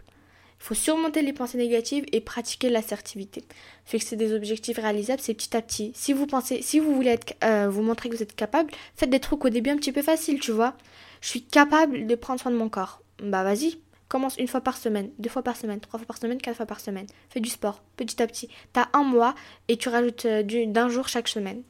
Faut 0.62 0.74
surmonter 0.74 1.22
les 1.22 1.32
pensées 1.32 1.58
négatives 1.58 2.04
et 2.12 2.20
pratiquer 2.20 2.70
l'assertivité. 2.70 3.42
Fixer 3.84 4.14
des 4.14 4.32
objectifs 4.32 4.76
réalisables, 4.76 5.20
c'est 5.20 5.34
petit 5.34 5.56
à 5.56 5.60
petit. 5.60 5.90
Si 5.96 6.12
vous 6.12 6.24
pensez, 6.24 6.62
si 6.62 6.78
vous 6.78 6.94
voulez 6.94 7.18
euh, 7.42 7.68
vous 7.68 7.82
montrer 7.82 8.08
que 8.08 8.14
vous 8.14 8.22
êtes 8.22 8.36
capable, 8.36 8.70
faites 8.94 9.10
des 9.10 9.18
trucs 9.18 9.44
au 9.44 9.48
début 9.48 9.70
un 9.70 9.76
petit 9.76 9.90
peu 9.90 10.02
faciles, 10.02 10.38
tu 10.38 10.52
vois. 10.52 10.76
Je 11.20 11.30
suis 11.30 11.42
capable 11.42 12.06
de 12.06 12.14
prendre 12.14 12.40
soin 12.40 12.52
de 12.52 12.56
mon 12.56 12.68
corps. 12.68 13.02
Bah 13.20 13.42
vas-y, 13.42 13.80
commence 14.06 14.36
une 14.36 14.46
fois 14.46 14.60
par 14.60 14.76
semaine, 14.76 15.10
deux 15.18 15.28
fois 15.28 15.42
par 15.42 15.56
semaine, 15.56 15.80
trois 15.80 15.98
fois 15.98 16.06
par 16.06 16.18
semaine, 16.18 16.40
quatre 16.40 16.58
fois 16.58 16.66
par 16.66 16.78
semaine. 16.78 17.06
Fais 17.28 17.40
du 17.40 17.50
sport, 17.50 17.82
petit 17.96 18.22
à 18.22 18.28
petit. 18.28 18.48
T'as 18.72 18.86
un 18.92 19.02
mois 19.02 19.34
et 19.66 19.76
tu 19.76 19.88
rajoutes 19.88 20.26
euh, 20.26 20.44
d'un 20.66 20.88
jour 20.88 21.08
chaque 21.08 21.26
semaine. 21.26 21.64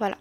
Voilà. 0.00 0.18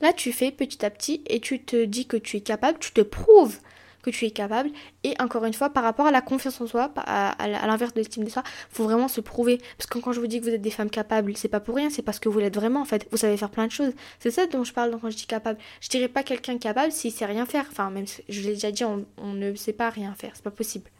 Là, 0.00 0.12
tu 0.12 0.32
fais 0.32 0.52
petit 0.52 0.86
à 0.86 0.90
petit 0.90 1.24
et 1.26 1.40
tu 1.40 1.60
te 1.60 1.84
dis 1.84 2.06
que 2.06 2.16
tu 2.16 2.36
es 2.36 2.42
capable, 2.42 2.78
tu 2.78 2.92
te 2.92 3.00
prouves 3.00 3.58
que 4.02 4.10
tu 4.10 4.26
es 4.26 4.30
capable. 4.30 4.70
Et 5.04 5.14
encore 5.20 5.44
une 5.44 5.54
fois, 5.54 5.70
par 5.70 5.82
rapport 5.82 6.06
à 6.06 6.10
la 6.10 6.20
confiance 6.20 6.60
en 6.60 6.66
soi, 6.66 6.92
à, 6.96 7.34
l'inverse 7.48 7.92
de 7.94 7.98
l'estime 7.98 8.24
de 8.24 8.30
soi, 8.30 8.42
faut 8.70 8.84
vraiment 8.84 9.08
se 9.08 9.20
prouver. 9.20 9.58
Parce 9.76 9.86
que 9.86 9.98
quand 9.98 10.12
je 10.12 10.20
vous 10.20 10.26
dis 10.26 10.40
que 10.40 10.44
vous 10.44 10.50
êtes 10.50 10.62
des 10.62 10.70
femmes 10.70 10.90
capables, 10.90 11.36
c'est 11.36 11.48
pas 11.48 11.60
pour 11.60 11.76
rien, 11.76 11.90
c'est 11.90 12.02
parce 12.02 12.18
que 12.18 12.28
vous 12.28 12.38
l'êtes 12.38 12.54
vraiment 12.54 12.80
en 12.80 12.84
fait. 12.84 13.06
Vous 13.10 13.16
savez 13.16 13.36
faire 13.36 13.50
plein 13.50 13.66
de 13.66 13.72
choses. 13.72 13.92
C'est 14.18 14.30
ça 14.30 14.46
dont 14.46 14.64
je 14.64 14.72
parle 14.72 14.96
quand 15.00 15.10
je 15.10 15.16
dis 15.16 15.26
capable. 15.26 15.58
Je 15.80 15.88
dirais 15.88 16.08
pas 16.08 16.22
quelqu'un 16.22 16.58
capable 16.58 16.92
s'il 16.92 17.12
sait 17.12 17.26
rien 17.26 17.46
faire. 17.46 17.66
Enfin, 17.70 17.90
même, 17.90 18.06
je 18.28 18.40
l'ai 18.42 18.54
déjà 18.54 18.70
dit, 18.70 18.84
on 18.84 19.06
ne 19.32 19.54
sait 19.54 19.72
pas 19.72 19.90
rien 19.90 20.14
faire, 20.14 20.32
c'est 20.34 20.44
pas 20.44 20.50
possible. 20.50 20.90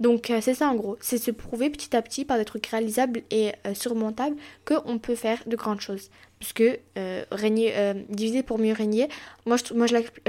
Donc 0.00 0.30
euh, 0.30 0.40
c'est 0.40 0.54
ça 0.54 0.68
en 0.68 0.74
gros, 0.74 0.96
c'est 1.00 1.18
se 1.18 1.30
prouver 1.30 1.70
petit 1.70 1.94
à 1.96 2.02
petit 2.02 2.24
par 2.24 2.38
des 2.38 2.44
trucs 2.44 2.66
réalisables 2.66 3.22
et 3.30 3.52
euh, 3.66 3.74
surmontables 3.74 4.36
qu'on 4.64 4.98
peut 4.98 5.14
faire 5.14 5.38
de 5.46 5.56
grandes 5.56 5.80
choses. 5.80 6.10
Puisque 6.40 6.78
euh, 6.98 7.24
régner, 7.30 7.72
diviser 8.10 8.42
pour 8.42 8.58
mieux 8.58 8.74
régner, 8.74 9.08
moi 9.46 9.56
je, 9.56 9.72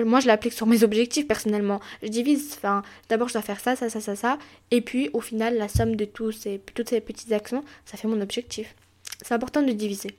moi, 0.04 0.20
je 0.22 0.28
l'applique 0.28 0.54
sur 0.54 0.66
mes 0.66 0.84
objectifs 0.84 1.28
personnellement. 1.28 1.82
Je 2.04 2.08
divise, 2.08 2.54
enfin 2.56 2.84
d'abord 3.10 3.28
je 3.28 3.34
dois 3.34 3.42
faire 3.42 3.60
ça, 3.60 3.76
ça, 3.76 3.90
ça, 3.90 4.00
ça, 4.00 4.16
ça, 4.16 4.38
et 4.72 4.80
puis 4.80 5.10
au 5.12 5.20
final 5.20 5.58
la 5.58 5.68
somme 5.68 5.98
de 5.98 6.06
tous 6.06 6.32
ces, 6.32 6.62
toutes 6.74 6.90
ces 6.90 7.02
petites 7.02 7.34
actions, 7.34 7.66
ça 7.86 7.98
fait 7.98 8.08
mon 8.08 8.22
objectif. 8.22 8.76
C'est 9.24 9.34
important 9.34 9.62
de 9.62 9.74
diviser 9.74 10.12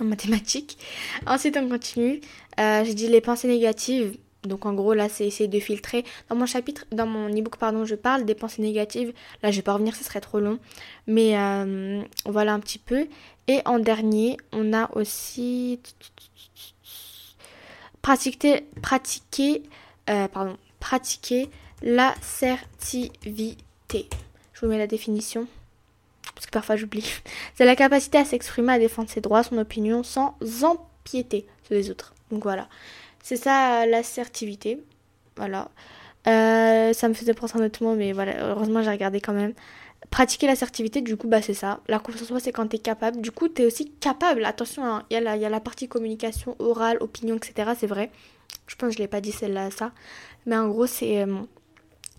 en 0.00 0.04
mathématiques. 0.04 0.78
Ensuite 1.26 1.56
on 1.56 1.68
continue. 1.68 2.20
J'ai 2.58 2.94
dit 2.94 3.06
les 3.06 3.20
pensées 3.20 3.46
négatives, 3.48 4.16
donc 4.44 4.66
en 4.66 4.74
gros 4.74 4.94
là 4.94 5.08
c'est 5.08 5.26
essayer 5.26 5.48
de 5.48 5.58
filtrer. 5.58 6.04
Dans 6.28 6.36
mon 6.36 6.46
chapitre, 6.46 6.84
dans 6.92 7.06
mon 7.06 7.28
ebook 7.28 7.56
pardon, 7.56 7.84
je 7.84 7.94
parle 7.94 8.24
des 8.24 8.34
pensées 8.34 8.62
négatives. 8.62 9.12
Là 9.42 9.50
je 9.50 9.56
vais 9.56 9.62
pas 9.62 9.74
revenir, 9.74 9.94
ce 9.96 10.04
serait 10.04 10.20
trop 10.20 10.40
long. 10.40 10.58
Mais 11.06 11.38
euh, 11.38 12.02
voilà 12.26 12.54
un 12.54 12.60
petit 12.60 12.78
peu. 12.78 13.06
Et 13.48 13.60
en 13.64 13.78
dernier, 13.78 14.36
on 14.52 14.72
a 14.72 14.90
aussi 14.96 15.80
pratiquer, 18.02 18.66
pratiquer, 18.82 19.62
euh, 20.10 20.28
pardon, 20.28 20.56
pratiquer 20.80 21.50
l'assertivité. 21.82 24.08
Je 24.52 24.60
vous 24.60 24.68
mets 24.68 24.78
la 24.78 24.86
définition 24.86 25.46
parce 26.34 26.46
que 26.46 26.52
parfois 26.52 26.76
j'oublie. 26.76 27.04
C'est 27.54 27.64
la 27.64 27.76
capacité 27.76 28.18
à 28.18 28.24
s'exprimer, 28.24 28.74
à 28.74 28.78
défendre 28.78 29.08
ses 29.08 29.20
droits, 29.20 29.42
son 29.42 29.58
opinion 29.58 30.02
sans 30.02 30.36
empiéter 30.62 31.46
sur 31.64 31.74
les 31.74 31.90
autres. 31.90 32.14
Donc 32.30 32.42
voilà. 32.42 32.68
C'est 33.24 33.36
ça 33.36 33.86
l'assertivité. 33.86 34.84
Voilà. 35.36 35.70
Euh, 36.26 36.92
ça 36.92 37.08
me 37.08 37.14
faisait 37.14 37.32
penser 37.32 37.58
à 37.58 37.94
mais 37.96 38.12
voilà, 38.12 38.50
heureusement 38.50 38.82
j'ai 38.82 38.90
regardé 38.90 39.22
quand 39.22 39.32
même. 39.32 39.54
Pratiquer 40.10 40.46
l'assertivité, 40.46 41.00
du 41.00 41.16
coup, 41.16 41.26
bah 41.26 41.40
c'est 41.40 41.54
ça. 41.54 41.80
La 41.88 41.98
confiance 41.98 42.24
en 42.24 42.26
soi, 42.26 42.40
c'est 42.40 42.52
quand 42.52 42.66
t'es 42.68 42.78
capable. 42.78 43.22
Du 43.22 43.30
coup, 43.30 43.48
t'es 43.48 43.64
aussi 43.64 43.90
capable. 43.92 44.44
Attention, 44.44 44.84
hein, 44.84 45.06
il 45.10 45.14
y, 45.14 45.26
a 45.26 45.48
la 45.48 45.60
partie 45.60 45.88
communication 45.88 46.54
orale, 46.58 46.98
opinion, 47.00 47.36
etc. 47.36 47.72
C'est 47.78 47.86
vrai. 47.86 48.10
Je 48.66 48.76
pense 48.76 48.90
que 48.90 48.96
je 48.96 48.98
l'ai 48.98 49.08
pas 49.08 49.22
dit 49.22 49.32
celle-là, 49.32 49.70
ça. 49.70 49.92
Mais 50.44 50.58
en 50.58 50.68
gros, 50.68 50.86
c'est. 50.86 51.22
Euh, 51.22 51.38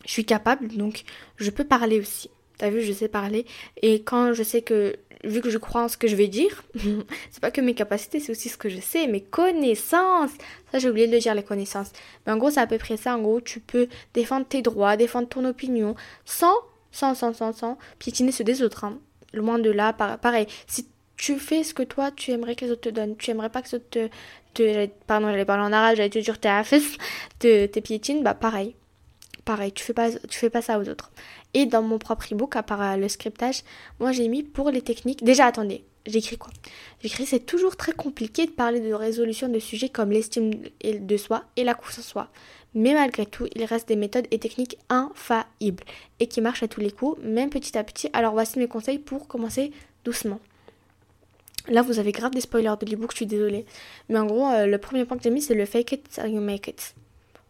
je 0.06 0.12
suis 0.12 0.26
capable, 0.26 0.70
donc 0.70 1.04
je 1.38 1.52
peux 1.52 1.66
parler 1.66 2.00
aussi. 2.00 2.32
T'as 2.58 2.72
vu, 2.72 2.82
je 2.82 2.94
sais 2.94 3.10
parler. 3.10 3.46
Et 3.84 4.02
quand 4.02 4.34
je 4.34 4.42
sais 4.42 4.64
que 4.64 4.96
vu 5.26 5.42
que 5.42 5.50
je 5.50 5.58
crois 5.58 5.84
en 5.84 5.88
ce 5.88 5.98
que 5.98 6.08
je 6.08 6.16
vais 6.16 6.28
dire, 6.28 6.64
c'est 7.32 7.42
pas 7.42 7.52
que 7.52 7.62
mes 7.62 7.74
capacités, 7.74 8.20
c'est 8.20 8.32
aussi 8.32 8.50
ce 8.50 8.58
que 8.58 8.70
je 8.70 8.80
sais, 8.80 9.08
mes 9.08 9.22
connaissances. 9.22 10.32
Ça, 10.72 10.80
j'ai 10.80 10.90
oublié 10.90 11.08
de 11.08 11.12
le 11.12 11.20
dire, 11.20 11.36
les 11.36 11.44
connaissances. 11.44 11.92
Mais 12.26 12.34
en 12.34 12.38
gros, 12.38 12.52
c'est 12.52 12.60
à 12.60 12.68
peu 12.68 12.78
près 12.78 12.98
ça. 12.98 13.16
En 13.16 13.22
gros, 13.22 13.42
tu 13.42 13.60
peux 13.60 13.88
défendre 14.14 14.46
tes 14.46 14.62
droits, 14.62 14.98
défendre 14.98 15.28
ton 15.28 15.46
opinion, 15.46 15.96
sans, 16.26 16.56
sans, 16.92 17.16
sans, 17.16 17.34
sans, 17.34 17.54
sans 17.54 17.78
piétiner 18.00 18.32
ceux 18.32 18.44
des 18.44 18.62
autres. 18.62 18.84
Hein. 18.84 19.00
Loin 19.34 19.60
de 19.60 19.70
là, 19.70 19.94
pareil. 19.94 20.48
Si 20.68 20.88
tu 21.18 21.40
fais 21.40 21.64
ce 21.64 21.74
que 21.74 21.84
toi, 21.84 22.12
tu 22.12 22.32
aimerais 22.32 22.56
que 22.56 22.66
les 22.66 22.72
autres 22.72 22.82
te 22.82 22.90
donnent, 22.90 23.18
tu 23.18 23.32
aimerais 23.32 23.50
pas 23.50 23.62
que 23.62 23.70
les 23.70 23.76
autres 23.76 24.10
te, 24.54 24.88
pardon, 25.08 25.30
j'allais 25.30 25.46
parler 25.46 25.64
en 25.64 25.74
arabe, 25.74 25.96
j'allais 25.98 26.10
te 26.10 26.20
dire 26.20 26.40
tes 26.40 26.50
te, 27.40 27.66
te 27.66 27.80
piétines, 27.80 28.24
bah 28.24 28.34
pareil 28.34 28.76
pareil, 29.46 29.72
tu 29.72 29.84
fais 29.84 29.94
pas, 29.94 30.12
tu 30.12 30.38
fais 30.40 30.50
pas 30.50 30.62
ça 30.62 30.80
aux 30.80 30.90
autres. 30.90 31.12
Et 31.56 31.66
dans 31.66 31.82
mon 31.82 31.98
propre 31.98 32.32
ebook, 32.32 32.56
à 32.58 32.64
part 32.64 32.82
euh, 32.82 32.98
le 32.98 33.08
scriptage, 33.08 33.64
moi 34.00 34.12
j'ai 34.12 34.28
mis 34.28 34.44
pour 34.44 34.70
les 34.70 34.82
techniques. 34.82 35.24
Déjà, 35.24 35.46
attendez, 35.46 35.86
j'écris 36.06 36.38
quoi? 36.38 36.52
J'écris 37.02 37.26
c'est 37.26 37.40
toujours 37.40 37.78
très 37.78 37.94
compliqué 37.94 38.46
de 38.46 38.52
parler 38.52 38.82
de 38.82 38.94
résolution 38.94 39.48
de 39.48 39.58
sujets 39.58 39.90
comme 39.90 40.12
l'estime 40.12 40.52
de 40.84 41.18
soi 41.18 41.46
et 41.56 41.64
la 41.64 41.74
confiance 41.74 42.00
en 42.00 42.10
soi. 42.10 42.28
Mais 42.74 42.94
malgré 42.94 43.26
tout, 43.26 43.48
il 43.56 43.64
reste 43.64 43.88
des 43.88 43.96
méthodes 43.96 44.28
et 44.32 44.38
techniques 44.38 44.78
infaillibles 44.90 45.86
et 46.20 46.28
qui 46.28 46.42
marchent 46.42 46.64
à 46.64 46.68
tous 46.68 46.82
les 46.82 46.92
coups, 46.92 47.18
même 47.24 47.50
petit 47.50 47.78
à 47.78 47.86
petit. 47.86 48.10
Alors 48.12 48.34
voici 48.34 48.60
mes 48.60 48.68
conseils 48.68 49.00
pour 49.00 49.30
commencer 49.30 49.72
doucement. 50.04 50.42
Là, 51.70 51.82
vous 51.82 52.00
avez 52.00 52.12
grave 52.12 52.32
des 52.32 52.42
spoilers 52.42 52.76
de 52.80 52.86
l'ebook, 52.86 53.12
je 53.12 53.16
suis 53.16 53.26
désolée. 53.26 53.66
Mais 54.10 54.20
en 54.20 54.26
gros, 54.26 54.50
euh, 54.50 54.66
le 54.66 54.78
premier 54.78 55.06
point 55.06 55.18
que 55.18 55.24
j'ai 55.24 55.32
mis, 55.32 55.42
c'est 55.42 55.56
le 55.56 55.66
fake 55.66 55.94
it 55.94 56.10
till 56.10 56.28
you 56.28 56.42
make 56.42 56.68
it. 56.68 56.94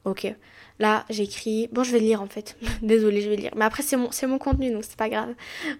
Ok. 0.05 0.33
Là, 0.79 1.05
j'écris. 1.09 1.69
Bon, 1.71 1.83
je 1.83 1.91
vais 1.91 1.99
lire 1.99 2.21
en 2.21 2.27
fait. 2.27 2.57
Désolée, 2.81 3.21
je 3.21 3.29
vais 3.29 3.37
lire. 3.37 3.51
Mais 3.55 3.65
après, 3.65 3.83
c'est 3.83 3.97
mon, 3.97 4.11
c'est 4.11 4.27
mon 4.27 4.37
contenu, 4.37 4.71
donc 4.71 4.83
c'est 4.83 4.97
pas 4.97 5.09
grave. 5.09 5.33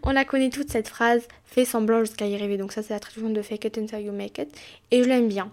On 0.04 0.12
la 0.12 0.26
connaît 0.26 0.50
toute 0.50 0.70
cette 0.70 0.88
phrase. 0.88 1.28
Fais 1.44 1.66
semblant 1.66 2.00
jusqu'à 2.00 2.28
y 2.28 2.38
rêver. 2.38 2.58
Donc, 2.58 2.72
ça, 2.72 2.82
c'est 2.82 2.94
la 2.94 3.00
traduction 3.00 3.30
de 3.30 3.42
fake 3.42 3.66
it 3.66 3.78
until 3.78 4.00
you 4.00 4.14
make 4.14 4.38
it. 4.38 4.50
Et 4.92 5.04
je 5.04 5.08
l'aime 5.08 5.28
bien. 5.28 5.50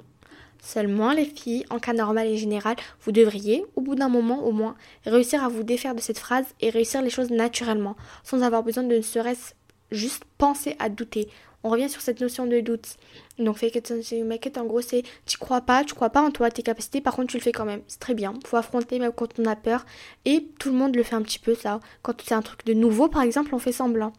Seulement, 0.65 1.13
les 1.13 1.25
filles, 1.25 1.65
en 1.71 1.81
cas 1.81 1.93
normal 1.93 2.29
et 2.29 2.37
général, 2.37 2.77
vous 3.01 3.11
devriez, 3.11 3.65
au 3.75 3.81
bout 3.81 3.97
d'un 3.97 4.09
moment 4.09 4.47
au 4.47 4.53
moins, 4.53 4.77
réussir 5.05 5.43
à 5.43 5.49
vous 5.49 5.65
défaire 5.65 5.97
de 5.97 6.01
cette 6.01 6.19
phrase 6.19 6.47
et 6.61 6.71
réussir 6.71 7.03
les 7.03 7.11
choses 7.11 7.31
naturellement, 7.31 7.97
sans 8.23 8.43
avoir 8.43 8.63
besoin 8.63 8.85
de 8.85 8.97
ne 8.97 9.03
serait-ce 9.03 9.55
juste 9.91 10.23
penser 10.39 10.77
à 10.79 10.89
douter. 10.89 11.29
On 11.65 11.71
revient 11.71 11.89
sur 11.89 12.01
cette 12.01 12.21
notion 12.21 12.47
de 12.47 12.61
doute. 12.61 12.97
Donc 13.39 13.57
fake 13.57 13.77
it 13.77 13.91
until 13.91 14.19
you 14.19 14.25
make 14.25 14.47
it, 14.47 14.59
en 14.59 14.65
gros 14.65 14.81
c'est 14.81 15.03
tu 15.27 15.39
crois 15.39 15.61
pas, 15.61 15.85
tu 15.85 15.95
crois 15.95 16.11
pas 16.11 16.21
en 16.21 16.31
toi, 16.31 16.51
tes 16.51 16.63
capacités, 16.63 17.01
par 17.01 17.15
contre 17.15 17.31
tu 17.31 17.37
le 17.37 17.43
fais 17.43 17.53
quand 17.53 17.65
même. 17.65 17.83
C'est 17.87 18.01
très 18.01 18.15
bien. 18.15 18.35
Faut 18.45 18.57
affronter 18.57 18.99
même 18.99 19.13
quand 19.13 19.39
on 19.39 19.45
a 19.47 19.57
peur. 19.57 19.85
Et 20.25 20.47
tout 20.59 20.71
le 20.71 20.75
monde 20.77 20.97
le 20.97 21.03
fait 21.03 21.15
un 21.15 21.23
petit 21.23 21.39
peu 21.39 21.55
ça. 21.55 21.81
Quand 22.03 22.21
c'est 22.23 22.35
un 22.35 22.43
truc 22.43 22.65
de 22.67 22.75
nouveau 22.75 23.09
par 23.09 23.23
exemple, 23.23 23.55
on 23.55 23.59
fait 23.59 23.73
semblant. 23.73 24.13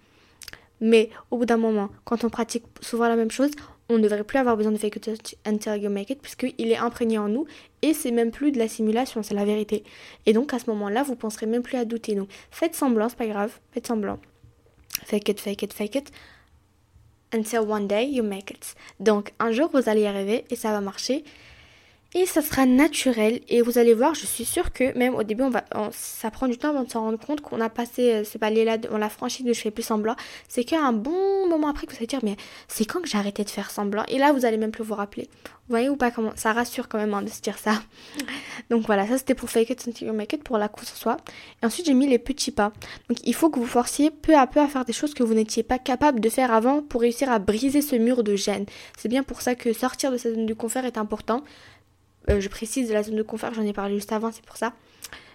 Mais 0.80 1.10
au 1.32 1.38
bout 1.38 1.46
d'un 1.46 1.58
moment, 1.58 1.90
quand 2.04 2.24
on 2.24 2.30
pratique 2.30 2.66
souvent 2.82 3.08
la 3.08 3.16
même 3.16 3.32
chose, 3.32 3.52
on 3.90 3.98
ne 3.98 4.04
devrait 4.04 4.24
plus 4.24 4.38
avoir 4.38 4.58
besoin 4.58 4.72
de 4.72 4.78
fake 4.78 4.96
it 4.96 5.38
until 5.46 5.76
you 5.82 5.90
make 5.90 6.10
it 6.10 6.22
puisqu'il 6.22 6.72
est 6.72 6.78
imprégné 6.78 7.18
en 7.18 7.28
nous 7.28 7.46
et 7.82 7.94
c'est 7.94 8.12
même 8.12 8.32
plus 8.32 8.52
de 8.52 8.58
la 8.58 8.68
simulation, 8.68 9.24
c'est 9.24 9.34
la 9.34 9.46
vérité. 9.46 9.84
Et 10.26 10.34
donc 10.34 10.54
à 10.54 10.60
ce 10.60 10.70
moment-là, 10.70 11.04
vous 11.04 11.16
penserez 11.16 11.46
même 11.46 11.62
plus 11.62 11.78
à 11.78 11.86
douter. 11.86 12.16
Donc 12.16 12.30
faites 12.52 12.76
semblant, 12.76 13.10
c'est 13.10 13.18
pas 13.18 13.28
grave, 13.28 13.60
faites 13.72 13.88
semblant. 13.88 14.20
Fake 15.06 15.30
it, 15.30 15.40
fake 15.40 15.64
it, 15.64 15.74
fake 15.74 15.96
it 15.96 16.12
until 17.34 17.68
one 17.68 17.88
day 17.88 18.06
you 18.06 18.24
make 18.24 18.52
it. 18.52 18.76
Donc 19.00 19.34
un 19.40 19.52
jour 19.52 19.70
vous 19.74 19.90
allez 19.90 20.02
y 20.02 20.08
arriver 20.08 20.46
et 20.50 20.56
ça 20.56 20.72
va 20.72 20.82
marcher 20.82 21.24
et 22.16 22.26
ça 22.26 22.42
sera 22.42 22.66
naturel. 22.66 23.42
Et 23.50 23.62
vous 23.62 23.78
allez 23.78 23.94
voir 23.94 24.14
je 24.14 24.26
suis 24.26 24.46
sûre 24.46 24.72
que 24.72 24.96
même 24.98 25.16
au 25.16 25.24
début 25.24 25.44
on 25.44 25.50
va 25.50 25.64
ça 25.92 26.32
prend 26.32 26.48
du 26.48 26.58
temps 26.58 26.70
avant 26.70 26.84
de 26.84 26.92
s'en 26.92 27.02
rendre 27.02 27.20
compte 27.20 27.42
qu'on 27.42 27.62
a 27.62 27.70
passé 27.70 28.14
euh, 28.14 28.24
ce 28.24 28.38
palier 28.38 28.66
là 28.66 28.78
on 28.92 28.98
l'a 28.98 29.10
franchi 29.10 29.44
de 29.44 29.54
je 29.54 29.62
fais 29.62 29.72
plus 29.72 29.84
semblant. 29.84 30.16
C'est 30.48 30.64
qu'à 30.64 30.82
un 30.82 30.94
bon 30.94 31.48
moment 31.48 31.70
après 31.70 31.88
que 31.88 31.92
vous 31.92 31.98
allez 31.98 32.08
dire 32.08 32.20
mais 32.24 32.36
c'est 32.68 32.86
quand 32.86 33.02
que 33.02 33.08
j'ai 33.08 33.18
arrêté 33.18 33.44
de 33.44 33.50
faire 33.50 33.72
semblant? 33.72 34.04
Et 34.08 34.18
là 34.18 34.32
vous 34.32 34.46
allez 34.46 34.58
même 34.58 34.72
plus 34.72 34.84
vous 34.84 34.96
rappeler. 34.96 35.30
Vous 35.68 35.70
voyez 35.70 35.90
ou 35.90 35.96
pas 35.96 36.12
comment? 36.12 36.34
Ça 36.36 36.52
rassure 36.52 36.90
quand 36.90 36.98
même 36.98 37.14
hein, 37.14 37.22
de 37.22 37.30
se 37.30 37.42
dire 37.42 37.58
ça. 37.58 37.82
Donc 38.70 38.86
voilà 38.86 39.08
ça 39.08 39.18
c'était 39.18 39.36
pour 39.36 39.50
fake 39.50 39.72
it 39.72 39.88
until 39.88 40.06
you 40.06 40.14
make 40.14 40.34
it 40.34 40.44
pour 40.44 40.58
la 40.58 40.68
course 40.68 40.92
en 40.94 40.96
soi. 40.96 41.18
Et 41.62 41.66
ensuite 41.66 41.86
j'ai 41.86 41.94
mis 41.94 42.08
les 42.08 42.20
petits 42.20 42.52
pas. 42.52 42.74
Donc 43.10 43.20
il 43.24 43.34
faut 43.34 43.50
que 43.50 43.60
vous 43.60 43.66
forciez 43.66 44.12
peu 44.12 44.36
à 44.36 44.46
peu 44.46 44.60
à 44.60 44.68
faire 44.68 44.86
des 44.86 44.94
choses 44.94 45.14
que 45.14 45.24
vous 45.24 45.34
n'étiez 45.34 45.64
pas 45.64 45.80
capable 45.80 46.20
de 46.20 46.30
faire 46.30 46.54
avant 46.54 46.82
pour 46.82 47.02
réussir 47.02 47.32
à 47.32 47.40
briser 47.40 47.82
ce 47.82 47.96
mur 47.96 48.24
de 48.24 48.36
gêne. 48.36 48.66
C'est 48.98 49.10
bien 49.10 49.24
pour 49.24 49.42
ça 49.42 49.56
que 49.56 49.74
sortir 49.74 50.12
de 50.12 50.18
cette 50.18 50.36
zone 50.36 50.46
de 50.46 50.54
confort 50.54 50.86
est 50.86 50.98
important 50.98 51.44
euh, 52.30 52.40
je 52.40 52.50
précise 52.50 52.90
de 52.90 52.94
la 52.94 53.04
zone 53.04 53.16
de 53.16 53.24
confort, 53.24 53.54
j'en 53.54 53.64
ai 53.64 53.74
parlé 53.74 53.96
juste 53.96 54.12
avant, 54.12 54.32
c'est 54.32 54.46
pour 54.46 54.58
ça, 54.58 54.74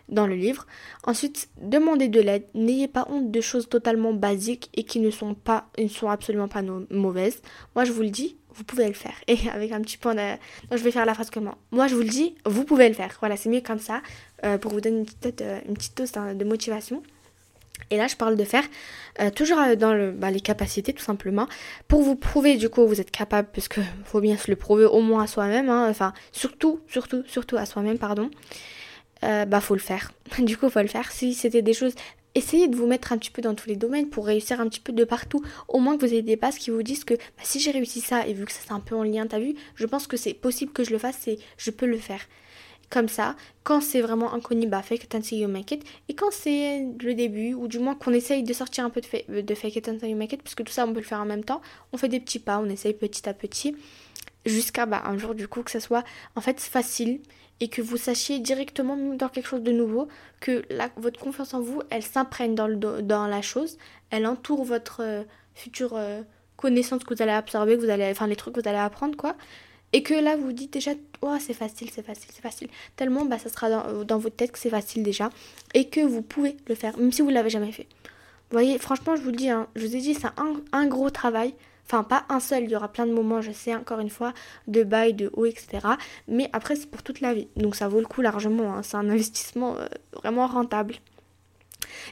dans 0.08 0.26
le 0.26 0.34
livre. 0.34 0.66
Ensuite, 1.04 1.48
demandez 1.60 2.08
de 2.08 2.20
l'aide. 2.20 2.44
N'ayez 2.54 2.88
pas 2.88 3.06
honte 3.10 3.30
de 3.30 3.40
choses 3.40 3.68
totalement 3.68 4.12
basiques 4.12 4.70
et 4.74 4.84
qui 4.84 5.00
ne 5.00 5.10
sont 5.10 5.34
pas, 5.34 5.68
ne 5.78 5.88
sont 5.88 6.08
absolument 6.08 6.48
pas 6.48 6.62
mauvaises. 6.90 7.42
Moi, 7.74 7.84
je 7.84 7.92
vous 7.92 8.02
le 8.02 8.10
dis, 8.10 8.36
vous 8.54 8.64
pouvez 8.64 8.88
le 8.88 8.94
faire. 8.94 9.14
Et 9.26 9.38
avec 9.52 9.72
un 9.72 9.80
petit 9.80 9.98
point 9.98 10.14
de... 10.14 10.36
je 10.70 10.82
vais 10.82 10.90
faire 10.90 11.06
la 11.06 11.14
phrase 11.14 11.30
comment 11.30 11.56
Moi, 11.70 11.86
je 11.86 11.94
vous 11.94 12.02
le 12.02 12.08
dis, 12.08 12.34
vous 12.44 12.64
pouvez 12.64 12.88
le 12.88 12.94
faire. 12.94 13.16
Voilà, 13.20 13.36
c'est 13.36 13.48
mieux 13.48 13.60
comme 13.60 13.78
ça, 13.78 14.02
euh, 14.44 14.58
pour 14.58 14.72
vous 14.72 14.80
donner 14.80 14.98
une 14.98 15.06
petite, 15.06 15.42
euh, 15.42 15.60
une 15.68 15.74
petite 15.74 15.96
dose 15.96 16.12
de 16.12 16.44
motivation. 16.44 17.02
Et 17.90 17.96
là, 17.96 18.06
je 18.06 18.16
parle 18.16 18.36
de 18.36 18.44
faire 18.44 18.64
euh, 19.20 19.30
toujours 19.30 19.58
euh, 19.58 19.76
dans 19.76 20.12
bah, 20.12 20.30
les 20.30 20.40
capacités, 20.40 20.92
tout 20.92 21.04
simplement, 21.04 21.46
pour 21.88 22.02
vous 22.02 22.16
prouver 22.16 22.56
du 22.56 22.68
coup 22.68 22.86
vous 22.86 23.00
êtes 23.00 23.10
capable, 23.10 23.48
parce 23.52 23.68
qu'il 23.68 23.84
faut 24.04 24.20
bien 24.20 24.36
se 24.36 24.50
le 24.50 24.56
prouver 24.56 24.84
au 24.84 25.00
moins 25.00 25.24
à 25.24 25.26
soi-même, 25.26 25.68
hein, 25.68 25.88
enfin 25.88 26.12
surtout, 26.32 26.80
surtout, 26.88 27.22
surtout 27.26 27.56
à 27.56 27.66
soi-même, 27.66 27.98
pardon. 27.98 28.30
Euh, 29.24 29.44
bah 29.46 29.60
faut 29.60 29.74
le 29.74 29.80
faire. 29.80 30.12
du 30.38 30.56
coup, 30.56 30.68
faut 30.68 30.80
le 30.80 30.86
faire. 30.86 31.10
Si 31.10 31.34
c'était 31.34 31.62
des 31.62 31.72
choses, 31.72 31.94
essayez 32.36 32.68
de 32.68 32.76
vous 32.76 32.86
mettre 32.86 33.12
un 33.12 33.18
petit 33.18 33.30
peu 33.30 33.42
dans 33.42 33.54
tous 33.54 33.68
les 33.68 33.76
domaines 33.76 34.08
pour 34.08 34.26
réussir 34.26 34.60
un 34.60 34.68
petit 34.68 34.80
peu 34.80 34.92
de 34.92 35.04
partout. 35.04 35.42
Au 35.66 35.80
moins 35.80 35.96
que 35.96 36.06
vous 36.06 36.12
ayez 36.12 36.22
des 36.22 36.36
bases 36.36 36.58
qui 36.58 36.70
vous 36.70 36.82
disent 36.82 37.04
que 37.04 37.14
bah, 37.14 37.42
si 37.42 37.58
j'ai 37.58 37.72
réussi 37.72 38.00
ça 38.00 38.26
et 38.26 38.32
vu 38.34 38.44
que 38.44 38.52
ça 38.52 38.60
c'est 38.64 38.72
un 38.72 38.80
peu 38.80 38.94
en 38.94 39.02
lien, 39.02 39.26
t'as 39.26 39.40
vu, 39.40 39.54
je 39.74 39.86
pense 39.86 40.06
que 40.06 40.16
c'est 40.16 40.34
possible 40.34 40.72
que 40.72 40.84
je 40.84 40.90
le 40.90 40.98
fasse 40.98 41.26
et 41.26 41.38
je 41.56 41.70
peux 41.70 41.86
le 41.86 41.98
faire 41.98 42.20
comme 42.90 43.08
ça. 43.08 43.36
Quand 43.64 43.80
c'est 43.80 44.00
vraiment 44.00 44.32
inconnu, 44.32 44.66
bah 44.66 44.82
fake 44.82 45.04
it 45.04 45.14
until 45.14 45.38
you 45.38 45.48
make 45.48 45.70
it. 45.72 45.84
Et 46.08 46.14
quand 46.14 46.30
c'est 46.30 46.86
le 47.02 47.14
début, 47.14 47.54
ou 47.54 47.68
du 47.68 47.78
moins 47.78 47.94
qu'on 47.94 48.12
essaye 48.12 48.42
de 48.42 48.52
sortir 48.52 48.84
un 48.84 48.90
peu 48.90 49.00
de, 49.00 49.54
fake 49.54 49.76
it 49.76 49.88
until 49.88 50.08
you 50.08 50.16
make 50.16 50.32
it, 50.32 50.42
parce 50.42 50.54
que 50.54 50.62
tout 50.62 50.72
ça 50.72 50.86
on 50.86 50.92
peut 50.92 51.00
le 51.00 51.06
faire 51.06 51.20
en 51.20 51.26
même 51.26 51.44
temps, 51.44 51.60
on 51.92 51.96
fait 51.96 52.08
des 52.08 52.20
petits 52.20 52.38
pas, 52.38 52.58
on 52.58 52.68
essaye 52.68 52.94
petit 52.94 53.28
à 53.28 53.34
petit, 53.34 53.76
jusqu'à 54.46 54.86
bah, 54.86 55.02
un 55.06 55.18
jour 55.18 55.34
du 55.34 55.48
coup 55.48 55.62
que 55.62 55.70
ça 55.70 55.80
soit 55.80 56.04
en 56.34 56.40
fait 56.40 56.60
facile 56.60 57.20
et 57.60 57.68
que 57.68 57.82
vous 57.82 57.96
sachiez 57.96 58.38
directement 58.38 58.96
dans 58.96 59.28
quelque 59.28 59.48
chose 59.48 59.62
de 59.62 59.72
nouveau 59.72 60.08
que 60.40 60.64
votre 60.96 61.18
confiance 61.18 61.54
en 61.54 61.60
vous, 61.60 61.82
elle 61.90 62.04
s'imprègne 62.04 62.54
dans, 62.54 62.68
dans 62.68 63.26
la 63.26 63.42
chose, 63.42 63.78
elle 64.10 64.26
entoure 64.26 64.64
votre 64.64 65.02
euh, 65.02 65.22
future 65.54 65.96
euh, 65.96 66.22
connaissance 66.56 67.02
que 67.04 67.14
vous 67.14 67.22
allez 67.22 67.32
absorber, 67.32 67.76
que 67.76 67.80
vous 67.80 67.90
allez, 67.90 68.08
enfin 68.10 68.26
les 68.26 68.36
trucs 68.36 68.54
que 68.54 68.60
vous 68.60 68.68
allez 68.68 68.78
apprendre 68.78 69.16
quoi. 69.16 69.34
Et 69.92 70.02
que 70.02 70.14
là, 70.14 70.36
vous 70.36 70.52
dites 70.52 70.72
déjà, 70.72 70.92
c'est 71.40 71.54
facile, 71.54 71.90
c'est 71.90 72.04
facile, 72.04 72.30
c'est 72.32 72.42
facile. 72.42 72.68
Tellement, 72.96 73.24
bah, 73.24 73.38
ça 73.38 73.48
sera 73.48 73.70
dans, 73.70 74.04
dans 74.04 74.18
votre 74.18 74.36
tête 74.36 74.52
que 74.52 74.58
c'est 74.58 74.70
facile 74.70 75.02
déjà. 75.02 75.30
Et 75.74 75.88
que 75.88 76.00
vous 76.00 76.22
pouvez 76.22 76.56
le 76.68 76.74
faire, 76.74 76.98
même 76.98 77.12
si 77.12 77.22
vous 77.22 77.28
ne 77.28 77.34
l'avez 77.34 77.50
jamais 77.50 77.72
fait. 77.72 77.86
Vous 78.50 78.54
voyez, 78.54 78.78
franchement, 78.78 79.14
je 79.14 79.22
vous 79.22 79.30
le 79.30 79.36
dis, 79.36 79.50
hein, 79.50 79.66
je 79.76 79.86
vous 79.86 79.96
ai 79.96 80.00
dit, 80.00 80.14
c'est 80.14 80.26
un, 80.26 80.60
un, 80.72 80.86
gros 80.86 81.10
travail. 81.10 81.54
Enfin, 81.86 82.02
pas 82.02 82.24
un 82.28 82.40
seul, 82.40 82.64
il 82.64 82.70
y 82.70 82.76
aura 82.76 82.88
plein 82.88 83.06
de 83.06 83.12
moments, 83.12 83.42
je 83.42 83.52
sais, 83.52 83.74
encore 83.74 84.00
une 84.00 84.10
fois, 84.10 84.32
de 84.66 84.82
bail, 84.84 85.14
de 85.14 85.30
haut, 85.34 85.46
etc. 85.46 85.86
Mais 86.28 86.48
après, 86.52 86.76
c'est 86.76 86.90
pour 86.90 87.02
toute 87.02 87.20
la 87.20 87.34
vie. 87.34 87.48
Donc, 87.56 87.76
ça 87.76 87.88
vaut 87.88 88.00
le 88.00 88.06
coup 88.06 88.20
largement. 88.22 88.74
Hein. 88.74 88.82
C'est 88.82 88.96
un 88.96 89.08
investissement 89.08 89.76
euh, 89.76 89.86
vraiment 90.14 90.46
rentable. 90.46 90.94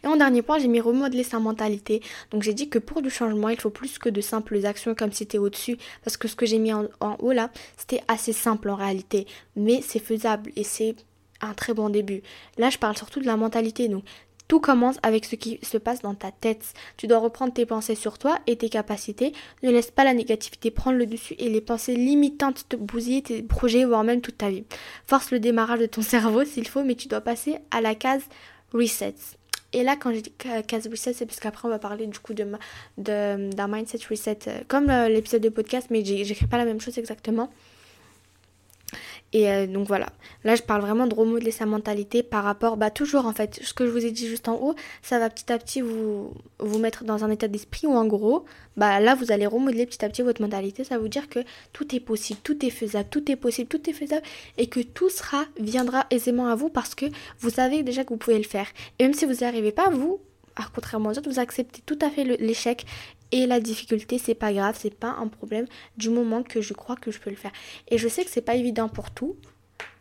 Et 0.04 0.06
en 0.06 0.16
dernier 0.16 0.42
point, 0.42 0.58
j'ai 0.58 0.68
mis 0.68 0.80
remodeler 0.80 1.24
sa 1.24 1.38
mentalité. 1.38 2.02
Donc 2.30 2.42
j'ai 2.42 2.54
dit 2.54 2.68
que 2.68 2.78
pour 2.78 3.02
du 3.02 3.10
changement, 3.10 3.48
il 3.48 3.60
faut 3.60 3.70
plus 3.70 3.98
que 3.98 4.08
de 4.08 4.20
simples 4.20 4.64
actions 4.64 4.94
comme 4.94 5.12
c'était 5.12 5.38
au-dessus. 5.38 5.76
Parce 6.04 6.16
que 6.16 6.28
ce 6.28 6.36
que 6.36 6.46
j'ai 6.46 6.58
mis 6.58 6.72
en, 6.72 6.88
haut 7.18 7.32
là, 7.32 7.50
c'était 7.76 8.02
assez 8.08 8.32
simple 8.32 8.70
en 8.70 8.76
réalité. 8.76 9.26
Mais 9.56 9.80
c'est 9.82 9.98
faisable 9.98 10.50
et 10.56 10.64
c'est 10.64 10.96
un 11.40 11.54
très 11.54 11.74
bon 11.74 11.90
début. 11.90 12.22
Là, 12.58 12.70
je 12.70 12.78
parle 12.78 12.96
surtout 12.96 13.20
de 13.20 13.26
la 13.26 13.36
mentalité. 13.36 13.88
Donc 13.88 14.04
tout 14.48 14.60
commence 14.60 14.96
avec 15.02 15.24
ce 15.24 15.34
qui 15.34 15.58
se 15.62 15.76
passe 15.76 16.02
dans 16.02 16.14
ta 16.14 16.30
tête. 16.30 16.74
Tu 16.96 17.06
dois 17.06 17.18
reprendre 17.18 17.52
tes 17.52 17.66
pensées 17.66 17.96
sur 17.96 18.18
toi 18.18 18.38
et 18.46 18.56
tes 18.56 18.68
capacités. 18.68 19.32
Ne 19.62 19.70
laisse 19.70 19.90
pas 19.90 20.04
la 20.04 20.14
négativité 20.14 20.70
prendre 20.70 20.98
le 20.98 21.06
dessus 21.06 21.34
et 21.38 21.48
les 21.48 21.60
pensées 21.60 21.96
limitantes 21.96 22.68
te 22.68 22.76
bousiller 22.76 23.22
tes 23.22 23.42
projets, 23.42 23.84
voire 23.84 24.04
même 24.04 24.20
toute 24.20 24.38
ta 24.38 24.50
vie. 24.50 24.64
Force 25.06 25.30
le 25.30 25.40
démarrage 25.40 25.80
de 25.80 25.86
ton 25.86 26.02
cerveau 26.02 26.44
s'il 26.44 26.68
faut, 26.68 26.84
mais 26.84 26.94
tu 26.94 27.08
dois 27.08 27.20
passer 27.20 27.56
à 27.70 27.80
la 27.80 27.94
case 27.94 28.24
reset. 28.72 29.14
Et 29.72 29.82
là, 29.82 29.96
quand 29.96 30.14
je 30.14 30.20
dis 30.20 30.32
case 30.66 30.88
reset, 30.88 31.12
c'est 31.12 31.26
parce 31.26 31.40
qu'après, 31.40 31.66
on 31.66 31.70
va 31.70 31.78
parler 31.78 32.06
du 32.06 32.18
coup 32.18 32.34
d'un 32.34 32.58
de, 32.98 33.66
mindset 33.68 33.98
reset, 34.08 34.38
euh, 34.46 34.60
comme 34.68 34.90
euh, 34.90 35.08
l'épisode 35.08 35.42
de 35.42 35.48
podcast, 35.48 35.88
mais 35.90 36.04
j'écris 36.04 36.46
pas 36.46 36.58
la 36.58 36.64
même 36.64 36.80
chose 36.80 36.98
exactement. 36.98 37.50
Et 39.36 39.50
euh, 39.50 39.66
donc 39.66 39.86
voilà, 39.86 40.06
là 40.44 40.54
je 40.54 40.62
parle 40.62 40.80
vraiment 40.80 41.06
de 41.06 41.14
remodeler 41.14 41.50
sa 41.50 41.66
mentalité 41.66 42.22
par 42.22 42.42
rapport, 42.42 42.78
bah 42.78 42.88
toujours 42.88 43.26
en 43.26 43.34
fait, 43.34 43.60
ce 43.62 43.74
que 43.74 43.84
je 43.84 43.90
vous 43.90 44.06
ai 44.06 44.10
dit 44.10 44.26
juste 44.26 44.48
en 44.48 44.54
haut, 44.54 44.74
ça 45.02 45.18
va 45.18 45.28
petit 45.28 45.52
à 45.52 45.58
petit 45.58 45.82
vous, 45.82 46.32
vous 46.58 46.78
mettre 46.78 47.04
dans 47.04 47.22
un 47.22 47.30
état 47.30 47.46
d'esprit 47.46 47.86
où 47.86 47.92
en 47.92 48.06
gros, 48.06 48.46
bah 48.78 48.98
là 48.98 49.14
vous 49.14 49.32
allez 49.32 49.46
remodeler 49.46 49.84
petit 49.84 50.02
à 50.02 50.08
petit 50.08 50.22
votre 50.22 50.40
mentalité, 50.40 50.84
ça 50.84 50.94
va 50.94 51.02
vous 51.02 51.08
dire 51.08 51.28
que 51.28 51.40
tout 51.74 51.94
est 51.94 52.00
possible, 52.00 52.40
tout 52.42 52.64
est 52.64 52.70
faisable, 52.70 53.10
tout 53.10 53.30
est 53.30 53.36
possible, 53.36 53.68
tout 53.68 53.90
est 53.90 53.92
faisable 53.92 54.22
et 54.56 54.68
que 54.68 54.80
tout 54.80 55.10
sera, 55.10 55.44
viendra 55.60 56.06
aisément 56.08 56.46
à 56.46 56.54
vous 56.54 56.70
parce 56.70 56.94
que 56.94 57.04
vous 57.40 57.50
savez 57.50 57.82
déjà 57.82 58.04
que 58.04 58.14
vous 58.14 58.16
pouvez 58.16 58.38
le 58.38 58.44
faire. 58.44 58.68
Et 58.98 59.02
même 59.02 59.12
si 59.12 59.26
vous 59.26 59.34
n'y 59.34 59.44
arrivez 59.44 59.70
pas, 59.70 59.90
vous, 59.90 60.18
contrairement 60.74 61.10
aux 61.10 61.18
autres, 61.18 61.30
vous 61.30 61.40
acceptez 61.40 61.82
tout 61.84 61.98
à 62.00 62.08
fait 62.08 62.24
l'échec 62.24 62.86
et 63.36 63.46
la 63.46 63.60
difficulté, 63.60 64.16
c'est 64.16 64.34
pas 64.34 64.50
grave, 64.54 64.78
c'est 64.80 64.94
pas 64.94 65.14
un 65.18 65.28
problème 65.28 65.66
du 65.98 66.08
moment 66.08 66.42
que 66.42 66.62
je 66.62 66.72
crois 66.72 66.96
que 66.96 67.10
je 67.10 67.20
peux 67.20 67.28
le 67.28 67.36
faire. 67.36 67.52
Et 67.88 67.98
je 67.98 68.08
sais 68.08 68.24
que 68.24 68.30
c'est 68.30 68.40
pas 68.40 68.54
évident 68.54 68.88
pour 68.88 69.10
tout, 69.10 69.36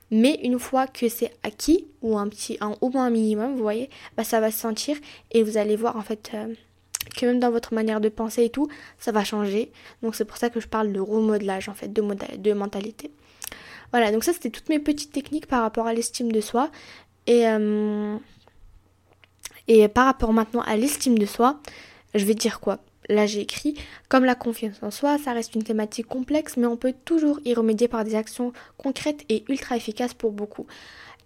mais 0.10 0.40
une 0.44 0.58
fois 0.58 0.88
que 0.88 1.10
c'est 1.10 1.34
acquis, 1.44 1.86
ou 2.02 2.18
un 2.18 2.30
petit, 2.30 2.58
un, 2.62 2.76
au 2.80 2.90
moins 2.90 3.08
un 3.08 3.10
minimum, 3.10 3.52
vous 3.56 3.62
voyez, 3.62 3.90
bah 4.16 4.24
ça 4.24 4.40
va 4.40 4.52
se 4.52 4.60
sentir 4.60 4.96
et 5.32 5.44
vous 5.44 5.58
allez 5.58 5.76
voir 5.76 5.98
en 5.98 6.02
fait 6.02 6.32
euh, 6.34 6.54
que 7.18 7.26
même 7.26 7.42
dans 7.42 7.52
votre 7.52 7.74
manière 7.74 8.00
de 8.00 8.08
penser 8.08 8.46
et 8.46 8.50
tout, 8.50 8.70
ça 9.00 9.12
va 9.12 9.26
changer. 9.26 9.70
Donc 10.02 10.16
c'est 10.16 10.26
pour 10.26 10.38
ça 10.38 10.50
que 10.50 10.62
je 10.62 10.68
parle 10.70 10.94
de 10.94 11.02
remodelage 11.02 11.68
en 11.68 11.74
fait, 11.74 11.92
de, 11.92 12.02
de 12.38 12.54
mentalité. 12.54 13.12
Voilà, 13.92 14.14
donc 14.14 14.24
ça 14.24 14.32
c'était 14.32 14.50
toutes 14.50 14.70
mes 14.70 14.80
petites 14.80 15.12
techniques 15.12 15.48
par 15.48 15.62
rapport 15.62 15.88
à 15.88 15.94
l'estime 15.94 16.32
de 16.32 16.40
soi. 16.40 16.72
Et, 17.28 17.48
euh, 17.50 18.16
et 19.68 19.90
par 19.90 20.06
rapport 20.06 20.32
maintenant 20.32 20.62
à 20.62 20.78
l'estime 20.78 21.18
de 21.18 21.26
soi, 21.26 21.60
je 22.14 22.24
vais 22.24 22.36
dire 22.36 22.62
quoi? 22.62 22.80
Là, 23.10 23.26
j'ai 23.26 23.42
écrit, 23.42 23.76
comme 24.10 24.26
la 24.26 24.36
confiance 24.36 24.82
en 24.82 24.92
soi, 24.92 25.18
ça 25.18 25.34
reste 25.34 25.56
une 25.56 25.64
thématique 25.64 26.08
complexe, 26.08 26.58
mais 26.58 26.66
on 26.66 26.78
peut 26.78 26.94
toujours 27.06 27.40
y 27.46 27.54
remédier 27.54 27.88
par 27.88 28.04
des 28.04 28.16
actions 28.16 28.52
concrètes 28.78 29.24
et 29.30 29.44
ultra 29.48 29.78
efficaces 29.78 30.14
pour 30.14 30.32
beaucoup. 30.32 30.66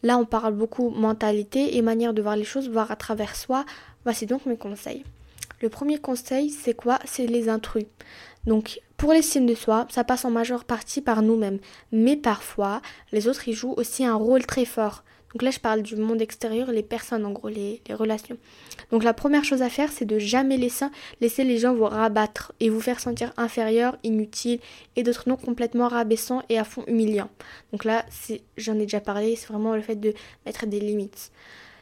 Là, 0.03 0.17
on 0.17 0.25
parle 0.25 0.53
beaucoup 0.53 0.89
mentalité 0.89 1.77
et 1.77 1.81
manière 1.81 2.13
de 2.13 2.21
voir 2.21 2.35
les 2.35 2.43
choses, 2.43 2.69
voir 2.69 2.91
à 2.91 2.95
travers 2.95 3.35
soi. 3.35 3.65
Voici 4.03 4.25
donc 4.25 4.45
mes 4.45 4.57
conseils. 4.57 5.03
Le 5.61 5.69
premier 5.69 5.97
conseil, 5.97 6.49
c'est 6.49 6.73
quoi? 6.73 6.99
C'est 7.03 7.27
les 7.27 7.49
intrus. 7.49 7.85
Donc, 8.45 8.79
pour 8.95 9.11
l'estime 9.11 9.45
de 9.45 9.55
soi, 9.55 9.87
ça 9.89 10.05
passe 10.05 10.23
en 10.23 10.31
majeure 10.31 10.63
partie 10.63 11.01
par 11.01 11.21
nous-mêmes. 11.21 11.59
Mais 11.91 12.15
parfois, 12.15 12.81
les 13.11 13.27
autres 13.27 13.47
y 13.47 13.53
jouent 13.53 13.73
aussi 13.75 14.05
un 14.05 14.15
rôle 14.15 14.45
très 14.45 14.65
fort. 14.65 15.03
Donc 15.33 15.43
là, 15.43 15.51
je 15.51 15.59
parle 15.59 15.83
du 15.83 15.95
monde 15.95 16.21
extérieur, 16.21 16.71
les 16.71 16.81
personnes, 16.81 17.25
en 17.25 17.31
gros, 17.31 17.49
les, 17.49 17.81
relations. 17.91 18.37
Donc 18.91 19.03
la 19.03 19.13
première 19.13 19.43
chose 19.43 19.61
à 19.61 19.69
faire, 19.69 19.91
c'est 19.91 20.05
de 20.05 20.17
jamais 20.17 20.57
laisser, 20.57 20.85
laisser 21.21 21.43
les 21.43 21.57
gens 21.59 21.75
vous 21.75 21.85
rabattre 21.85 22.53
et 22.59 22.69
vous 22.69 22.81
faire 22.81 22.99
sentir 22.99 23.31
inférieur, 23.37 23.97
inutile 24.03 24.59
et 24.95 25.03
d'autres 25.03 25.29
noms 25.29 25.35
complètement 25.35 25.87
rabaissants 25.87 26.41
et 26.49 26.57
à 26.57 26.63
fond 26.63 26.83
humiliants. 26.87 27.29
Donc 27.71 27.85
là, 27.85 28.05
j'en 28.57 28.75
ai 28.75 28.83
déjà 28.83 29.01
parlé, 29.01 29.35
c'est 29.35 29.47
vraiment 29.47 29.75
le 29.75 29.81
fait 29.81 29.95
de 29.95 30.13
mettre 30.45 30.65
des 30.65 30.79
limites. 30.79 31.31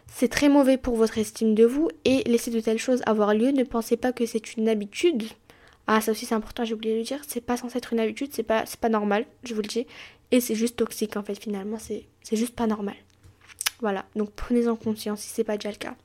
C'est 0.08 0.30
très 0.30 0.50
mauvais 0.50 0.78
pour 0.78 0.96
votre 0.96 1.18
estime 1.18 1.54
de 1.54 1.66
vous 1.66 1.90
et 2.06 2.24
laisser 2.24 2.52
de 2.52 2.60
telles 2.60 2.80
choses 2.80 3.02
avoir 3.06 3.34
lieu. 3.34 3.52
Ne 3.52 3.64
pensez 3.64 3.98
pas 3.98 4.14
que 4.14 4.26
c'est 4.26 4.56
une 4.56 4.70
habitude. 4.70 5.24
Ah, 5.86 6.02
ça 6.02 6.12
aussi 6.12 6.26
c'est 6.26 6.36
important, 6.36 6.66
j'ai 6.66 6.74
oublié 6.74 6.94
de 6.96 7.00
le 7.00 7.06
dire. 7.06 7.22
C'est 7.28 7.42
pas 7.42 7.56
censé 7.56 7.78
être 7.78 7.94
une 7.94 8.00
habitude, 8.00 8.30
c'est 8.34 8.44
pas, 8.44 8.66
pas 8.82 8.90
normal, 8.90 9.26
je 9.44 9.54
vous 9.54 9.62
le 9.62 9.68
dis. 9.68 9.88
Et 10.32 10.42
c'est 10.42 10.56
juste 10.56 10.76
toxique 10.76 11.16
en 11.16 11.24
fait, 11.24 11.36
finalement, 11.36 11.78
c'est 11.80 12.06
juste 12.34 12.56
pas 12.56 12.68
normal. 12.68 12.96
Voilà, 13.80 14.06
donc 14.16 14.32
prenez-en 14.32 14.76
conscience 14.76 15.22
si 15.22 15.30
c'est 15.30 15.44
pas 15.44 15.58
déjà 15.58 15.70
le 15.70 15.78
cas. 15.78 15.96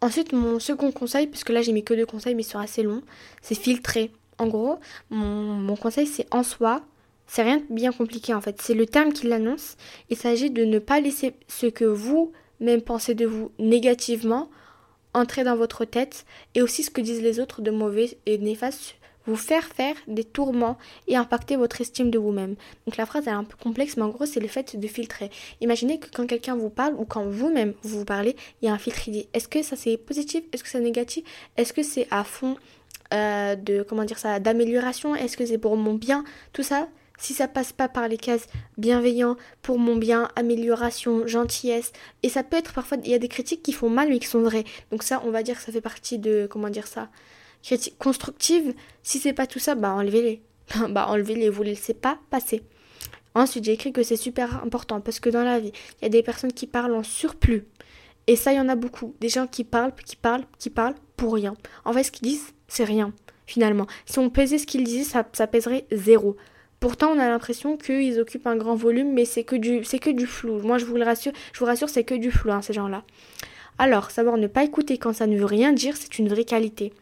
Ensuite, 0.00 0.32
mon 0.32 0.58
second 0.58 0.92
conseil, 0.92 1.26
puisque 1.26 1.48
là 1.48 1.62
j'ai 1.62 1.72
mis 1.72 1.84
que 1.84 1.94
deux 1.94 2.06
conseils 2.06 2.34
mais 2.34 2.42
ils 2.42 2.46
sont 2.46 2.58
assez 2.58 2.82
longs, 2.82 3.02
c'est 3.42 3.54
filtrer. 3.54 4.10
En 4.38 4.48
gros, 4.48 4.78
mon, 5.10 5.54
mon 5.54 5.76
conseil 5.76 6.06
c'est 6.06 6.26
en 6.34 6.42
soi, 6.42 6.82
c'est 7.26 7.42
rien 7.42 7.58
de 7.58 7.64
bien 7.70 7.92
compliqué 7.92 8.34
en 8.34 8.40
fait. 8.40 8.60
C'est 8.60 8.74
le 8.74 8.86
terme 8.86 9.12
qui 9.12 9.26
l'annonce. 9.26 9.76
Il 10.10 10.16
s'agit 10.16 10.50
de 10.50 10.64
ne 10.64 10.78
pas 10.78 11.00
laisser 11.00 11.34
ce 11.48 11.66
que 11.66 11.84
vous 11.84 12.32
même 12.60 12.82
pensez 12.82 13.14
de 13.14 13.26
vous 13.26 13.50
négativement 13.58 14.50
entrer 15.14 15.44
dans 15.44 15.56
votre 15.56 15.84
tête 15.84 16.26
et 16.54 16.62
aussi 16.62 16.82
ce 16.82 16.90
que 16.90 17.00
disent 17.00 17.22
les 17.22 17.40
autres 17.40 17.62
de 17.62 17.70
mauvais 17.70 18.18
et 18.26 18.38
néfastes 18.38 18.96
vous 19.26 19.36
faire 19.36 19.64
faire 19.64 19.94
des 20.06 20.24
tourments 20.24 20.78
et 21.08 21.16
impacter 21.16 21.56
votre 21.56 21.80
estime 21.80 22.10
de 22.10 22.18
vous-même. 22.18 22.56
Donc 22.86 22.96
la 22.96 23.06
phrase 23.06 23.26
est 23.26 23.30
un 23.30 23.44
peu 23.44 23.56
complexe, 23.56 23.96
mais 23.96 24.02
en 24.02 24.10
gros 24.10 24.26
c'est 24.26 24.40
le 24.40 24.48
fait 24.48 24.76
de 24.76 24.86
filtrer. 24.86 25.30
Imaginez 25.60 25.98
que 25.98 26.08
quand 26.12 26.26
quelqu'un 26.26 26.56
vous 26.56 26.70
parle 26.70 26.94
ou 26.98 27.04
quand 27.04 27.24
vous-même 27.24 27.74
vous 27.82 28.04
parlez, 28.04 28.36
il 28.62 28.66
y 28.66 28.68
a 28.68 28.72
un 28.72 28.78
filtre. 28.78 29.08
Il 29.08 29.12
dit 29.12 29.28
est-ce 29.32 29.48
que 29.48 29.62
ça 29.62 29.76
c'est 29.76 29.96
positif, 29.96 30.44
est-ce 30.52 30.62
que 30.62 30.68
c'est 30.68 30.80
négatif, 30.80 31.24
est-ce 31.56 31.72
que 31.72 31.82
c'est 31.82 32.06
à 32.10 32.24
fond 32.24 32.56
euh, 33.14 33.54
de 33.54 33.82
comment 33.82 34.04
dire 34.04 34.18
ça, 34.18 34.40
d'amélioration, 34.40 35.14
est-ce 35.14 35.36
que 35.36 35.46
c'est 35.46 35.58
pour 35.58 35.76
mon 35.76 35.94
bien, 35.94 36.24
tout 36.52 36.62
ça. 36.62 36.88
Si 37.18 37.32
ça 37.32 37.48
passe 37.48 37.72
pas 37.72 37.88
par 37.88 38.08
les 38.08 38.18
cases 38.18 38.46
bienveillant, 38.76 39.36
pour 39.62 39.78
mon 39.78 39.96
bien, 39.96 40.28
amélioration, 40.36 41.26
gentillesse, 41.26 41.92
et 42.22 42.28
ça 42.28 42.42
peut 42.42 42.56
être 42.56 42.74
parfois, 42.74 42.98
il 43.04 43.10
y 43.10 43.14
a 43.14 43.18
des 43.18 43.28
critiques 43.28 43.62
qui 43.62 43.72
font 43.72 43.88
mal 43.88 44.08
mais 44.08 44.18
qui 44.18 44.26
sont 44.26 44.42
vraies. 44.42 44.64
Donc 44.90 45.02
ça, 45.02 45.22
on 45.24 45.30
va 45.30 45.42
dire 45.42 45.56
que 45.56 45.62
ça 45.62 45.72
fait 45.72 45.80
partie 45.80 46.18
de, 46.18 46.46
comment 46.50 46.68
dire 46.68 46.86
ça, 46.86 47.08
critique 47.66 47.98
constructive. 47.98 48.74
Si 49.02 49.18
c'est 49.18 49.32
pas 49.32 49.46
tout 49.46 49.58
ça, 49.58 49.74
bah 49.74 49.92
enlevez-les. 49.92 50.40
bah 50.90 51.06
enlevez-les, 51.08 51.50
vous 51.50 51.64
les 51.64 51.70
laissez 51.70 51.94
pas 51.94 52.18
passer. 52.30 52.62
Ensuite, 53.34 53.64
j'ai 53.64 53.72
écrit 53.72 53.92
que 53.92 54.04
c'est 54.04 54.16
super 54.16 54.62
important 54.62 55.00
parce 55.00 55.20
que 55.20 55.28
dans 55.28 55.42
la 55.42 55.58
vie, 55.58 55.72
il 56.00 56.04
y 56.04 56.06
a 56.06 56.08
des 56.08 56.22
personnes 56.22 56.52
qui 56.52 56.66
parlent 56.66 56.94
en 56.94 57.02
surplus. 57.02 57.64
Et 58.28 58.36
ça, 58.36 58.52
il 58.52 58.56
y 58.56 58.60
en 58.60 58.68
a 58.68 58.76
beaucoup. 58.76 59.14
Des 59.20 59.28
gens 59.28 59.46
qui 59.48 59.64
parlent, 59.64 59.92
qui 60.04 60.16
parlent, 60.16 60.44
qui 60.58 60.70
parlent 60.70 60.94
pour 61.16 61.34
rien. 61.34 61.54
En 61.84 61.92
fait, 61.92 62.04
ce 62.04 62.12
qu'ils 62.12 62.28
disent, 62.28 62.54
c'est 62.68 62.84
rien, 62.84 63.12
finalement. 63.46 63.86
Si 64.06 64.18
on 64.20 64.30
pesait 64.30 64.58
ce 64.58 64.66
qu'ils 64.66 64.84
disaient, 64.84 65.04
ça, 65.04 65.28
ça 65.32 65.46
pèserait 65.48 65.86
zéro. 65.90 66.36
Pourtant, 66.78 67.10
on 67.10 67.18
a 67.18 67.28
l'impression 67.28 67.76
qu'ils 67.76 68.20
occupent 68.20 68.46
un 68.46 68.56
grand 68.56 68.76
volume, 68.76 69.12
mais 69.12 69.24
c'est 69.24 69.44
que 69.44 69.56
du, 69.56 70.26
flou. 70.26 70.60
Moi, 70.60 70.78
je 70.78 70.84
vous 70.84 70.96
le 70.96 71.04
rassure, 71.04 71.32
je 71.52 71.58
vous 71.58 71.66
rassure, 71.66 71.88
c'est 71.88 72.04
que 72.04 72.14
du 72.14 72.30
flou, 72.30 72.52
hein, 72.52 72.62
ces 72.62 72.74
gens-là. 72.74 73.02
Alors, 73.78 74.10
savoir 74.10 74.36
ne 74.36 74.46
pas 74.46 74.64
écouter 74.64 74.98
quand 74.98 75.12
ça 75.12 75.26
ne 75.26 75.36
veut 75.36 75.44
rien 75.44 75.72
dire, 75.72 75.96
c'est 75.96 76.18
une 76.18 76.28
vraie 76.28 76.44
qualité. 76.44 76.92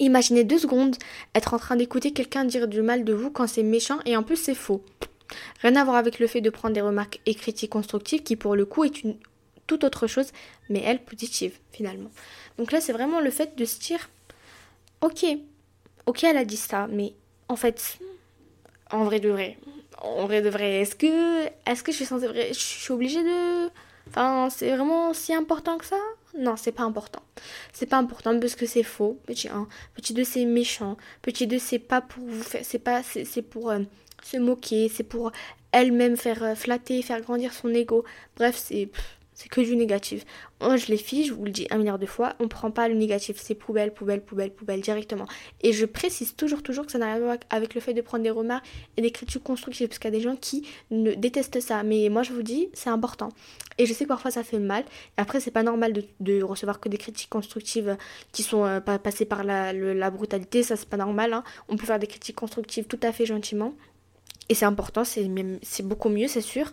Imaginez 0.00 0.44
deux 0.44 0.58
secondes 0.58 0.96
être 1.34 1.54
en 1.54 1.58
train 1.58 1.76
d'écouter 1.76 2.12
quelqu'un 2.12 2.44
dire 2.44 2.68
du 2.68 2.82
mal 2.82 3.04
de 3.04 3.12
vous 3.12 3.30
quand 3.30 3.46
c'est 3.46 3.62
méchant 3.62 3.98
et 4.04 4.16
en 4.16 4.22
plus 4.22 4.36
c'est 4.36 4.54
faux. 4.54 4.82
Rien 5.62 5.76
à 5.76 5.84
voir 5.84 5.96
avec 5.96 6.18
le 6.18 6.26
fait 6.26 6.40
de 6.40 6.50
prendre 6.50 6.74
des 6.74 6.80
remarques 6.80 7.20
et 7.26 7.34
critiques 7.34 7.70
constructives 7.70 8.22
qui 8.22 8.36
pour 8.36 8.56
le 8.56 8.66
coup 8.66 8.84
est 8.84 9.02
une 9.02 9.16
toute 9.66 9.84
autre 9.84 10.06
chose, 10.06 10.30
mais 10.68 10.82
elle 10.84 11.02
positive 11.02 11.58
finalement. 11.72 12.10
Donc 12.58 12.72
là 12.72 12.80
c'est 12.80 12.92
vraiment 12.92 13.20
le 13.20 13.30
fait 13.30 13.56
de 13.56 13.64
se 13.64 13.78
dire 13.78 14.10
ok, 15.00 15.24
ok 16.06 16.24
elle 16.24 16.36
a 16.36 16.44
dit 16.44 16.56
ça, 16.56 16.86
mais 16.90 17.14
en 17.48 17.56
fait 17.56 17.98
en 18.90 19.04
vrai 19.04 19.20
de 19.20 19.28
vrai. 19.30 19.58
En 20.02 20.26
vrai 20.26 20.42
de 20.42 20.50
vrai, 20.50 20.80
est-ce 20.80 20.94
que, 20.94 21.46
est-ce 21.66 21.82
que 21.82 21.92
je 21.92 22.04
je 22.04 22.58
suis 22.58 22.92
obligée 22.92 23.22
de, 23.22 23.70
enfin, 24.08 24.48
c'est 24.50 24.74
vraiment 24.74 25.14
si 25.14 25.32
important 25.32 25.78
que 25.78 25.86
ça? 25.86 25.96
Non, 26.36 26.56
c'est 26.56 26.72
pas 26.72 26.82
important. 26.82 27.22
C'est 27.72 27.86
pas 27.86 27.98
important 27.98 28.38
parce 28.40 28.56
que 28.56 28.66
c'est 28.66 28.82
faux. 28.82 29.18
Petit 29.26 29.48
1, 29.48 29.68
petit 29.94 30.14
2, 30.14 30.24
c'est 30.24 30.44
méchant. 30.44 30.96
Petit 31.22 31.46
2, 31.46 31.58
c'est 31.58 31.78
pas 31.78 32.00
pour 32.00 32.24
vous 32.24 32.42
faire, 32.42 32.62
c'est 32.64 32.78
pas, 32.78 33.02
c'est 33.02 33.42
pour 33.42 33.70
euh, 33.70 33.80
se 34.22 34.38
moquer, 34.38 34.88
c'est 34.88 35.04
pour 35.04 35.30
elle-même 35.70 36.16
faire 36.16 36.42
euh, 36.42 36.54
flatter, 36.54 37.02
faire 37.02 37.20
grandir 37.20 37.52
son 37.52 37.72
ego. 37.72 38.04
Bref, 38.36 38.56
c'est 38.56 38.88
c'est 39.34 39.48
que 39.48 39.60
du 39.60 39.76
négatif. 39.76 40.24
Moi, 40.60 40.76
je 40.76 40.86
les 40.86 40.96
filles, 40.96 41.24
je 41.26 41.34
vous 41.34 41.44
le 41.44 41.50
dis 41.50 41.66
un 41.70 41.78
milliard 41.78 41.98
de 41.98 42.06
fois, 42.06 42.34
on 42.38 42.48
prend 42.48 42.70
pas 42.70 42.88
le 42.88 42.94
négatif, 42.94 43.36
c'est 43.38 43.54
poubelle, 43.54 43.92
poubelle, 43.92 44.22
poubelle, 44.22 44.52
poubelle 44.52 44.80
directement. 44.80 45.26
Et 45.62 45.72
je 45.72 45.84
précise 45.84 46.36
toujours, 46.36 46.62
toujours 46.62 46.86
que 46.86 46.92
ça 46.92 46.98
n'a 46.98 47.06
rien 47.06 47.16
à 47.16 47.20
voir 47.20 47.36
avec 47.50 47.74
le 47.74 47.80
fait 47.80 47.94
de 47.94 48.00
prendre 48.00 48.22
des 48.22 48.30
remarques 48.30 48.64
et 48.96 49.02
des 49.02 49.10
critiques 49.10 49.42
constructives, 49.42 49.88
parce 49.88 49.98
qu'il 49.98 50.12
y 50.12 50.14
a 50.14 50.16
des 50.16 50.22
gens 50.22 50.36
qui 50.36 50.66
ne 50.90 51.14
détestent 51.14 51.60
ça. 51.60 51.82
Mais 51.82 52.08
moi, 52.08 52.22
je 52.22 52.32
vous 52.32 52.42
dis, 52.42 52.68
c'est 52.72 52.90
important. 52.90 53.30
Et 53.78 53.86
je 53.86 53.92
sais 53.92 54.04
que 54.04 54.08
parfois 54.08 54.30
ça 54.30 54.44
fait 54.44 54.58
mal. 54.60 54.84
Et 55.18 55.20
après, 55.20 55.40
c'est 55.40 55.50
pas 55.50 55.62
normal 55.62 55.92
de, 56.20 56.42
recevoir 56.42 56.78
que 56.78 56.88
des 56.88 56.98
critiques 56.98 57.30
constructives 57.30 57.96
qui 58.32 58.42
sont 58.42 58.64
euh, 58.64 58.80
pas 58.80 58.98
passées 58.98 59.24
par 59.24 59.44
la, 59.44 59.72
la, 59.72 60.10
brutalité, 60.10 60.62
ça 60.62 60.76
c'est 60.76 60.88
pas 60.88 60.96
normal. 60.96 61.32
Hein. 61.32 61.42
On 61.68 61.76
peut 61.76 61.86
faire 61.86 61.98
des 61.98 62.06
critiques 62.06 62.36
constructives 62.36 62.84
tout 62.84 63.00
à 63.02 63.12
fait 63.12 63.26
gentiment. 63.26 63.74
Et 64.48 64.54
c'est 64.54 64.66
important, 64.66 65.04
c'est 65.04 65.82
beaucoup 65.82 66.10
mieux, 66.10 66.28
c'est 66.28 66.42
sûr. 66.42 66.70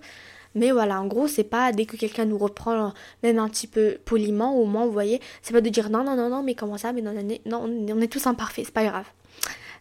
Mais 0.56 0.72
voilà, 0.72 1.02
en 1.02 1.08
gros, 1.08 1.28
c'est 1.28 1.44
pas 1.44 1.72
dès 1.72 1.86
que 1.86 1.96
quelqu'un 1.96 2.26
nous 2.26 2.38
reprend, 2.38 2.94
même 3.24 3.40
un 3.40 3.48
petit 3.48 3.68
peu 3.68 3.98
poliment, 4.04 4.56
au 4.56 4.66
moins, 4.66 4.86
vous 4.86 4.92
voyez, 4.92 5.22
c'est 5.42 5.54
pas 5.54 5.62
de 5.62 5.70
dire 5.70 5.90
non, 5.90 6.04
non, 6.04 6.16
non, 6.16 6.30
non, 6.30 6.44
mais 6.44 6.56
comment 6.56 6.78
ça, 6.78 6.92
mais 6.92 7.02
non, 7.02 7.14
non, 7.14 7.68
non 7.68 7.96
on 7.96 8.02
est 8.02 8.12
tous 8.12 8.28
imparfaits, 8.28 8.66
c'est 8.66 8.74
pas 8.74 8.84
grave. 8.84 9.06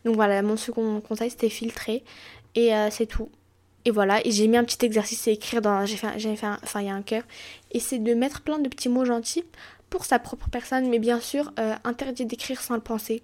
Donc 0.05 0.15
voilà, 0.15 0.43
mon 0.43 0.57
second 0.57 1.01
conseil, 1.01 1.31
c'était 1.31 1.49
filtrer. 1.49 2.05
Et 2.55 2.75
euh, 2.75 2.89
c'est 2.91 3.07
tout. 3.07 3.31
Et 3.85 3.91
voilà, 3.91 4.25
et 4.27 4.31
j'ai 4.31 4.47
mis 4.47 4.57
un 4.57 4.65
petit 4.65 4.85
exercice, 4.85 5.21
c'est 5.21 5.33
écrire 5.33 5.63
dans. 5.63 5.87
J'ai 5.87 5.97
fait, 5.97 6.19
j'ai 6.19 6.37
fait 6.37 6.47
enfin, 6.47 6.81
il 6.81 6.87
y 6.87 6.91
a 6.91 6.95
un 6.95 7.03
cœur. 7.03 7.23
Et 7.73 7.81
c'est 7.81 7.99
de 7.99 8.15
mettre 8.15 8.43
plein 8.43 8.59
de 8.59 8.69
petits 8.69 8.89
mots 8.89 9.05
gentils 9.05 9.45
pour 9.89 10.05
sa 10.05 10.19
propre 10.19 10.49
personne, 10.51 10.89
mais 10.89 10.99
bien 10.99 11.21
sûr, 11.21 11.53
euh, 11.59 11.75
interdit 11.85 12.27
d'écrire 12.27 12.61
sans 12.61 12.75
le 12.75 12.81
penser. 12.81 13.23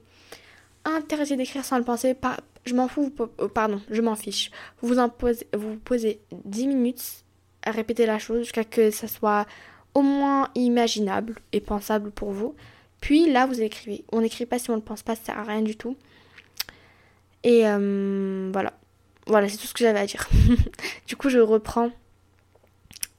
Interdit 0.85 1.37
d'écrire 1.37 1.65
sans 1.65 1.79
le 1.79 1.85
penser. 1.85 2.17
Je 2.65 2.75
m'en 2.75 2.89
fous, 2.89 3.13
euh, 3.41 3.49
pardon, 3.49 3.81
je 3.91 4.01
m'en 4.01 4.17
fiche. 4.17 4.51
Vous 4.81 4.89
vous, 4.89 4.99
imposez, 4.99 5.47
vous 5.55 5.77
posez 5.77 6.21
10 6.45 6.67
minutes 6.69 7.26
répéter 7.71 8.07
la 8.07 8.19
chose 8.19 8.41
jusqu'à 8.41 8.65
que 8.65 8.91
ça 8.91 9.09
soit 9.09 9.47
au 9.95 10.03
moins 10.03 10.51
imaginable 10.55 11.37
et 11.53 11.61
pensable 11.61 12.11
pour 12.11 12.31
vous. 12.31 12.55
Puis 13.01 13.31
là, 13.31 13.47
vous 13.47 13.61
écrivez. 13.63 14.05
On 14.13 14.21
n'écrit 14.21 14.47
pas 14.47 14.59
si 14.59 14.71
on 14.71 14.77
ne 14.77 14.81
pense 14.81 15.03
pas, 15.03 15.15
ça 15.15 15.25
sert 15.27 15.39
à 15.39 15.45
rien 15.45 15.63
du 15.63 15.77
tout. 15.77 15.97
Et 17.45 17.67
euh, 17.67 18.51
voilà. 18.53 18.73
Voilà, 19.27 19.49
c'est 19.49 19.57
tout 19.57 19.67
ce 19.67 19.75
que 19.75 19.81
j'avais 19.81 19.99
à 19.99 20.07
dire. 20.07 20.29
du 21.07 21.17
coup, 21.17 21.29
je 21.29 21.39
reprends 21.39 21.91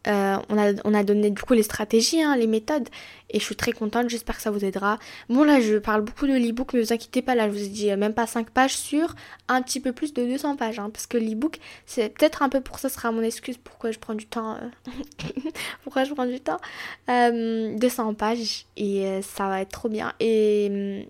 euh, 0.08 0.38
on, 0.50 0.58
a, 0.58 0.74
on, 0.86 0.94
a, 0.94 1.04
donné 1.04 1.30
du 1.30 1.42
coup 1.42 1.54
les 1.54 1.64
stratégies, 1.64 2.22
hein, 2.22 2.36
les 2.36 2.48
méthodes, 2.48 2.88
et 3.30 3.40
je 3.40 3.44
suis 3.44 3.56
très 3.56 3.74
contente, 3.74 4.10
j'espère 4.10 4.38
que 4.38 4.42
ça 4.42 4.52
vous 4.52 4.64
aidera. 4.64 5.00
Bon 5.30 5.44
là 5.44 5.60
je 5.60 5.78
parle 5.78 6.02
beaucoup 6.02 6.28
de 6.28 6.34
l'ebook, 6.34 6.74
mais 6.74 6.82
vous 6.82 6.94
inquiétez 6.94 7.22
pas, 7.22 7.36
là 7.36 7.48
je 7.48 7.54
vous 7.54 7.64
ai 7.64 7.68
dit 7.68 7.92
euh, 7.92 7.98
même 7.98 8.14
pas 8.14 8.26
5 8.26 8.50
pages 8.50 8.78
sur 8.78 9.16
un 9.48 9.62
petit 9.62 9.80
peu 9.80 9.92
plus 9.92 10.14
de 10.14 10.26
200 10.26 10.56
pages, 10.56 10.80
hein, 10.80 10.90
parce 10.92 11.08
que 11.08 11.18
l'ebook 11.18 11.60
c'est 11.86 12.10
peut-être 12.10 12.42
un 12.42 12.50
peu 12.50 12.62
pour 12.62 12.80
ça, 12.80 12.90
ce 12.90 12.96
sera 12.96 13.12
mon 13.12 13.22
excuse 13.22 13.58
pourquoi 13.58 13.92
je 13.92 14.00
prends 14.00 14.16
du 14.16 14.26
temps, 14.26 14.56
euh, 14.56 14.92
pourquoi 15.84 16.04
je 16.06 16.14
prends 16.14 16.26
du 16.26 16.40
temps, 16.40 16.60
200 17.08 18.14
pages, 18.14 18.66
et 18.78 19.20
ça 19.22 19.48
va 19.48 19.62
être 19.62 19.72
trop 19.72 19.90
bien, 19.90 20.14
et, 20.20 21.06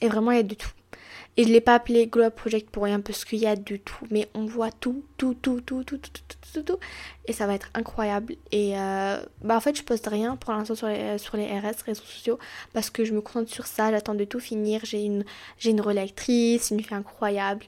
et 0.00 0.08
vraiment 0.08 0.30
il 0.32 0.36
y 0.36 0.40
a 0.40 0.42
de 0.42 0.54
tout. 0.54 0.70
Et 1.36 1.42
je 1.42 1.48
ne 1.48 1.52
l'ai 1.52 1.60
pas 1.60 1.74
appelé 1.74 2.06
Globe 2.06 2.32
Project 2.32 2.70
pour 2.70 2.84
rien 2.84 3.00
parce 3.00 3.24
qu'il 3.26 3.38
y 3.38 3.46
a 3.46 3.56
du 3.56 3.78
tout. 3.78 4.06
Mais 4.10 4.28
on 4.34 4.46
voit 4.46 4.70
tout, 4.70 5.04
tout, 5.18 5.34
tout, 5.34 5.60
tout, 5.60 5.84
tout, 5.84 5.98
tout, 5.98 6.10
tout, 6.10 6.36
tout, 6.52 6.62
tout. 6.62 6.78
Et 7.26 7.32
ça 7.34 7.46
va 7.46 7.54
être 7.54 7.68
incroyable. 7.74 8.36
Et 8.52 8.78
euh, 8.78 9.20
bah 9.42 9.56
en 9.56 9.60
fait, 9.60 9.76
je 9.76 9.82
poste 9.82 10.06
rien 10.06 10.36
pour 10.36 10.52
l'instant 10.54 10.74
sur 10.74 10.88
les, 10.88 11.18
sur 11.18 11.36
les 11.36 11.46
RS, 11.46 11.82
réseaux 11.84 12.02
sociaux, 12.04 12.38
parce 12.72 12.88
que 12.88 13.04
je 13.04 13.12
me 13.12 13.20
concentre 13.20 13.50
sur 13.50 13.66
ça. 13.66 13.90
J'attends 13.90 14.14
de 14.14 14.24
tout 14.24 14.40
finir. 14.40 14.80
J'ai 14.84 15.04
une, 15.04 15.24
j'ai 15.58 15.70
une 15.70 15.82
relectrice, 15.82 16.70
une 16.70 16.82
fille 16.82 16.96
incroyable. 16.96 17.66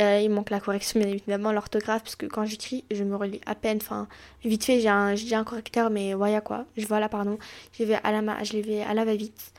Euh, 0.00 0.20
il 0.20 0.30
manque 0.30 0.50
la 0.50 0.58
correction, 0.58 0.98
bien 0.98 1.08
évidemment, 1.08 1.52
l'orthographe, 1.52 2.02
parce 2.02 2.16
que 2.16 2.26
quand 2.26 2.44
j'écris, 2.44 2.84
je 2.90 3.04
me 3.04 3.14
relis 3.16 3.40
à 3.46 3.54
peine. 3.54 3.78
Enfin, 3.80 4.08
vite 4.44 4.64
fait, 4.64 4.80
j'ai 4.80 4.88
un, 4.88 5.14
j'ai 5.14 5.34
un 5.36 5.44
correcteur, 5.44 5.90
mais 5.90 6.14
voilà 6.14 6.40
quoi. 6.40 6.64
Je 6.76 6.86
voilà, 6.86 7.08
pardon. 7.08 7.38
Je 7.78 7.84
vais 7.84 7.98
à 8.02 8.10
la, 8.10 8.42
je 8.42 8.58
vais 8.58 8.82
à 8.82 8.94
la 8.94 9.04
va-vite. 9.04 9.52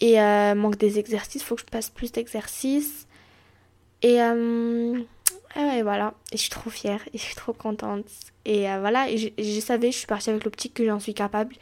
Et 0.00 0.20
euh, 0.20 0.54
manque 0.54 0.76
des 0.76 0.98
exercices, 0.98 1.42
faut 1.42 1.54
que 1.54 1.60
je 1.60 1.66
passe 1.66 1.90
plus 1.90 2.12
d'exercices. 2.12 3.06
Et, 4.02 4.20
euh, 4.20 5.00
voilà, 5.54 6.14
et 6.32 6.36
je 6.36 6.42
suis 6.42 6.50
trop 6.50 6.70
fière 6.70 7.00
et 7.12 7.18
je 7.18 7.22
suis 7.22 7.34
trop 7.34 7.52
contente. 7.52 8.04
Et 8.44 8.70
euh, 8.70 8.80
voilà, 8.80 9.08
et 9.08 9.16
je, 9.16 9.60
savais, 9.60 9.92
je 9.92 9.98
suis 9.98 10.06
partie 10.06 10.30
avec 10.30 10.44
l'optique 10.44 10.74
que 10.74 10.84
j'en 10.84 11.00
suis 11.00 11.14
capable. 11.14 11.56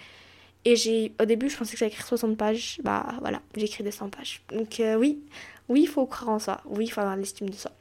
Et 0.65 0.77
j'ai, 0.77 1.13
au 1.21 1.25
début, 1.25 1.51
je 1.51 1.57
pensais 1.57 1.73
que 1.73 1.79
j'allais 1.79 1.93
écrire 1.93 2.07
60 2.07 2.37
pages. 2.37 2.81
Bah 2.85 3.07
voilà, 3.21 3.43
j'ai 3.57 3.65
écrit 3.65 3.85
des 3.85 3.91
100 3.91 4.11
pages. 4.11 4.43
Donc 4.53 4.81
euh, 4.81 4.97
oui, 4.97 5.21
oui, 5.69 5.83
il 5.83 5.89
faut 5.89 6.07
croire 6.07 6.31
en 6.31 6.39
soi. 6.39 6.61
Oui, 6.67 6.85
il 6.87 6.91
faut 6.91 7.01
avoir 7.01 7.17
l'estime 7.17 7.51
de 7.51 7.55
soi. 7.55 7.73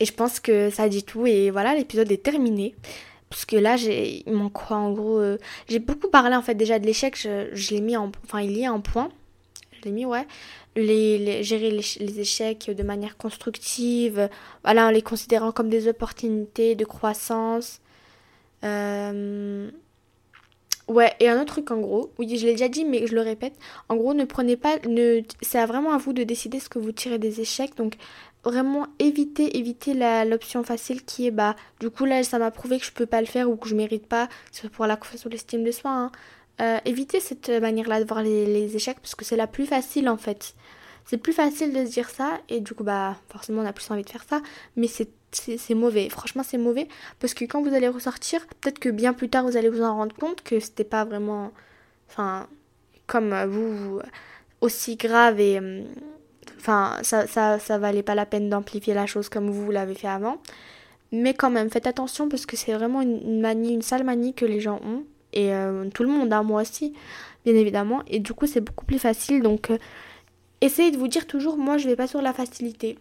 Et 0.00 0.06
je 0.06 0.12
pense 0.12 0.40
que 0.40 0.70
ça 0.70 0.88
dit 0.88 1.04
tout. 1.04 1.26
Et 1.26 1.50
voilà, 1.50 1.74
l'épisode 1.74 2.10
est 2.10 2.22
terminé. 2.22 2.74
parce 3.28 3.44
que 3.44 3.56
là, 3.56 3.76
j'ai, 3.76 4.22
il 4.26 4.32
manque 4.32 4.54
quoi 4.54 4.78
en 4.78 4.92
gros 4.92 5.18
euh, 5.18 5.38
J'ai 5.68 5.78
beaucoup 5.78 6.08
parlé 6.08 6.34
en 6.34 6.42
fait 6.42 6.54
déjà 6.54 6.78
de 6.78 6.86
l'échec, 6.86 7.16
je, 7.18 7.48
je 7.52 7.70
l'ai 7.74 7.80
mis 7.80 7.96
en, 7.96 8.10
enfin 8.24 8.40
il 8.40 8.56
y 8.56 8.64
a 8.64 8.72
un 8.72 8.80
point, 8.80 9.10
je 9.80 9.84
l'ai 9.86 9.92
mis 9.92 10.06
ouais. 10.06 10.26
Les, 10.76 11.42
gérer 11.42 11.70
les, 11.70 12.20
échecs 12.20 12.70
de 12.70 12.82
manière 12.82 13.16
constructive, 13.16 14.28
voilà, 14.62 14.86
en 14.86 14.90
les 14.90 15.02
considérant 15.02 15.52
comme 15.52 15.68
des 15.68 15.88
opportunités 15.88 16.74
de 16.74 16.84
croissance. 16.84 17.80
Euh, 18.64 19.70
Ouais, 20.90 21.14
et 21.20 21.28
un 21.28 21.36
autre 21.36 21.52
truc 21.52 21.70
en 21.70 21.78
gros, 21.78 22.12
oui, 22.18 22.36
je 22.36 22.44
l'ai 22.44 22.52
déjà 22.52 22.66
dit, 22.68 22.84
mais 22.84 23.06
je 23.06 23.14
le 23.14 23.20
répète. 23.20 23.54
En 23.88 23.94
gros, 23.94 24.12
ne 24.12 24.24
prenez 24.24 24.56
pas. 24.56 24.76
Ne, 24.88 25.20
c'est 25.40 25.64
vraiment 25.64 25.92
à 25.92 25.98
vous 25.98 26.12
de 26.12 26.24
décider 26.24 26.58
ce 26.58 26.68
que 26.68 26.80
vous 26.80 26.90
tirez 26.90 27.18
des 27.18 27.40
échecs. 27.40 27.76
Donc, 27.76 27.94
vraiment 28.42 28.88
évitez, 28.98 29.56
évitez 29.56 29.94
l'option 30.24 30.64
facile 30.64 31.04
qui 31.04 31.28
est 31.28 31.30
bah, 31.30 31.54
du 31.78 31.90
coup, 31.90 32.06
là, 32.06 32.24
ça 32.24 32.40
m'a 32.40 32.50
prouvé 32.50 32.80
que 32.80 32.84
je 32.84 32.90
peux 32.90 33.06
pas 33.06 33.20
le 33.20 33.28
faire 33.28 33.48
ou 33.48 33.54
que 33.54 33.68
je 33.68 33.76
mérite 33.76 34.08
pas. 34.08 34.28
C'est 34.50 34.68
pour 34.68 34.84
la 34.86 34.96
confiance 34.96 35.24
ou 35.26 35.28
l'estime 35.28 35.62
de 35.62 35.70
soi. 35.70 35.92
Hein. 35.92 36.12
Euh, 36.60 36.78
évitez 36.84 37.20
cette 37.20 37.48
manière-là 37.48 38.00
de 38.00 38.06
voir 38.06 38.22
les, 38.22 38.76
échecs 38.76 38.98
parce 39.00 39.14
que 39.14 39.24
c'est 39.24 39.36
la 39.36 39.46
plus 39.46 39.66
facile 39.66 40.08
en 40.08 40.16
fait. 40.16 40.54
C'est 41.06 41.16
plus 41.18 41.32
facile 41.32 41.72
de 41.72 41.84
se 41.86 41.90
dire 41.90 42.10
ça 42.10 42.38
et 42.48 42.60
du 42.60 42.74
coup, 42.74 42.84
bah, 42.84 43.16
forcément, 43.30 43.62
on 43.62 43.66
a 43.66 43.72
plus 43.72 43.90
envie 43.90 44.02
de 44.04 44.10
faire 44.10 44.24
ça. 44.28 44.40
Mais 44.76 44.86
c'est 44.86 45.08
c'est 45.32 45.74
mauvais. 45.74 46.08
Franchement, 46.08 46.42
c'est 46.42 46.58
mauvais 46.58 46.88
parce 47.20 47.34
que 47.34 47.44
quand 47.44 47.62
vous 47.62 47.74
allez 47.74 47.88
ressortir, 47.88 48.46
peut-être 48.60 48.78
que 48.78 48.88
bien 48.88 49.12
plus 49.12 49.28
tard, 49.28 49.44
vous 49.44 49.56
allez 49.56 49.68
vous 49.68 49.82
en 49.82 49.94
rendre 49.94 50.14
compte 50.16 50.42
que 50.42 50.58
c'était 50.58 50.84
pas 50.84 51.04
vraiment, 51.04 51.52
enfin, 52.08 52.48
comme 53.06 53.34
vous, 53.44 54.00
aussi 54.60 54.96
grave 54.96 55.40
et, 55.40 55.58
euh, 55.58 55.84
enfin, 56.58 56.98
ça, 57.02 57.26
ça, 57.26 57.58
ça 57.58 57.78
valait 57.78 58.02
pas 58.02 58.14
la 58.14 58.26
peine 58.26 58.50
d'amplifier 58.50 58.94
la 58.94 59.06
chose 59.06 59.28
comme 59.28 59.50
vous 59.50 59.70
l'avez 59.70 59.94
fait 59.94 60.08
avant. 60.08 60.38
Mais 61.12 61.34
quand 61.34 61.50
même, 61.50 61.70
faites 61.70 61.86
attention 61.86 62.28
parce 62.28 62.46
que 62.46 62.56
c'est 62.56 62.72
vraiment 62.72 63.00
une, 63.00 63.40
manie, 63.40 63.74
une 63.74 63.82
sale 63.82 64.04
manie 64.04 64.34
que 64.34 64.44
les 64.44 64.60
gens 64.60 64.80
ont 64.84 65.04
et 65.32 65.54
euh, 65.54 65.88
tout 65.90 66.02
le 66.02 66.08
monde, 66.08 66.32
hein, 66.32 66.42
moi 66.42 66.62
aussi, 66.62 66.94
bien 67.44 67.54
évidemment. 67.54 68.02
Et 68.06 68.18
du 68.18 68.32
coup, 68.32 68.46
c'est 68.46 68.60
beaucoup 68.60 68.84
plus 68.84 68.98
facile. 68.98 69.42
Donc, 69.42 69.70
euh, 69.70 69.78
essayez 70.60 70.90
de 70.90 70.96
vous 70.96 71.08
dire 71.08 71.26
toujours, 71.26 71.56
moi, 71.56 71.78
je 71.78 71.88
vais 71.88 71.96
pas 71.96 72.06
sur 72.06 72.22
la 72.22 72.32
facilité. 72.32 72.98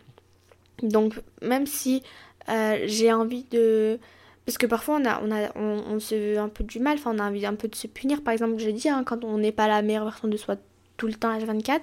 Donc 0.84 1.20
même 1.42 1.66
si 1.66 2.04
euh, 2.50 2.80
j'ai 2.86 3.12
envie 3.12 3.46
de... 3.52 4.00
Parce 4.46 4.58
que 4.58 4.66
parfois 4.66 5.00
on 5.00 5.06
a, 5.06 5.22
on 5.24 5.32
a 5.32 5.56
on, 5.56 6.00
se 6.00 6.16
veut 6.16 6.40
un 6.40 6.50
peu 6.50 6.64
du 6.64 6.80
mal, 6.80 6.98
enfin 6.98 7.12
on 7.16 7.20
a 7.20 7.28
envie 7.30 7.46
un 7.46 7.54
peu 7.54 7.68
de 7.68 7.76
se 7.76 7.86
punir. 7.86 8.24
Par 8.24 8.34
exemple, 8.34 8.58
je 8.58 8.70
dis, 8.72 8.90
hein, 8.90 9.04
quand 9.06 9.24
on 9.24 9.38
n'est 9.38 9.52
pas 9.52 9.68
la 9.68 9.84
meilleure 9.84 10.06
version 10.06 10.28
de 10.28 10.38
soi 10.38 10.56
tout 10.98 11.06
le 11.06 11.14
temps 11.14 11.38
H24, 11.38 11.82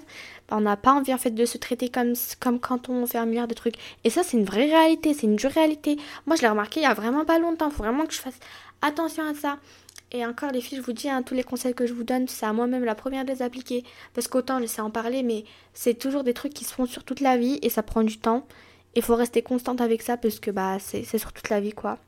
bah, 0.48 0.56
on 0.56 0.62
n'a 0.62 0.76
pas 0.76 0.92
envie 0.92 1.14
en 1.14 1.18
fait 1.18 1.30
de 1.30 1.44
se 1.44 1.58
traiter 1.58 1.88
comme, 1.90 2.14
comme 2.40 2.58
quand 2.58 2.88
on 2.88 3.06
fait 3.06 3.18
un 3.18 3.26
milliard 3.26 3.46
de 3.46 3.54
trucs. 3.54 3.76
Et 4.02 4.10
ça 4.10 4.24
c'est 4.24 4.36
une 4.36 4.44
vraie 4.44 4.64
réalité, 4.66 5.14
c'est 5.14 5.26
une 5.26 5.36
dure 5.36 5.52
réalité. 5.52 5.96
Moi 6.26 6.34
je 6.34 6.42
l'ai 6.42 6.48
remarqué 6.48 6.80
il 6.80 6.82
y 6.82 6.86
a 6.86 6.94
vraiment 6.94 7.24
pas 7.24 7.38
longtemps, 7.38 7.70
faut 7.70 7.84
vraiment 7.84 8.04
que 8.04 8.12
je 8.12 8.20
fasse 8.20 8.38
attention 8.82 9.22
à 9.24 9.34
ça. 9.34 9.58
Et 10.16 10.24
encore 10.24 10.50
les 10.50 10.62
filles, 10.62 10.78
je 10.78 10.82
vous 10.82 10.94
dis, 10.94 11.10
hein, 11.10 11.22
tous 11.22 11.34
les 11.34 11.42
conseils 11.42 11.74
que 11.74 11.86
je 11.86 11.92
vous 11.92 12.02
donne, 12.02 12.26
c'est 12.26 12.46
à 12.46 12.52
moi-même 12.54 12.86
la 12.86 12.94
première 12.94 13.26
de 13.26 13.32
les 13.32 13.42
appliquer. 13.42 13.84
Parce 14.14 14.28
qu'autant 14.28 14.58
je 14.60 14.64
sais 14.64 14.80
en 14.80 14.90
parler, 14.90 15.22
mais 15.22 15.44
c'est 15.74 15.92
toujours 15.92 16.24
des 16.24 16.32
trucs 16.32 16.54
qui 16.54 16.64
se 16.64 16.72
font 16.72 16.86
sur 16.86 17.04
toute 17.04 17.20
la 17.20 17.36
vie 17.36 17.58
et 17.60 17.68
ça 17.68 17.82
prend 17.82 18.02
du 18.02 18.16
temps. 18.16 18.46
Il 18.94 19.02
faut 19.02 19.14
rester 19.14 19.42
constante 19.42 19.82
avec 19.82 20.00
ça 20.00 20.16
parce 20.16 20.40
que 20.40 20.50
bah 20.50 20.78
c'est 20.80 21.04
sur 21.18 21.34
toute 21.34 21.50
la 21.50 21.60
vie 21.60 21.72
quoi. 21.72 21.98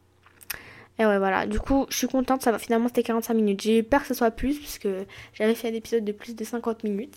Et 0.98 1.04
ouais 1.04 1.18
voilà, 1.18 1.46
du 1.46 1.60
coup 1.60 1.84
je 1.90 1.98
suis 1.98 2.06
contente, 2.06 2.40
ça 2.40 2.50
va 2.50 2.58
finalement 2.58 2.88
c'était 2.88 3.02
45 3.02 3.34
minutes. 3.34 3.60
J'ai 3.60 3.80
eu 3.80 3.82
peur 3.82 4.00
que 4.00 4.08
ce 4.08 4.14
soit 4.14 4.30
plus 4.30 4.56
puisque 4.56 4.88
j'avais 5.34 5.54
fait 5.54 5.68
un 5.68 5.74
épisode 5.74 6.06
de 6.06 6.12
plus 6.12 6.34
de 6.34 6.44
50 6.44 6.84
minutes. 6.84 7.14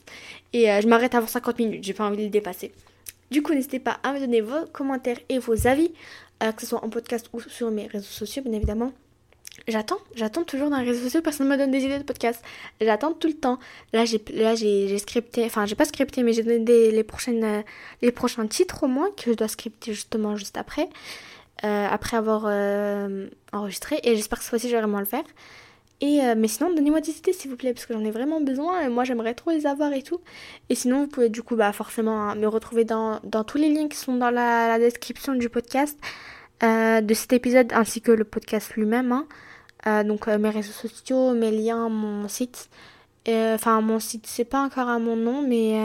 Et 0.51 0.69
euh, 0.69 0.81
je 0.81 0.89
m'arrête 0.89 1.15
avant 1.15 1.27
50 1.27 1.57
minutes, 1.59 1.85
j'ai 1.85 1.93
pas 1.93 2.03
envie 2.03 2.17
de 2.17 2.23
le 2.23 2.29
dépasser. 2.29 2.73
Du 3.31 3.41
coup 3.41 3.53
n'hésitez 3.53 3.79
pas 3.79 3.97
à 4.03 4.11
me 4.11 4.19
donner 4.19 4.41
vos 4.41 4.65
commentaires 4.73 5.19
et 5.29 5.39
vos 5.39 5.67
avis, 5.67 5.93
euh, 6.43 6.51
que 6.51 6.61
ce 6.63 6.67
soit 6.67 6.83
en 6.83 6.89
podcast 6.89 7.29
ou 7.31 7.39
sur 7.39 7.71
mes 7.71 7.87
réseaux 7.87 8.03
sociaux 8.03 8.43
bien 8.43 8.51
évidemment. 8.51 8.91
J'attends, 9.67 9.99
j'attends 10.15 10.43
toujours 10.43 10.69
dans 10.69 10.77
les 10.77 10.85
réseaux 10.85 11.03
sociaux, 11.03 11.21
personne 11.21 11.47
ne 11.47 11.51
me 11.51 11.57
donne 11.57 11.71
des 11.71 11.83
idées 11.83 11.99
de 11.99 12.03
podcast. 12.03 12.43
J'attends 12.79 13.13
tout 13.13 13.27
le 13.27 13.35
temps. 13.35 13.59
Là, 13.93 14.05
j'ai, 14.05 14.21
là, 14.33 14.55
j'ai, 14.55 14.97
scripté, 14.97 15.45
enfin, 15.45 15.65
j'ai 15.65 15.75
pas 15.75 15.85
scripté, 15.85 16.23
mais 16.23 16.33
j'ai 16.33 16.43
donné 16.43 16.91
les 16.91 17.03
prochaines, 17.03 17.43
euh, 17.43 17.61
les 18.01 18.11
prochains 18.11 18.47
titres 18.47 18.83
au 18.83 18.87
moins 18.87 19.09
que 19.11 19.31
je 19.31 19.35
dois 19.35 19.47
scripter 19.47 19.93
justement 19.93 20.35
juste 20.35 20.57
après, 20.57 20.89
euh, 21.63 21.87
après 21.89 22.17
avoir 22.17 22.45
euh, 22.47 23.27
enregistré. 23.53 23.99
Et 24.03 24.15
j'espère 24.15 24.39
que 24.39 24.43
cette 24.43 24.49
fois-ci, 24.49 24.67
je 24.67 24.75
vais 24.75 24.81
vraiment 24.81 24.99
le 24.99 25.05
faire. 25.05 25.23
Et 26.03 26.19
mais 26.35 26.47
sinon, 26.47 26.73
donnez-moi 26.73 26.99
des 26.99 27.11
idées 27.11 27.31
s'il 27.31 27.51
vous 27.51 27.57
plaît, 27.57 27.73
parce 27.73 27.85
que 27.85 27.93
j'en 27.93 28.03
ai 28.03 28.09
vraiment 28.09 28.41
besoin 28.41 28.81
et 28.81 28.89
moi 28.89 29.03
j'aimerais 29.03 29.35
trop 29.35 29.51
les 29.51 29.67
avoir 29.67 29.93
et 29.93 30.01
tout. 30.01 30.19
Et 30.69 30.73
sinon, 30.73 31.01
vous 31.01 31.07
pouvez 31.07 31.29
du 31.29 31.43
coup, 31.43 31.55
bah, 31.55 31.71
forcément 31.73 32.23
hein, 32.23 32.33
me 32.33 32.47
retrouver 32.47 32.85
dans, 32.85 33.19
dans, 33.23 33.43
tous 33.43 33.59
les 33.59 33.69
liens 33.69 33.87
qui 33.87 33.97
sont 33.97 34.15
dans 34.15 34.31
la, 34.31 34.79
description 34.79 35.35
du 35.35 35.47
podcast, 35.47 35.99
de 36.63 37.13
cet 37.13 37.33
épisode 37.33 37.71
ainsi 37.73 38.01
que 38.01 38.11
le 38.11 38.23
podcast 38.23 38.73
lui-même. 38.73 39.11
Hein. 39.11 39.27
Euh, 39.87 40.03
donc 40.03 40.27
euh, 40.27 40.37
mes 40.37 40.49
réseaux 40.49 40.71
sociaux, 40.71 41.33
mes 41.33 41.51
liens, 41.51 41.89
mon 41.89 42.27
site. 42.27 42.69
Euh, 43.27 43.55
enfin, 43.55 43.81
mon 43.81 43.99
site, 43.99 44.25
c'est 44.27 44.45
pas 44.45 44.61
encore 44.61 44.89
à 44.89 44.99
mon 44.99 45.15
nom, 45.15 45.41
mais 45.41 45.79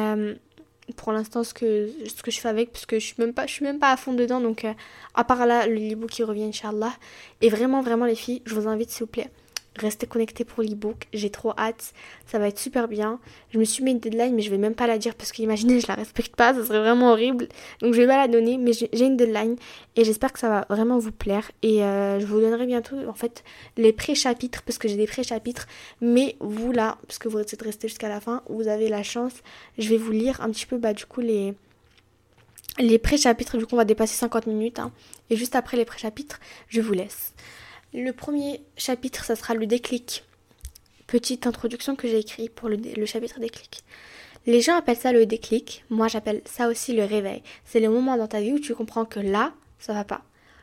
pour 0.96 1.12
l'instant, 1.12 1.42
ce 1.42 1.52
que, 1.52 1.90
ce 2.06 2.22
que 2.22 2.30
je 2.30 2.40
fais 2.40 2.48
avec, 2.48 2.72
parce 2.72 2.86
que 2.86 2.98
je 2.98 3.04
suis 3.06 3.16
même 3.18 3.34
pas, 3.34 3.46
je 3.46 3.52
suis 3.52 3.64
même 3.64 3.78
pas 3.78 3.90
à 3.90 3.96
fond 3.96 4.12
dedans. 4.12 4.40
Donc, 4.40 4.66
à 5.14 5.24
part 5.24 5.46
là, 5.46 5.66
le 5.66 5.94
e 5.94 6.06
qui 6.06 6.22
revient, 6.22 6.44
Inch'Allah. 6.44 6.92
Et 7.40 7.48
vraiment, 7.48 7.82
vraiment, 7.82 8.06
les 8.06 8.14
filles, 8.14 8.42
je 8.46 8.54
vous 8.54 8.68
invite, 8.68 8.90
s'il 8.90 9.00
vous 9.00 9.10
plaît, 9.10 9.30
Restez 9.78 10.06
connectés 10.06 10.44
pour 10.44 10.62
l'ebook. 10.62 11.06
J'ai 11.12 11.30
trop 11.30 11.52
hâte. 11.58 11.92
Ça 12.26 12.38
va 12.38 12.48
être 12.48 12.58
super 12.58 12.88
bien. 12.88 13.18
Je 13.50 13.58
me 13.58 13.64
suis 13.64 13.84
mis 13.84 13.92
une 13.92 13.98
deadline, 13.98 14.34
mais 14.34 14.42
je 14.42 14.50
vais 14.50 14.58
même 14.58 14.74
pas 14.74 14.86
la 14.86 14.98
dire 14.98 15.14
parce 15.14 15.32
qu'imaginez, 15.32 15.80
je 15.80 15.86
la 15.86 15.94
respecte 15.94 16.34
pas. 16.34 16.54
Ça 16.54 16.64
serait 16.64 16.80
vraiment 16.80 17.12
horrible. 17.12 17.48
Donc 17.80 17.94
je 17.94 18.00
vais 18.00 18.06
pas 18.06 18.16
la 18.16 18.28
donner, 18.28 18.58
mais 18.58 18.72
j'ai 18.72 19.04
une 19.04 19.16
deadline 19.16 19.56
et 19.96 20.04
j'espère 20.04 20.32
que 20.32 20.38
ça 20.38 20.48
va 20.48 20.66
vraiment 20.68 20.98
vous 20.98 21.12
plaire. 21.12 21.50
Et 21.62 21.82
euh, 21.82 22.20
je 22.20 22.26
vous 22.26 22.40
donnerai 22.40 22.66
bientôt, 22.66 22.96
en 23.08 23.14
fait, 23.14 23.44
les 23.76 23.92
pré-chapitres 23.92 24.62
parce 24.62 24.78
que 24.78 24.88
j'ai 24.88 24.96
des 24.96 25.06
pré-chapitres. 25.06 25.66
Mais 26.00 26.36
vous 26.40 26.72
là, 26.72 26.98
parce 27.06 27.18
que 27.18 27.28
vous 27.28 27.38
êtes 27.38 27.62
resté 27.62 27.88
jusqu'à 27.88 28.08
la 28.08 28.20
fin, 28.20 28.42
vous 28.48 28.68
avez 28.68 28.88
la 28.88 29.02
chance. 29.02 29.34
Je 29.78 29.88
vais 29.88 29.98
vous 29.98 30.12
lire 30.12 30.40
un 30.40 30.50
petit 30.50 30.66
peu, 30.66 30.78
bah, 30.78 30.92
du 30.92 31.06
coup, 31.06 31.20
les 31.20 31.54
les 32.78 32.98
pré-chapitres, 32.98 33.56
du 33.56 33.64
coup 33.64 33.74
on 33.74 33.78
va 33.78 33.84
dépasser 33.84 34.14
50 34.14 34.46
minutes. 34.46 34.78
Hein. 34.78 34.92
Et 35.30 35.36
juste 35.36 35.56
après 35.56 35.76
les 35.76 35.84
pré-chapitres, 35.84 36.40
je 36.68 36.80
vous 36.80 36.92
laisse. 36.92 37.32
Le 37.94 38.10
premier 38.10 38.62
chapitre, 38.76 39.24
ça 39.24 39.36
sera 39.36 39.54
le 39.54 39.66
déclic. 39.66 40.24
Petite 41.06 41.46
introduction 41.46 41.94
que 41.94 42.08
j'ai 42.08 42.18
écrit 42.18 42.48
pour 42.48 42.68
le, 42.68 43.06
chapitre 43.06 43.38
déclic. 43.38 43.84
Les 44.44 44.60
gens 44.60 44.76
appellent 44.76 44.96
ça 44.96 45.12
le 45.12 45.24
déclic, 45.24 45.84
moi 45.88 46.08
j'appelle 46.08 46.42
ça 46.46 46.68
aussi 46.68 46.94
le 46.94 47.04
réveil. 47.04 47.42
C'est 47.64 47.80
le 47.80 47.88
moment 47.88 48.16
dans 48.16 48.26
ta 48.26 48.40
vie 48.40 48.52
où 48.52 48.58
tu 48.58 48.74
comprends 48.74 49.04
que 49.04 49.20
là, 49.20 49.54
ça 49.78 49.92
va 49.92 50.04
pas, 50.04 50.22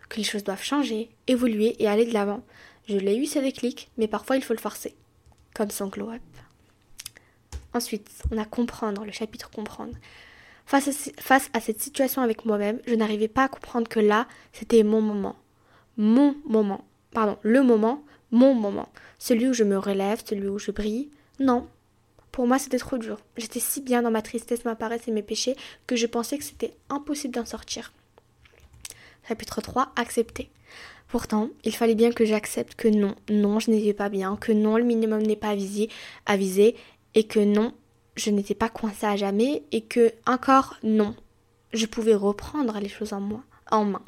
que 0.09 0.17
les 0.17 0.24
choses 0.24 0.43
doivent 0.43 0.63
changer, 0.63 1.09
évoluer 1.28 1.82
et 1.82 1.88
aller 1.88 2.05
de 2.05 2.13
l'avant. 2.13 2.43
Je 2.89 2.97
l'ai 2.97 3.15
eu 3.15 3.26
ce 3.26 3.39
déclic, 3.39 3.89
mais 3.97 4.07
parfois 4.07 4.36
il 4.36 4.43
faut 4.43 4.53
le 4.53 4.59
forcer, 4.59 4.93
comme 5.53 5.71
son 5.71 5.88
glow-up. 5.88 6.21
Ensuite, 7.74 8.09
on 8.32 8.38
a 8.38 8.45
comprendre, 8.45 9.05
le 9.05 9.11
chapitre 9.11 9.49
comprendre. 9.49 9.95
Face 10.65 11.49
à 11.53 11.59
cette 11.59 11.82
situation 11.82 12.21
avec 12.21 12.45
moi-même, 12.45 12.80
je 12.86 12.95
n'arrivais 12.95 13.28
pas 13.30 13.45
à 13.45 13.49
comprendre 13.49 13.88
que 13.88 14.01
là, 14.01 14.28
c'était 14.51 14.84
mon 14.84 15.01
moment. 15.01 15.38
Mon 15.97 16.36
moment 16.45 16.86
pardon, 17.14 17.38
le 17.41 17.61
moment, 17.64 18.03
mon 18.32 18.53
moment, 18.53 18.89
celui 19.20 19.47
où 19.47 19.53
je 19.53 19.64
me 19.64 19.78
relève, 19.78 20.24
celui 20.26 20.47
où 20.47 20.59
je 20.59 20.72
brille. 20.72 21.09
Non, 21.39 21.68
pour 22.32 22.47
moi 22.47 22.59
c'était 22.59 22.80
trop 22.80 22.97
dur. 22.97 23.20
J'étais 23.38 23.59
si 23.59 23.82
bien 23.82 24.01
dans 24.01 24.11
ma 24.11 24.22
tristesse, 24.22 24.66
ma 24.66 24.76
paresse 24.76 25.07
et 25.07 25.11
mes 25.11 25.24
péchés 25.24 25.55
que 25.88 25.95
je 25.95 26.07
pensais 26.07 26.38
que 26.38 26.43
c'était 26.43 26.74
impossible 26.89 27.36
d'en 27.36 27.45
sortir. 27.45 27.93
Chapitre 29.28 29.61
3, 29.61 29.93
accepter. 29.95 30.49
Pourtant, 31.07 31.49
il 31.64 31.76
fallait 31.76 31.95
bien 31.95 32.11
que 32.11 32.26
j'accepte 32.26 32.76
que 32.76 32.88
non, 32.88 33.16
non, 33.30 33.59
je 33.59 33.70
n'étais 33.70 33.93
pas 33.93 34.09
bien, 34.09 34.36
que 34.36 34.51
non, 34.51 34.78
le 34.78 34.84
minimum 34.84 35.22
n'est 35.22 35.36
pas 35.36 35.55
avisé, 36.26 36.76
et 37.14 37.24
que 37.26 37.39
non, 37.39 37.74
je 38.16 38.32
n'étais 38.32 38.55
pas 38.55 38.70
coincée 38.70 39.05
à 39.05 39.16
jamais, 39.16 39.64
et 39.72 39.82
que 39.82 40.11
encore 40.26 40.78
non, 40.82 41.16
je 41.72 41.86
pouvais 41.86 42.16
reprendre 42.16 42.80
les 42.80 42.89
choses 42.89 43.14
en 43.14 43.22
moi, 43.22 43.43
en 43.70 43.86
main, 43.86 44.01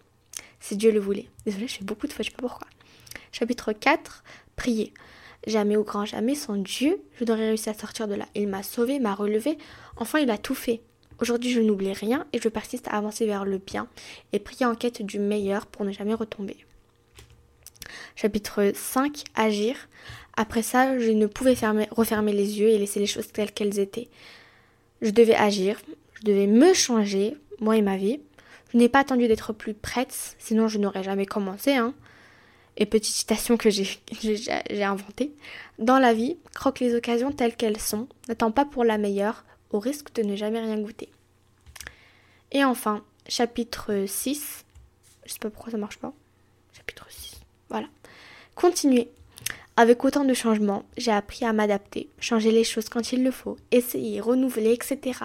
si 0.59 0.77
Dieu 0.77 0.91
le 0.91 0.99
voulait. 0.99 1.29
Désolée, 1.45 1.67
je 1.67 1.77
fais 1.77 1.85
beaucoup 1.85 2.07
de 2.07 2.13
fois, 2.13 2.23
je 2.23 2.29
sais 2.29 2.35
pas 2.35 2.41
pourquoi. 2.41 2.67
Chapitre 3.31 3.73
4, 3.73 4.23
prier. 4.55 4.93
Jamais 5.47 5.77
au 5.77 5.83
grand 5.83 6.05
jamais, 6.05 6.33
sans 6.33 6.55
Dieu, 6.55 7.01
je 7.19 7.25
n'aurais 7.25 7.49
réussi 7.49 7.69
à 7.69 7.73
sortir 7.73 8.07
de 8.07 8.15
là. 8.15 8.25
Il 8.33 8.47
m'a 8.47 8.63
sauvé, 8.63 8.99
m'a 8.99 9.13
relevé, 9.13 9.57
enfin 9.97 10.19
il 10.19 10.31
a 10.31 10.37
tout 10.37 10.55
fait. 10.55 10.81
Aujourd'hui, 11.19 11.51
je 11.51 11.61
n'oublie 11.61 11.93
rien 11.93 12.25
et 12.33 12.39
je 12.41 12.49
persiste 12.49 12.87
à 12.87 12.97
avancer 12.97 13.25
vers 13.25 13.45
le 13.45 13.57
bien 13.57 13.87
et 14.33 14.39
prier 14.39 14.65
en 14.65 14.75
quête 14.75 15.01
du 15.01 15.19
meilleur 15.19 15.65
pour 15.65 15.85
ne 15.85 15.91
jamais 15.91 16.13
retomber. 16.13 16.65
Chapitre 18.15 18.71
5, 18.73 19.23
agir. 19.35 19.75
Après 20.35 20.61
ça, 20.61 20.99
je 20.99 21.11
ne 21.11 21.27
pouvais 21.27 21.55
refermer 21.91 22.33
les 22.33 22.59
yeux 22.59 22.69
et 22.69 22.77
laisser 22.77 22.99
les 22.99 23.05
choses 23.05 23.31
telles 23.31 23.51
qu'elles 23.51 23.79
étaient. 23.79 24.09
Je 25.01 25.11
devais 25.11 25.35
agir, 25.35 25.79
je 26.15 26.23
devais 26.23 26.47
me 26.47 26.73
changer, 26.73 27.37
moi 27.59 27.77
et 27.77 27.81
ma 27.81 27.97
vie. 27.97 28.19
Je 28.71 28.77
n'ai 28.77 28.89
pas 28.89 28.99
attendu 28.99 29.27
d'être 29.27 29.53
plus 29.53 29.73
prête, 29.73 30.35
sinon 30.39 30.67
je 30.67 30.77
n'aurais 30.77 31.03
jamais 31.03 31.25
commencé. 31.25 31.75
Hein 31.75 31.93
et 32.77 32.85
petite 32.85 33.13
citation 33.13 33.57
que 33.57 33.69
j'ai 33.69 34.83
inventée. 34.83 35.33
Dans 35.79 35.99
la 35.99 36.13
vie, 36.13 36.37
croque 36.53 36.79
les 36.79 36.95
occasions 36.95 37.31
telles 37.31 37.55
qu'elles 37.55 37.79
sont, 37.79 38.07
n'attends 38.27 38.51
pas 38.51 38.65
pour 38.65 38.83
la 38.83 38.97
meilleure, 38.97 39.45
au 39.71 39.79
risque 39.79 40.13
de 40.13 40.23
ne 40.23 40.35
jamais 40.35 40.59
rien 40.59 40.79
goûter. 40.79 41.09
Et 42.51 42.63
enfin, 42.63 43.03
chapitre 43.27 44.05
6. 44.07 44.65
Je 45.25 45.33
sais 45.33 45.39
pas 45.39 45.49
pourquoi 45.49 45.71
ça 45.71 45.77
marche 45.77 45.97
pas. 45.97 46.13
Chapitre 46.73 47.05
6. 47.09 47.41
Voilà. 47.69 47.87
continuer. 48.53 49.09
Avec 49.77 50.05
autant 50.05 50.23
de 50.23 50.33
changements, 50.33 50.85
j'ai 50.95 51.11
appris 51.11 51.43
à 51.43 51.51
m'adapter, 51.51 52.09
changer 52.21 52.51
les 52.51 52.63
choses 52.63 52.87
quand 52.87 53.11
il 53.11 53.25
le 53.25 53.31
faut, 53.31 53.57
essayer, 53.71 54.21
renouveler, 54.21 54.71
etc. 54.71 55.19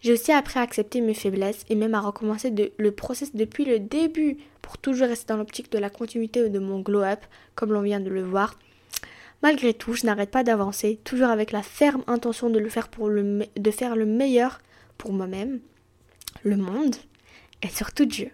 J'ai 0.00 0.12
aussi 0.12 0.30
appris 0.30 0.60
à 0.60 0.62
accepter 0.62 1.00
mes 1.00 1.14
faiblesses 1.14 1.64
et 1.68 1.74
même 1.74 1.94
à 1.94 2.00
recommencer 2.00 2.54
le 2.78 2.90
process 2.92 3.34
depuis 3.34 3.64
le 3.64 3.80
début 3.80 4.36
pour 4.62 4.78
toujours 4.78 5.08
rester 5.08 5.26
dans 5.26 5.36
l'optique 5.36 5.72
de 5.72 5.78
la 5.78 5.90
continuité 5.90 6.48
de 6.48 6.58
mon 6.60 6.80
glow-up, 6.80 7.18
comme 7.56 7.72
l'on 7.72 7.82
vient 7.82 7.98
de 7.98 8.10
le 8.10 8.22
voir. 8.22 8.56
Malgré 9.42 9.74
tout, 9.74 9.94
je 9.94 10.06
n'arrête 10.06 10.30
pas 10.30 10.44
d'avancer, 10.44 11.00
toujours 11.02 11.28
avec 11.28 11.50
la 11.50 11.62
ferme 11.62 12.04
intention 12.06 12.48
de 12.48 12.60
le 12.60 12.68
faire 12.68 12.88
pour 12.88 13.08
le, 13.08 13.44
de 13.56 13.70
faire 13.72 13.96
le 13.96 14.06
meilleur 14.06 14.60
pour 14.98 15.12
moi-même, 15.12 15.58
le 16.44 16.56
monde 16.56 16.94
et 17.62 17.68
surtout 17.68 18.04
Dieu. 18.04 18.30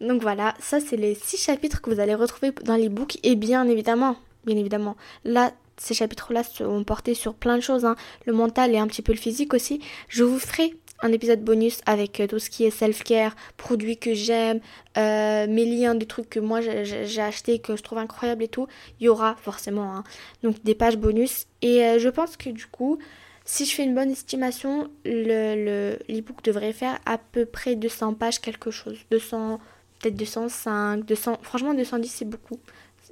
Donc 0.00 0.22
voilà, 0.22 0.54
ça 0.60 0.78
c'est 0.78 0.96
les 0.96 1.14
six 1.14 1.38
chapitres 1.38 1.80
que 1.80 1.90
vous 1.90 2.00
allez 2.00 2.14
retrouver 2.14 2.52
dans 2.64 2.76
les 2.76 2.88
books 2.88 3.18
et 3.24 3.34
bien 3.34 3.66
évidemment, 3.66 4.16
bien 4.46 4.56
évidemment, 4.56 4.96
là 5.24 5.52
ces 5.78 5.94
chapitres-là 5.94 6.42
sont 6.42 6.84
portés 6.84 7.14
sur 7.14 7.34
plein 7.34 7.56
de 7.56 7.62
choses, 7.62 7.84
hein. 7.84 7.96
le 8.24 8.32
mental 8.32 8.74
et 8.74 8.78
un 8.78 8.86
petit 8.86 9.02
peu 9.02 9.12
le 9.12 9.18
physique 9.18 9.52
aussi. 9.54 9.80
Je 10.08 10.24
vous 10.24 10.38
ferai 10.38 10.74
un 11.02 11.12
épisode 11.12 11.42
bonus 11.42 11.80
avec 11.86 12.20
euh, 12.20 12.26
tout 12.26 12.38
ce 12.38 12.48
qui 12.50 12.64
est 12.64 12.70
self-care, 12.70 13.36
produits 13.56 13.98
que 13.98 14.14
j'aime, 14.14 14.60
euh, 14.96 15.46
mes 15.46 15.64
liens, 15.64 15.94
des 15.94 16.06
trucs 16.06 16.30
que 16.30 16.40
moi 16.40 16.60
j'ai 16.60 17.20
acheté 17.20 17.58
que 17.58 17.76
je 17.76 17.82
trouve 17.82 17.98
incroyables 17.98 18.42
et 18.42 18.48
tout. 18.48 18.66
Il 19.00 19.04
y 19.04 19.08
aura 19.08 19.36
forcément 19.36 19.94
hein. 19.96 20.04
donc 20.42 20.62
des 20.64 20.74
pages 20.74 20.96
bonus. 20.96 21.46
Et 21.62 21.84
euh, 21.84 21.98
je 21.98 22.08
pense 22.08 22.36
que 22.36 22.50
du 22.50 22.66
coup, 22.66 22.98
si 23.44 23.66
je 23.66 23.74
fais 23.74 23.84
une 23.84 23.94
bonne 23.94 24.10
estimation, 24.10 24.88
le 25.04 25.98
l'ebook 26.08 26.42
devrait 26.42 26.72
faire 26.72 26.98
à 27.04 27.18
peu 27.18 27.44
près 27.44 27.76
200 27.76 28.14
pages 28.14 28.40
quelque 28.40 28.70
chose. 28.70 28.98
200, 29.10 29.60
peut-être 30.00 30.16
205, 30.16 31.04
200, 31.04 31.38
franchement 31.42 31.74
210 31.74 32.08
c'est 32.08 32.24
beaucoup. 32.24 32.58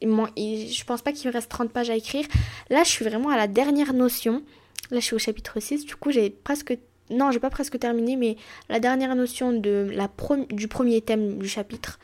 Je 0.02 0.84
pense 0.84 1.02
pas 1.02 1.12
qu'il 1.12 1.28
me 1.28 1.32
reste 1.32 1.50
30 1.50 1.70
pages 1.70 1.90
à 1.90 1.96
écrire. 1.96 2.26
Là, 2.70 2.84
je 2.84 2.90
suis 2.90 3.04
vraiment 3.04 3.28
à 3.30 3.36
la 3.36 3.46
dernière 3.46 3.94
notion. 3.94 4.42
Là, 4.90 5.00
je 5.00 5.04
suis 5.04 5.14
au 5.14 5.18
chapitre 5.18 5.60
6. 5.60 5.84
Du 5.84 5.96
coup, 5.96 6.10
j'ai 6.10 6.30
presque. 6.30 6.76
Non, 7.10 7.30
j'ai 7.30 7.40
pas 7.40 7.50
presque 7.50 7.78
terminé, 7.78 8.16
mais 8.16 8.36
la 8.68 8.80
dernière 8.80 9.14
notion 9.14 9.52
du 9.52 10.68
premier 10.68 11.00
thème 11.00 11.38
du 11.38 11.48
chapitre. 11.48 11.98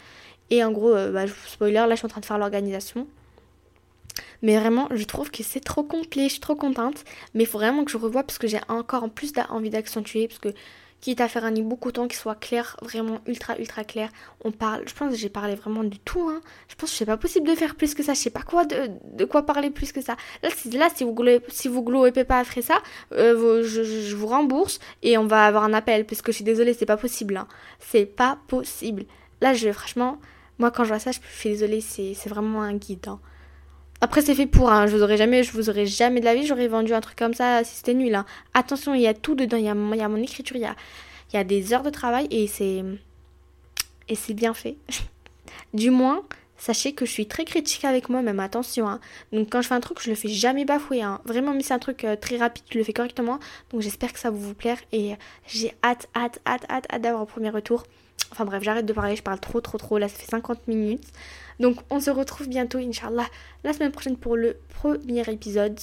Et 0.51 0.62
en 0.64 0.72
gros, 0.72 0.95
euh, 0.95 1.12
bah, 1.12 1.26
spoiler, 1.47 1.74
là, 1.74 1.91
je 1.91 1.97
suis 1.97 2.07
en 2.07 2.09
train 2.09 2.20
de 2.20 2.26
faire 2.26 2.38
l'organisation. 2.38 3.07
Mais 4.43 4.59
vraiment, 4.59 4.88
je 4.91 5.05
trouve 5.05 5.30
que 5.30 5.43
c'est 5.43 5.61
trop 5.61 5.82
complet, 5.82 6.24
je 6.24 6.32
suis 6.32 6.41
trop 6.41 6.57
contente. 6.57 7.05
Mais 7.34 7.45
il 7.45 7.47
faut 7.47 7.59
vraiment 7.59 7.84
que 7.84 7.91
je 7.91 7.97
revoie 7.97 8.24
parce 8.24 8.38
que 8.38 8.49
j'ai 8.49 8.61
encore 8.68 9.05
en 9.05 9.09
plus 9.09 9.32
envie 9.49 9.70
d'accentuer. 9.70 10.28
Parce 10.28 10.41
que 10.41 10.49
quitte 11.01 11.20
à 11.20 11.28
faire 11.28 11.44
un 11.44 11.53
e-book, 11.53 11.86
autant 11.86 12.07
qu'il 12.07 12.18
soit 12.18 12.34
clair, 12.34 12.76
vraiment 12.82 13.20
ultra 13.26 13.59
ultra 13.59 13.84
clair. 13.84 14.11
On 14.44 14.53
parle, 14.53 14.82
je 14.86 14.94
pense 14.94 15.11
que 15.11 15.16
j'ai 15.16 15.28
parlé 15.28 15.55
vraiment 15.55 15.84
du 15.84 15.98
tout. 15.98 16.28
Hein. 16.28 16.40
Je 16.68 16.74
pense 16.74 16.90
que 16.90 16.96
c'est 16.96 17.07
pas 17.07 17.16
possible 17.16 17.48
de 17.48 17.55
faire 17.55 17.74
plus 17.74 17.94
que 17.94 18.03
ça. 18.03 18.14
Je 18.14 18.20
sais 18.20 18.30
pas 18.30 18.42
quoi 18.42 18.64
de, 18.64 19.24
quoi 19.24 19.44
parler 19.44 19.70
plus 19.70 19.92
que 19.92 20.01
ça. 20.01 20.16
Là, 20.42 20.51
si, 20.55 20.70
là, 20.70 20.88
si 20.94 21.05
vous 21.05 21.14
si 21.48 21.68
vous 21.68 21.82
pas 22.26 22.38
après 22.38 22.62
ça, 22.62 22.82
euh, 23.12 23.62
je, 23.62 24.14
vous 24.14 24.26
rembourse 24.26 24.78
et 25.03 25.16
on 25.18 25.26
va 25.26 25.46
avoir 25.46 25.64
un 25.64 25.72
appel 25.72 26.05
parce 26.05 26.22
que 26.22 26.32
je 26.32 26.36
suis 26.36 26.44
désolée, 26.44 26.74
c'est 26.74 26.86
pas 26.86 26.96
possible. 26.96 27.36
Hein. 27.36 27.48
C'est 27.78 28.07
pas 28.07 28.38
possible. 28.48 29.05
Là, 29.40 29.55
je 29.55 29.72
franchement, 29.72 30.18
moi 30.59 30.70
quand 30.70 30.84
je 30.84 30.90
vois 30.90 30.98
ça, 30.98 31.12
je 31.12 31.18
suis 31.38 31.51
désolée, 31.51 31.80
c'est 31.80 32.28
vraiment 32.28 32.62
un 32.62 32.74
guide. 32.74 33.09
Hein. 33.09 33.20
Après 34.03 34.22
c'est 34.22 34.34
fait 34.34 34.46
pour, 34.46 34.70
je 34.86 34.96
vous 34.96 35.03
aurais 35.03 35.18
jamais, 35.18 35.42
je 35.42 35.53
vous 35.53 35.68
aurais 35.68 35.86
jamais 35.86 36.20
de 36.20 36.24
la 36.24 36.34
vie, 36.34 36.46
j'aurais 36.46 36.68
vendu 36.68 36.94
un 36.94 37.01
truc 37.01 37.18
comme 37.18 37.34
ça 37.34 37.64
si 37.64 37.76
c'était 37.76 37.94
nul. 37.94 38.14
Hein. 38.14 38.24
Attention, 38.55 38.94
il 38.94 39.03
y 39.03 39.07
a 39.07 39.14
tout 39.14 39.34
dedans, 39.34 39.59
il 39.59 39.64
y 39.64 39.68
a, 39.68 39.74
mon 39.74 40.16
écriture, 40.16 40.57
il 40.57 40.62
y 41.34 41.36
a, 41.36 41.44
des 41.44 41.74
heures 41.74 41.82
de 41.82 41.90
travail 41.90 42.26
et 42.30 42.46
c'est 42.46 42.82
et 44.09 44.14
c'est 44.14 44.34
bien 44.34 44.55
fait. 44.55 44.76
du 45.74 45.90
moins, 45.90 46.22
sachez 46.57 46.92
que 46.92 47.05
je 47.05 47.11
suis 47.11 47.26
très 47.26 47.44
critique 47.44 47.84
avec 47.84 48.09
moi-même, 48.09 48.40
attention. 48.40 48.88
Hein. 48.88 49.01
Donc 49.32 49.51
quand 49.51 49.61
je 49.61 49.68
fais 49.68 49.74
un 49.74 49.80
truc, 49.80 49.98
je 50.03 50.09
le 50.09 50.16
fais 50.16 50.28
jamais 50.28 50.64
bafouer. 50.64 51.03
Hein. 51.03 51.20
Vraiment, 51.26 51.53
mais 51.53 51.62
c'est 51.62 51.74
un 51.74 51.78
truc 51.78 52.05
euh, 52.05 52.16
très 52.16 52.38
rapide, 52.38 52.64
je 52.70 52.78
le 52.78 52.84
fais 52.84 52.94
correctement. 52.94 53.38
Donc 53.70 53.82
j'espère 53.82 54.12
que 54.14 54.18
ça 54.18 54.30
va 54.30 54.36
vous 54.36 54.55
plaire 54.55 54.78
et 54.92 55.14
j'ai 55.46 55.74
hâte, 55.84 56.09
hâte, 56.16 56.40
hâte, 56.46 56.64
hâte, 56.70 56.86
hâte 56.90 57.03
d'avoir 57.03 57.22
un 57.22 57.26
premier 57.26 57.51
retour. 57.51 57.84
Enfin 58.32 58.44
bref, 58.44 58.62
j'arrête 58.62 58.86
de 58.86 58.92
parler, 58.92 59.16
je 59.16 59.22
parle 59.22 59.40
trop, 59.40 59.61
trop, 59.61 59.78
trop. 59.78 59.98
Là, 59.98 60.09
ça 60.09 60.16
fait 60.16 60.30
50 60.30 60.68
minutes. 60.68 61.07
Donc 61.61 61.76
on 61.90 62.00
se 62.00 62.11
retrouve 62.11 62.48
bientôt, 62.48 62.78
Inch'Allah, 62.78 63.26
la 63.62 63.72
semaine 63.72 63.92
prochaine 63.92 64.16
pour 64.16 64.34
le 64.36 64.56
premier 64.70 65.22
épisode 65.30 65.78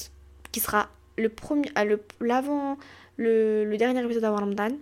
qui 0.52 0.60
sera 0.60 0.90
le 1.18 1.30
premier, 1.30 1.70
ah, 1.76 1.86
l'avant, 2.20 2.78
le, 3.16 3.76
dernier 3.78 4.04
épisode 4.04 4.24
avant 4.24 4.38
Ramadan. 4.38 4.76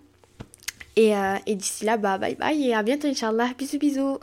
Et, 0.95 1.15
euh, 1.15 1.35
et 1.45 1.55
d'ici 1.55 1.83
là, 1.83 1.97
bah 1.97 2.17
bye 2.17 2.35
bye 2.35 2.67
et 2.67 2.73
à 2.73 2.81
bientôt, 2.81 3.07
Inch'Allah. 3.07 3.49
Bisous, 3.57 3.77
bisous. 3.77 4.19